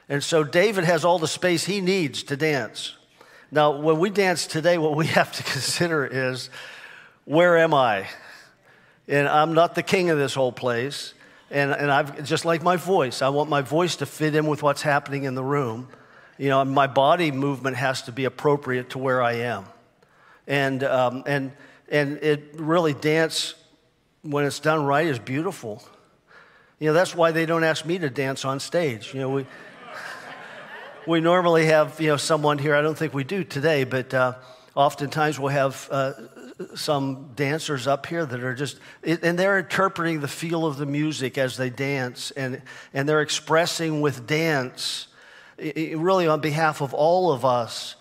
And 0.09 0.23
so 0.23 0.45
David 0.45 0.85
has 0.85 1.05
all 1.05 1.19
the 1.19 1.29
space 1.29 1.65
he 1.65 1.81
needs 1.81 2.23
to 2.25 2.37
dance. 2.37 2.97
Now, 3.51 3.79
when 3.79 3.99
we 3.99 4.11
dance 4.11 4.47
today, 4.47 4.79
what 4.79 4.97
we 4.97 5.07
have 5.19 5.33
to 5.33 5.43
consider 5.43 6.07
is 6.07 6.51
where 7.25 7.59
am 7.59 7.75
I? 7.75 8.09
And 9.09 9.29
I'm 9.29 9.55
not 9.55 9.75
the 9.75 9.83
king 9.83 10.11
of 10.11 10.19
this 10.19 10.35
whole 10.35 10.53
place. 10.53 11.15
And, 11.51 11.71
and 11.71 11.91
I've 11.91 12.25
just 12.25 12.45
like 12.45 12.63
my 12.63 12.77
voice, 12.77 13.23
I 13.23 13.29
want 13.29 13.49
my 13.49 13.63
voice 13.63 13.97
to 13.97 14.07
fit 14.07 14.35
in 14.35 14.47
with 14.47 14.65
what's 14.65 14.83
happening 14.83 15.25
in 15.25 15.37
the 15.37 15.45
room 15.45 15.89
you 16.39 16.51
know, 16.51 16.65
my 16.65 16.87
body 16.87 17.31
movement 17.31 17.77
has 17.77 18.03
to 18.03 18.13
be 18.13 18.25
appropriate 18.25 18.91
to 18.91 18.99
where 18.99 19.23
I 19.23 19.35
am. 19.35 19.65
And, 20.47 20.85
um, 20.85 21.25
and, 21.27 21.53
and 21.89 22.19
it 22.19 22.55
really 22.55 22.95
dance, 22.95 23.55
when 24.23 24.45
it's 24.45 24.61
done 24.61 24.85
right, 24.85 25.07
is 25.07 25.19
beautiful. 25.19 25.83
You 26.79 26.89
know, 26.89 26.93
that's 26.93 27.15
why 27.15 27.31
they 27.31 27.47
don't 27.47 27.65
ask 27.65 27.87
me 27.87 27.99
to 27.99 28.11
dance 28.11 28.45
on 28.45 28.61
stage. 28.61 29.15
You 29.15 29.21
know, 29.21 29.31
we, 29.31 29.47
we 31.07 31.21
normally 31.21 31.67
have, 31.67 32.01
you 32.01 32.09
know, 32.09 32.17
someone 32.17 32.59
here, 32.59 32.75
I 32.75 32.83
don't 32.83 32.99
think 32.99 33.15
we 33.15 33.25
do 33.25 33.45
today, 33.45 33.85
but 33.85 34.13
uh, 34.13 34.35
oftentimes 34.75 35.39
we'll 35.39 35.53
have 35.53 35.89
uh, 35.91 36.13
some 36.75 37.31
dancers 37.35 37.87
up 37.87 38.07
here 38.07 38.27
that 38.27 38.43
are 38.43 38.55
just, 38.55 38.79
and 39.03 39.39
they're 39.39 39.59
interpreting 39.59 40.21
the 40.21 40.29
feel 40.29 40.67
of 40.67 40.77
the 40.77 40.87
music 40.87 41.39
as 41.39 41.57
they 41.57 41.71
dance, 41.71 42.31
and, 42.33 42.61
and 42.93 43.09
they're 43.09 43.23
expressing 43.23 44.01
with 44.01 44.27
dance 44.27 45.09
really 45.59 46.27
on 46.27 46.41
behalf 46.41 46.81
of 46.81 46.93
all 46.93 47.33
of 47.33 47.45
us, 47.45 47.97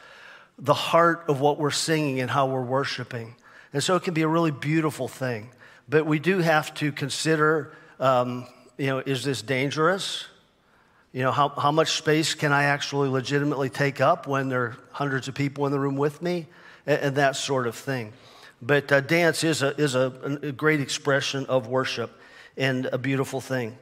the 0.58 0.74
heart 0.74 1.26
of 1.28 1.40
what 1.40 1.58
we're 1.58 1.72
singing 1.72 2.20
and 2.20 2.30
how 2.30 2.48
we're 2.48 2.64
worshiping. 2.64 3.36
And 3.76 3.84
so 3.84 3.98
it 3.98 4.04
can 4.04 4.14
be 4.14 4.22
a 4.22 4.28
really 4.30 4.52
beautiful 4.52 5.10
thing. 5.10 5.50
But 5.90 6.06
we 6.06 6.18
do 6.18 6.38
have 6.38 6.74
to 6.76 6.94
consider 6.94 7.74
um, 8.00 8.48
you 8.78 8.86
know, 8.88 9.00
is 9.00 9.26
this 9.26 9.42
dangerous? 9.42 10.28
You 11.12 11.24
know, 11.24 11.34
how, 11.34 11.50
how 11.50 11.74
much 11.74 11.92
space 11.92 12.36
can 12.36 12.54
I 12.54 12.64
actually 12.64 13.10
legitimately 13.10 13.70
take 13.70 14.00
up 14.00 14.28
when 14.28 14.48
there 14.48 14.62
are 14.62 14.78
hundreds 14.94 15.28
of 15.28 15.36
people 15.36 15.66
in 15.66 15.74
the 15.74 15.80
room 15.82 15.98
with 15.98 16.22
me? 16.22 16.48
And, 16.86 17.02
and 17.02 17.16
that 17.18 17.36
sort 17.36 17.68
of 17.68 17.76
thing. 17.76 18.14
But 18.62 18.90
uh, 18.94 19.02
dance 19.02 19.44
is, 19.44 19.62
a, 19.62 19.76
is 19.76 19.94
a, 19.94 20.40
a 20.42 20.54
great 20.54 20.80
expression 20.80 21.46
of 21.48 21.68
worship 21.68 22.18
and 22.56 22.86
a 22.86 22.98
beautiful 22.98 23.42
thing. 23.42 23.78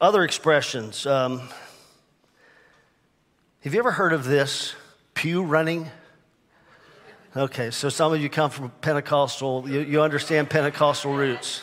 Other 0.00 0.24
expressions. 0.24 1.06
Um, 1.06 1.42
have 3.60 3.74
you 3.74 3.78
ever 3.78 3.92
heard 3.92 4.12
of 4.12 4.24
this? 4.24 4.74
Pew 5.14 5.44
running? 5.44 5.88
Okay, 7.36 7.70
so 7.70 7.88
some 7.88 8.12
of 8.12 8.20
you 8.20 8.28
come 8.28 8.50
from 8.50 8.70
Pentecostal, 8.80 9.68
you, 9.68 9.80
you 9.80 10.02
understand 10.02 10.50
Pentecostal 10.50 11.14
roots. 11.14 11.62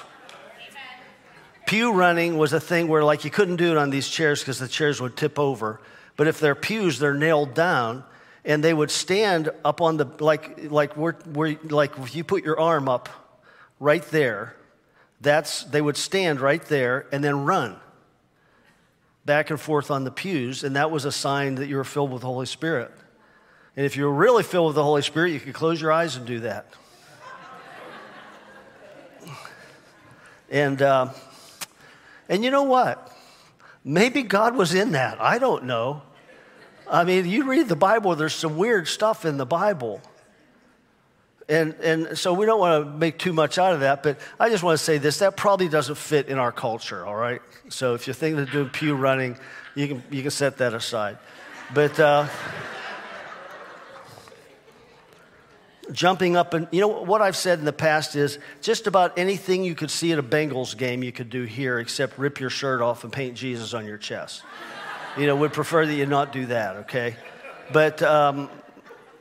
Pew 1.65 1.91
running 1.91 2.37
was 2.37 2.53
a 2.53 2.59
thing 2.59 2.87
where, 2.87 3.03
like, 3.03 3.25
you 3.25 3.31
couldn't 3.31 3.57
do 3.57 3.71
it 3.71 3.77
on 3.77 3.89
these 3.89 4.07
chairs 4.07 4.39
because 4.39 4.59
the 4.59 4.69
chairs 4.69 5.01
would 5.01 5.17
tip 5.17 5.37
over. 5.37 5.81
But 6.15 6.27
if 6.27 6.39
they're 6.39 6.55
pews, 6.55 6.99
they're 6.99 7.13
nailed 7.13 7.53
down, 7.53 8.05
and 8.45 8.63
they 8.63 8.73
would 8.73 8.89
stand 8.89 9.49
up 9.65 9.81
on 9.81 9.97
the 9.97 10.05
like, 10.19 10.71
like 10.71 10.95
where, 10.95 11.17
like 11.65 11.97
if 11.99 12.15
you 12.15 12.23
put 12.23 12.45
your 12.45 12.57
arm 12.57 12.87
up, 12.87 13.09
right 13.79 14.03
there. 14.03 14.55
That's 15.19 15.63
they 15.63 15.81
would 15.81 15.97
stand 15.97 16.39
right 16.39 16.63
there 16.63 17.07
and 17.11 17.23
then 17.23 17.43
run 17.43 17.77
back 19.25 19.49
and 19.49 19.59
forth 19.59 19.91
on 19.91 20.05
the 20.05 20.11
pews, 20.11 20.63
and 20.63 20.75
that 20.77 20.91
was 20.91 21.03
a 21.03 21.11
sign 21.11 21.55
that 21.55 21.67
you 21.67 21.75
were 21.75 21.83
filled 21.83 22.11
with 22.11 22.21
the 22.21 22.27
Holy 22.27 22.45
Spirit. 22.45 22.91
And 23.77 23.85
if 23.85 23.95
you're 23.95 24.11
really 24.11 24.41
filled 24.41 24.69
with 24.69 24.75
the 24.75 24.83
Holy 24.83 25.03
Spirit, 25.03 25.33
you 25.33 25.39
can 25.39 25.53
close 25.53 25.79
your 25.79 25.91
eyes 25.91 26.15
and 26.15 26.25
do 26.25 26.39
that. 26.39 26.65
and, 30.49 30.81
uh, 30.81 31.09
and 32.27 32.43
you 32.43 32.49
know 32.49 32.63
what? 32.63 33.15
Maybe 33.85 34.23
God 34.23 34.55
was 34.55 34.73
in 34.73 34.93
that. 34.93 35.21
I 35.21 35.37
don't 35.37 35.65
know. 35.65 36.01
I 36.89 37.03
mean, 37.03 37.27
you 37.27 37.43
read 37.43 37.67
the 37.67 37.75
Bible, 37.75 38.15
there's 38.15 38.33
some 38.33 38.57
weird 38.57 38.87
stuff 38.87 39.25
in 39.25 39.37
the 39.37 39.45
Bible. 39.45 40.01
And, 41.47 41.75
and 41.75 42.17
so 42.17 42.33
we 42.33 42.47
don't 42.47 42.59
want 42.59 42.83
to 42.83 42.91
make 42.91 43.19
too 43.19 43.31
much 43.31 43.59
out 43.59 43.73
of 43.73 43.81
that, 43.81 44.01
but 44.01 44.19
I 44.39 44.49
just 44.49 44.63
want 44.63 44.79
to 44.79 44.83
say 44.83 44.97
this 44.97 45.19
that 45.19 45.37
probably 45.37 45.69
doesn't 45.69 45.95
fit 45.95 46.29
in 46.29 46.39
our 46.39 46.51
culture, 46.51 47.05
all 47.05 47.15
right? 47.15 47.41
So 47.69 47.93
if 47.93 48.07
you're 48.07 48.15
thinking 48.15 48.41
of 48.41 48.51
doing 48.51 48.69
pew 48.69 48.95
running, 48.95 49.37
you 49.75 49.87
can, 49.87 50.03
you 50.09 50.23
can 50.23 50.31
set 50.31 50.57
that 50.57 50.73
aside. 50.73 51.19
But 51.73 51.99
uh, 51.99 52.27
jumping 55.91 56.35
up 56.35 56.53
and, 56.53 56.67
you 56.71 56.81
know, 56.81 56.87
what 56.87 57.21
I've 57.21 57.35
said 57.35 57.59
in 57.59 57.65
the 57.65 57.73
past 57.73 58.15
is 58.15 58.39
just 58.61 58.87
about 58.87 59.17
anything 59.17 59.63
you 59.63 59.75
could 59.75 59.91
see 59.91 60.11
at 60.11 60.19
a 60.19 60.23
Bengals 60.23 60.77
game 60.77 61.03
you 61.03 61.11
could 61.11 61.29
do 61.29 61.43
here 61.43 61.79
except 61.79 62.17
rip 62.17 62.39
your 62.39 62.49
shirt 62.49 62.81
off 62.81 63.03
and 63.03 63.13
paint 63.13 63.35
Jesus 63.35 63.73
on 63.73 63.85
your 63.85 63.97
chest. 63.97 64.43
You 65.17 65.25
know, 65.25 65.35
would 65.37 65.53
prefer 65.53 65.85
that 65.85 65.93
you 65.93 66.05
not 66.05 66.31
do 66.31 66.47
that, 66.47 66.75
okay? 66.77 67.15
But 67.71 68.01
um, 68.03 68.49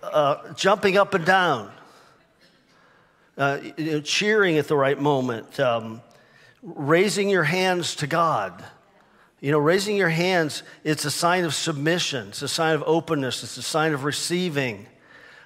uh, 0.02 0.52
jumping 0.54 0.96
up 0.96 1.14
and 1.14 1.24
down 1.24 1.70
uh, 3.38 3.58
cheering 4.02 4.58
at 4.58 4.68
the 4.68 4.76
right 4.76 4.98
moment, 4.98 5.60
um, 5.60 6.00
raising 6.62 7.28
your 7.28 7.44
hands 7.44 7.96
to 7.96 8.06
God. 8.06 8.64
You 9.40 9.52
know, 9.52 9.58
raising 9.58 9.96
your 9.96 10.08
hands, 10.08 10.62
it's 10.82 11.04
a 11.04 11.10
sign 11.10 11.44
of 11.44 11.54
submission, 11.54 12.28
it's 12.28 12.42
a 12.42 12.48
sign 12.48 12.74
of 12.74 12.82
openness, 12.86 13.42
it's 13.42 13.58
a 13.58 13.62
sign 13.62 13.92
of 13.92 14.04
receiving. 14.04 14.86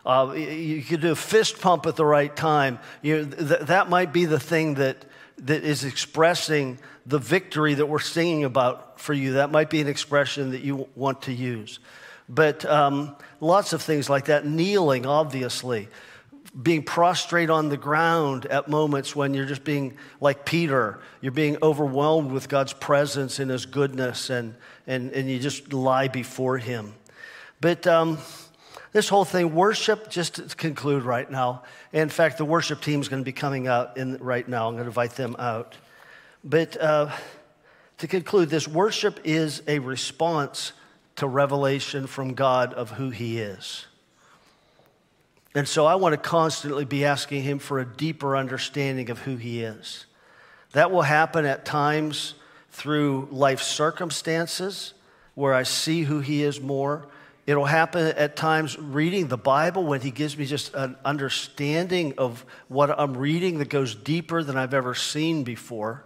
Uh, 0.05 0.33
you 0.35 0.83
could 0.83 1.01
do 1.01 1.13
a 1.13 1.17
fist 1.17 1.61
pump 1.61 1.87
at 1.87 1.97
the 1.97 2.05
right 2.05 2.35
time. 2.35 2.79
You 3.03 3.27
th- 3.27 3.61
that 3.61 3.89
might 3.89 4.13
be 4.13 4.25
the 4.25 4.41
thing 4.41 4.75
that, 4.75 5.05
that 5.39 5.63
is 5.63 5.85
expressing 5.85 6.79
the 7.07 7.19
victory 7.19 7.75
that 7.75 7.87
we're 7.87 7.99
singing 7.99 8.45
about 8.45 9.01
for 9.01 9.13
you. 9.13 9.35
That 9.35 9.51
might 9.51 9.71
be 9.71 9.81
an 9.81 9.89
expression 9.89 10.53
that 10.53 10.63
you 10.63 10.89
want 10.95 11.23
to 11.23 11.33
use. 11.33 11.79
But 12.29 12.65
um, 12.65 13.17
lots 13.41 13.73
of 13.73 13.83
things 13.83 14.09
like 14.09 14.27
that. 14.27 14.47
Kneeling, 14.47 15.05
obviously 15.05 15.89
being 16.61 16.83
prostrate 16.83 17.49
on 17.49 17.69
the 17.69 17.77
ground 17.77 18.47
at 18.47 18.69
moments 18.69 19.15
when 19.15 19.35
you're 19.35 19.47
just 19.47 19.63
being 19.63 19.97
like 20.21 20.45
Peter, 20.45 20.99
you're 21.21 21.33
being 21.33 21.57
overwhelmed 21.63 22.33
with 22.33 22.49
God's 22.49 22.73
presence 22.73 23.39
and 23.39 23.51
His 23.51 23.67
goodness, 23.67 24.31
and, 24.31 24.55
and, 24.87 25.13
and 25.13 25.31
you 25.31 25.39
just 25.39 25.73
lie 25.73 26.09
before 26.09 26.59
Him. 26.59 26.95
But 27.61 27.87
um, 27.87 28.19
this 28.93 29.09
whole 29.09 29.25
thing, 29.25 29.55
worship, 29.55 30.11
just 30.11 30.35
to 30.35 30.57
conclude 30.57 31.05
right 31.05 31.31
now. 31.31 31.63
In 31.93 32.09
fact, 32.09 32.39
the 32.39 32.45
worship 32.45 32.81
team 32.81 33.01
is 33.01 33.09
going 33.09 33.23
to 33.23 33.25
be 33.25 33.33
coming 33.33 33.69
out 33.69 33.97
in, 33.97 34.17
right 34.19 34.47
now. 34.49 34.67
I'm 34.67 34.75
going 34.75 34.85
to 34.85 34.89
invite 34.89 35.13
them 35.13 35.37
out. 35.39 35.77
But 36.43 36.81
uh, 36.81 37.11
to 37.99 38.09
conclude, 38.09 38.51
this 38.51 38.67
worship 38.67 39.21
is 39.25 39.63
a 39.69 39.79
response 39.79 40.73
to 41.17 41.29
revelation 41.29 42.07
from 42.07 42.35
God 42.35 42.75
of 42.75 42.93
who 42.93 43.11
He 43.11 43.39
is. 43.39 43.87
And 45.55 45.69
so 45.69 45.85
I 45.87 45.97
want 45.97 46.13
to 46.13 46.17
constantly 46.17 46.85
be 46.85 47.05
asking 47.05 47.43
Him 47.43 47.59
for 47.59 47.79
a 47.79 47.85
deeper 47.85 48.37
understanding 48.37 49.11
of 49.11 49.21
who 49.21 49.37
He 49.37 49.63
is. 49.63 50.07
That 50.73 50.91
will 50.91 51.03
happen 51.03 51.45
at 51.45 51.65
times 51.65 52.35
through 52.71 53.29
life 53.31 53.61
circumstances 53.61 54.95
where 55.35 55.55
I 55.55 55.65
see 55.65 56.03
who 56.03 56.21
He 56.21 56.43
is 56.43 56.61
more. 56.61 57.07
It'll 57.47 57.65
happen 57.65 58.07
at 58.07 58.37
times 58.37 58.79
reading 58.79 59.29
the 59.29 59.37
Bible 59.37 59.85
when 59.85 60.01
He 60.01 60.11
gives 60.11 60.37
me 60.37 60.47
just 60.47 60.75
an 60.75 60.97
understanding 61.05 62.15
of 62.19 62.45
what 62.69 62.91
I'm 62.91 63.17
reading 63.17 63.59
that 63.59 63.69
goes 63.69 63.95
deeper 63.95 64.43
than 64.43 64.57
I've 64.57 64.75
ever 64.75 64.95
seen 64.95 65.43
before. 65.43 66.05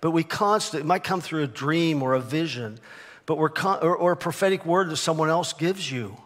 But 0.00 0.12
we 0.12 0.24
constantly, 0.24 0.84
it 0.84 0.86
might 0.86 1.04
come 1.04 1.20
through 1.20 1.42
a 1.42 1.48
dream 1.48 2.02
or 2.02 2.14
a 2.14 2.20
vision, 2.20 2.78
but 3.26 3.38
we're 3.38 3.48
con- 3.48 3.80
or, 3.82 3.96
or 3.96 4.12
a 4.12 4.16
prophetic 4.16 4.64
word 4.64 4.90
that 4.90 4.96
someone 4.96 5.28
else 5.28 5.52
gives 5.52 5.90
you 5.90 6.16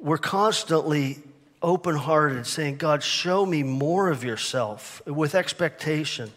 we're 0.00 0.18
constantly 0.18 1.18
open 1.62 1.94
hearted, 1.94 2.46
saying, 2.46 2.78
God, 2.78 3.02
show 3.02 3.44
me 3.44 3.62
more 3.62 4.08
of 4.08 4.24
yourself 4.24 5.02
with 5.06 5.34
expectation. 5.34 6.32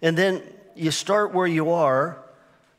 And 0.00 0.16
then 0.16 0.42
you 0.76 0.92
start 0.92 1.34
where 1.34 1.46
you 1.46 1.70
are, 1.70 2.23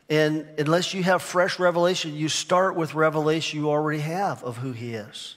and 0.09 0.47
unless 0.57 0.93
you 0.93 1.03
have 1.03 1.21
fresh 1.21 1.57
revelation, 1.57 2.15
you 2.15 2.29
start 2.29 2.75
with 2.75 2.93
revelation 2.93 3.59
you 3.59 3.69
already 3.69 4.01
have 4.01 4.43
of 4.43 4.57
who 4.57 4.71
He 4.71 4.93
is. 4.93 5.35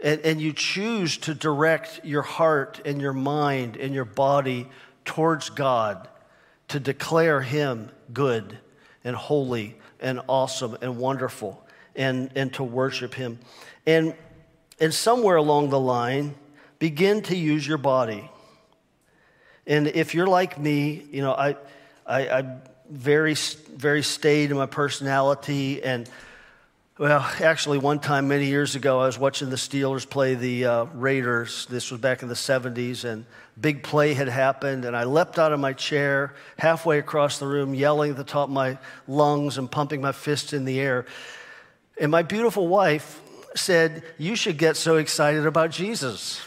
And, 0.00 0.20
and 0.20 0.40
you 0.40 0.52
choose 0.52 1.16
to 1.18 1.34
direct 1.34 2.04
your 2.04 2.22
heart 2.22 2.80
and 2.84 3.00
your 3.00 3.12
mind 3.12 3.76
and 3.76 3.94
your 3.94 4.04
body 4.04 4.68
towards 5.04 5.50
God 5.50 6.08
to 6.68 6.78
declare 6.78 7.40
Him 7.40 7.90
good 8.12 8.58
and 9.04 9.16
holy 9.16 9.76
and 10.00 10.20
awesome 10.28 10.76
and 10.80 10.96
wonderful 10.96 11.64
and, 11.96 12.30
and 12.36 12.52
to 12.54 12.62
worship 12.62 13.14
Him. 13.14 13.40
And, 13.86 14.14
and 14.80 14.94
somewhere 14.94 15.36
along 15.36 15.70
the 15.70 15.80
line, 15.80 16.36
begin 16.78 17.22
to 17.22 17.36
use 17.36 17.66
your 17.66 17.78
body. 17.78 18.30
And 19.66 19.88
if 19.88 20.14
you're 20.14 20.26
like 20.26 20.58
me, 20.58 21.06
you 21.10 21.22
know, 21.22 21.32
I, 21.32 21.56
I, 22.06 22.28
I'm 22.28 22.62
very, 22.92 23.34
very 23.34 24.02
staid 24.02 24.50
in 24.50 24.56
my 24.56 24.66
personality. 24.66 25.82
And, 25.82 26.08
well, 26.98 27.20
actually, 27.40 27.78
one 27.78 27.98
time 27.98 28.28
many 28.28 28.46
years 28.46 28.74
ago, 28.74 29.00
I 29.00 29.06
was 29.06 29.18
watching 29.18 29.48
the 29.48 29.56
Steelers 29.56 30.08
play 30.08 30.34
the 30.34 30.66
uh, 30.66 30.84
Raiders. 30.94 31.66
This 31.66 31.90
was 31.90 32.00
back 32.00 32.22
in 32.22 32.28
the 32.28 32.34
70s, 32.34 33.04
and 33.04 33.24
big 33.58 33.82
play 33.82 34.12
had 34.12 34.28
happened. 34.28 34.84
And 34.84 34.94
I 34.94 35.04
leapt 35.04 35.38
out 35.38 35.52
of 35.52 35.60
my 35.60 35.72
chair 35.72 36.34
halfway 36.58 36.98
across 36.98 37.38
the 37.38 37.46
room, 37.46 37.74
yelling 37.74 38.10
at 38.10 38.16
the 38.18 38.24
top 38.24 38.48
of 38.48 38.54
my 38.54 38.78
lungs 39.08 39.56
and 39.56 39.70
pumping 39.70 40.02
my 40.02 40.12
fists 40.12 40.52
in 40.52 40.66
the 40.66 40.78
air. 40.78 41.06
And 41.98 42.10
my 42.10 42.22
beautiful 42.22 42.68
wife 42.68 43.22
said, 43.56 44.02
You 44.18 44.36
should 44.36 44.58
get 44.58 44.76
so 44.76 44.96
excited 44.96 45.46
about 45.46 45.70
Jesus. 45.70 46.42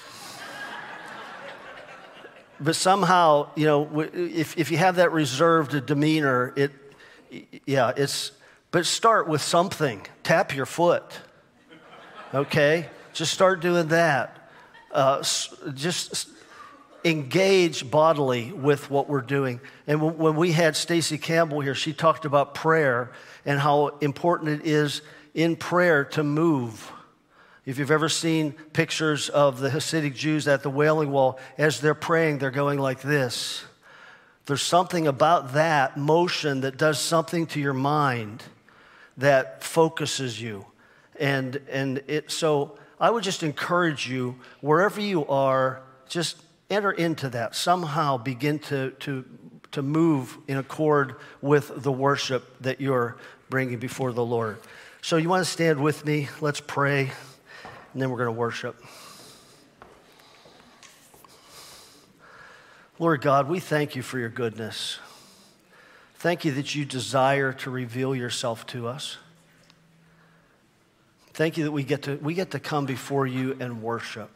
But 2.59 2.75
somehow, 2.75 3.49
you 3.55 3.65
know, 3.65 4.01
if, 4.13 4.57
if 4.57 4.71
you 4.71 4.77
have 4.77 4.95
that 4.95 5.11
reserved 5.11 5.85
demeanor, 5.85 6.53
it, 6.55 6.71
yeah, 7.65 7.91
it's, 7.95 8.31
but 8.71 8.85
start 8.85 9.27
with 9.27 9.41
something. 9.41 10.05
Tap 10.23 10.55
your 10.55 10.65
foot, 10.65 11.03
okay? 12.33 12.87
Just 13.13 13.33
start 13.33 13.59
doing 13.59 13.89
that. 13.89 14.49
Uh, 14.91 15.21
just 15.73 16.29
engage 17.03 17.89
bodily 17.91 18.51
with 18.51 18.89
what 18.89 19.07
we're 19.07 19.21
doing. 19.21 19.59
And 19.85 20.17
when 20.17 20.35
we 20.35 20.51
had 20.51 20.75
Stacey 20.75 21.17
Campbell 21.17 21.59
here, 21.59 21.75
she 21.75 21.93
talked 21.93 22.25
about 22.25 22.55
prayer 22.55 23.11
and 23.45 23.59
how 23.59 23.87
important 23.99 24.49
it 24.61 24.65
is 24.65 25.01
in 25.33 25.55
prayer 25.55 26.05
to 26.05 26.23
move. 26.23 26.91
If 27.65 27.79
you've 27.79 27.91
ever 27.91 28.09
seen 28.09 28.51
pictures 28.73 29.27
of 29.29 29.59
the 29.59 29.69
Hasidic 29.69 30.13
Jews 30.13 30.47
at 30.47 30.61
the 30.61 30.69
Wailing 30.69 31.11
Wall, 31.11 31.39
as 31.57 31.79
they're 31.79 31.95
praying, 31.95 32.37
they're 32.37 32.51
going 32.51 32.77
like 32.77 33.01
this. 33.01 33.63
There's 34.45 34.61
something 34.61 35.07
about 35.07 35.53
that 35.53 35.97
motion 35.97 36.61
that 36.61 36.77
does 36.77 36.99
something 36.99 37.47
to 37.47 37.59
your 37.59 37.73
mind 37.73 38.43
that 39.17 39.63
focuses 39.63 40.39
you. 40.39 40.67
And, 41.19 41.59
and 41.69 42.03
it, 42.07 42.29
so 42.29 42.77
I 42.99 43.09
would 43.09 43.23
just 43.23 43.41
encourage 43.41 44.07
you, 44.07 44.35
wherever 44.61 45.01
you 45.01 45.25
are, 45.25 45.81
just 46.07 46.37
enter 46.69 46.91
into 46.91 47.29
that. 47.29 47.55
Somehow 47.55 48.17
begin 48.17 48.59
to, 48.59 48.91
to, 48.91 49.25
to 49.71 49.81
move 49.81 50.37
in 50.47 50.57
accord 50.57 51.15
with 51.41 51.71
the 51.81 51.91
worship 51.91 52.61
that 52.61 52.79
you're 52.79 53.17
bringing 53.49 53.79
before 53.79 54.13
the 54.13 54.25
Lord. 54.25 54.59
So, 55.01 55.17
you 55.17 55.29
want 55.29 55.45
to 55.45 55.51
stand 55.51 55.81
with 55.81 56.05
me? 56.05 56.29
Let's 56.41 56.59
pray, 56.59 57.11
and 57.95 58.01
then 58.01 58.09
we're 58.09 58.17
going 58.17 58.27
to 58.27 58.33
worship. 58.33 58.75
Lord 62.99 63.21
God, 63.21 63.47
we 63.47 63.61
thank 63.61 63.95
you 63.95 64.01
for 64.01 64.19
your 64.19 64.27
goodness. 64.27 64.99
Thank 66.15 66.43
you 66.43 66.51
that 66.51 66.75
you 66.75 66.83
desire 66.83 67.53
to 67.53 67.69
reveal 67.69 68.13
yourself 68.13 68.67
to 68.67 68.89
us. 68.89 69.17
Thank 71.33 71.55
you 71.55 71.63
that 71.63 71.71
we 71.71 71.83
get 71.83 72.03
to, 72.03 72.17
we 72.17 72.33
get 72.33 72.51
to 72.51 72.59
come 72.59 72.85
before 72.85 73.27
you 73.27 73.55
and 73.61 73.81
worship. 73.81 74.29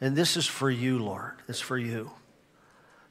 And 0.00 0.14
this 0.14 0.36
is 0.36 0.46
for 0.46 0.70
you, 0.70 1.00
Lord. 1.00 1.32
It's 1.48 1.60
for 1.60 1.76
you. 1.76 2.12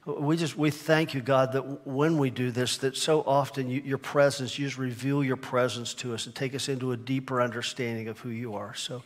We 0.06 0.38
just 0.38 0.56
we 0.56 0.70
thank 0.70 1.12
you, 1.12 1.20
God, 1.20 1.52
that 1.52 1.86
when 1.86 2.16
we 2.16 2.30
do 2.30 2.50
this, 2.50 2.78
that 2.78 2.96
so 2.96 3.22
often 3.26 3.68
you, 3.68 3.82
your 3.84 3.98
presence, 3.98 4.58
you 4.58 4.64
just 4.64 4.78
reveal 4.78 5.22
your 5.22 5.36
presence 5.36 5.92
to 5.94 6.14
us 6.14 6.24
and 6.24 6.34
take 6.34 6.54
us 6.54 6.70
into 6.70 6.92
a 6.92 6.96
deeper 6.96 7.42
understanding 7.42 8.08
of 8.08 8.20
who 8.20 8.30
you 8.30 8.54
are. 8.54 8.72
So 8.74 9.02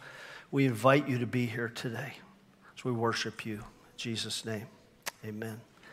we 0.51 0.67
invite 0.67 1.09
you 1.09 1.19
to 1.19 1.27
be 1.27 1.47
here 1.47 1.69
today 1.69 2.15
as 2.77 2.85
we 2.85 2.93
worship 2.93 3.47
you. 3.47 3.55
In 3.55 3.97
Jesus' 3.97 4.45
name, 4.45 4.67
amen. 5.25 5.61